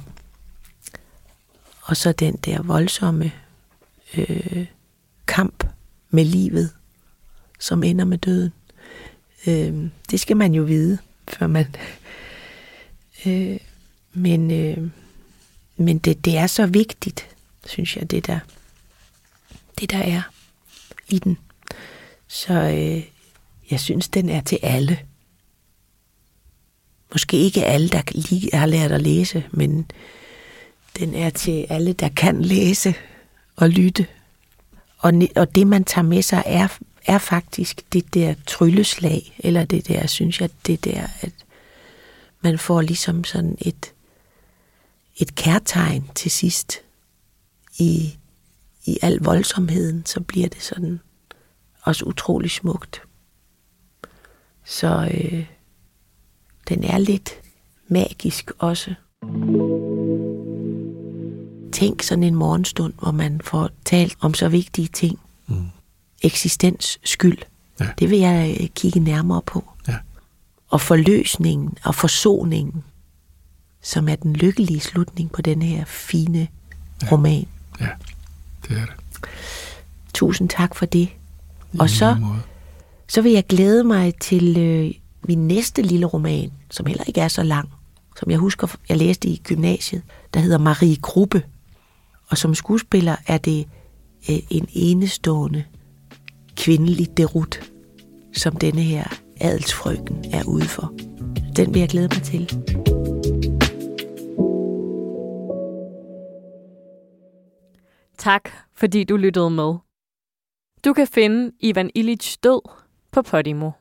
og 1.81 1.97
så 1.97 2.11
den 2.11 2.35
der 2.35 2.61
voldsomme 2.61 3.31
øh, 4.17 4.65
kamp 5.27 5.63
med 6.09 6.25
livet, 6.25 6.69
som 7.59 7.83
ender 7.83 8.05
med 8.05 8.17
døden. 8.17 8.53
Øh, 9.47 9.89
det 10.11 10.19
skal 10.19 10.37
man 10.37 10.53
jo 10.53 10.63
vide, 10.63 10.97
før 11.27 11.47
man... 11.47 11.75
Øh, 13.25 13.57
men 14.13 14.51
øh, 14.51 14.89
men 15.77 15.97
det, 15.97 16.25
det 16.25 16.37
er 16.37 16.47
så 16.47 16.65
vigtigt, 16.65 17.27
synes 17.65 17.97
jeg, 17.97 18.11
det 18.11 18.27
der, 18.27 18.39
det 19.79 19.91
der 19.91 19.97
er 19.97 20.21
i 21.09 21.19
den. 21.19 21.37
Så 22.27 22.53
øh, 22.53 23.03
jeg 23.71 23.79
synes, 23.79 24.07
den 24.07 24.29
er 24.29 24.41
til 24.41 24.59
alle. 24.61 24.99
Måske 27.11 27.37
ikke 27.37 27.65
alle, 27.65 27.89
der 27.89 28.01
lige 28.11 28.49
har 28.53 28.65
lært 28.65 28.91
at 28.91 29.01
læse, 29.01 29.43
men 29.51 29.91
den 30.99 31.15
er 31.15 31.29
til 31.29 31.65
alle, 31.69 31.93
der 31.93 32.09
kan 32.09 32.41
læse 32.41 32.95
og 33.55 33.69
lytte. 33.69 34.07
Og, 34.97 35.13
og 35.35 35.55
det, 35.55 35.67
man 35.67 35.83
tager 35.83 36.05
med 36.05 36.21
sig, 36.21 36.43
er, 36.45 36.67
er 37.05 37.17
faktisk 37.17 37.81
det 37.93 38.13
der 38.13 38.33
trylleslag, 38.47 39.35
eller 39.39 39.65
det 39.65 39.87
der, 39.87 40.07
synes 40.07 40.41
jeg, 40.41 40.49
det 40.67 40.85
der, 40.85 41.07
at 41.21 41.33
man 42.41 42.59
får 42.59 42.81
ligesom 42.81 43.23
sådan 43.23 43.57
et, 43.61 43.93
et 45.17 45.35
kærtegn 45.35 46.09
til 46.15 46.31
sidst 46.31 46.81
i, 47.77 48.17
i 48.85 48.97
al 49.01 49.19
voldsomheden, 49.21 50.05
så 50.05 50.21
bliver 50.21 50.47
det 50.47 50.61
sådan 50.61 50.99
også 51.81 52.05
utrolig 52.05 52.51
smukt. 52.51 53.01
Så 54.65 55.09
øh, 55.13 55.45
den 56.69 56.83
er 56.83 56.97
lidt 56.97 57.29
magisk 57.87 58.51
også. 58.59 58.93
Tænk 61.71 62.01
sådan 62.01 62.23
en 62.23 62.35
morgenstund, 62.35 62.93
hvor 62.99 63.11
man 63.11 63.41
får 63.41 63.69
talt 63.85 64.17
om 64.19 64.33
så 64.33 64.49
vigtige 64.49 64.87
ting. 64.87 65.19
Mm. 65.47 65.65
Eksistens 66.21 66.99
skyld. 67.03 67.37
Ja. 67.79 67.87
Det 67.99 68.09
vil 68.09 68.19
jeg 68.19 68.57
øh, 68.61 68.67
kigge 68.67 68.99
nærmere 68.99 69.41
på. 69.41 69.63
Ja. 69.87 69.97
Og 70.69 70.81
forløsningen 70.81 71.77
og 71.83 71.95
forsoningen, 71.95 72.83
som 73.81 74.09
er 74.09 74.15
den 74.15 74.33
lykkelige 74.33 74.79
slutning 74.79 75.31
på 75.31 75.41
den 75.41 75.61
her 75.61 75.85
fine 75.85 76.47
ja. 77.01 77.07
roman. 77.11 77.47
Ja, 77.79 77.89
det 78.69 78.77
er 78.77 78.85
det. 78.85 78.95
Tusind 80.13 80.49
tak 80.49 80.75
for 80.75 80.85
det. 80.85 81.09
I 81.73 81.79
og 81.79 81.89
så, 81.89 82.17
så 83.07 83.21
vil 83.21 83.31
jeg 83.31 83.47
glæde 83.47 83.83
mig 83.83 84.15
til 84.15 84.57
øh, 84.57 84.91
min 85.27 85.47
næste 85.47 85.81
lille 85.81 86.05
roman, 86.05 86.51
som 86.71 86.85
heller 86.85 87.03
ikke 87.03 87.21
er 87.21 87.27
så 87.27 87.43
lang, 87.43 87.69
som 88.19 88.31
jeg 88.31 88.39
husker, 88.39 88.67
jeg 88.89 88.97
læste 88.97 89.27
i 89.27 89.41
gymnasiet, 89.43 90.01
der 90.33 90.39
hedder 90.39 90.57
Marie 90.57 90.95
Gruppe. 90.95 91.43
Og 92.27 92.37
som 92.37 92.55
skuespiller 92.55 93.15
er 93.27 93.37
det 93.37 93.67
øh, 94.29 94.37
en 94.49 94.67
enestående 94.73 95.63
kvindelig 96.55 97.17
derut, 97.17 97.59
som 98.33 98.55
denne 98.55 98.81
her 98.81 99.03
adelsfrøken 99.41 100.25
er 100.31 100.43
ude 100.43 100.65
for. 100.65 100.93
Den 101.55 101.73
vil 101.73 101.79
jeg 101.79 101.89
glæde 101.89 102.07
mig 102.07 102.21
til. 102.23 102.49
Tak, 108.17 108.49
fordi 108.73 109.03
du 109.03 109.17
lyttede 109.17 109.49
med. 109.49 109.73
Du 110.85 110.93
kan 110.93 111.07
finde 111.07 111.51
Ivan 111.59 111.91
Illich 111.95 112.37
død 112.43 112.61
på 113.11 113.21
Podimo. 113.21 113.71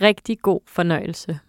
Rigtig 0.00 0.38
god 0.40 0.60
fornøjelse. 0.66 1.40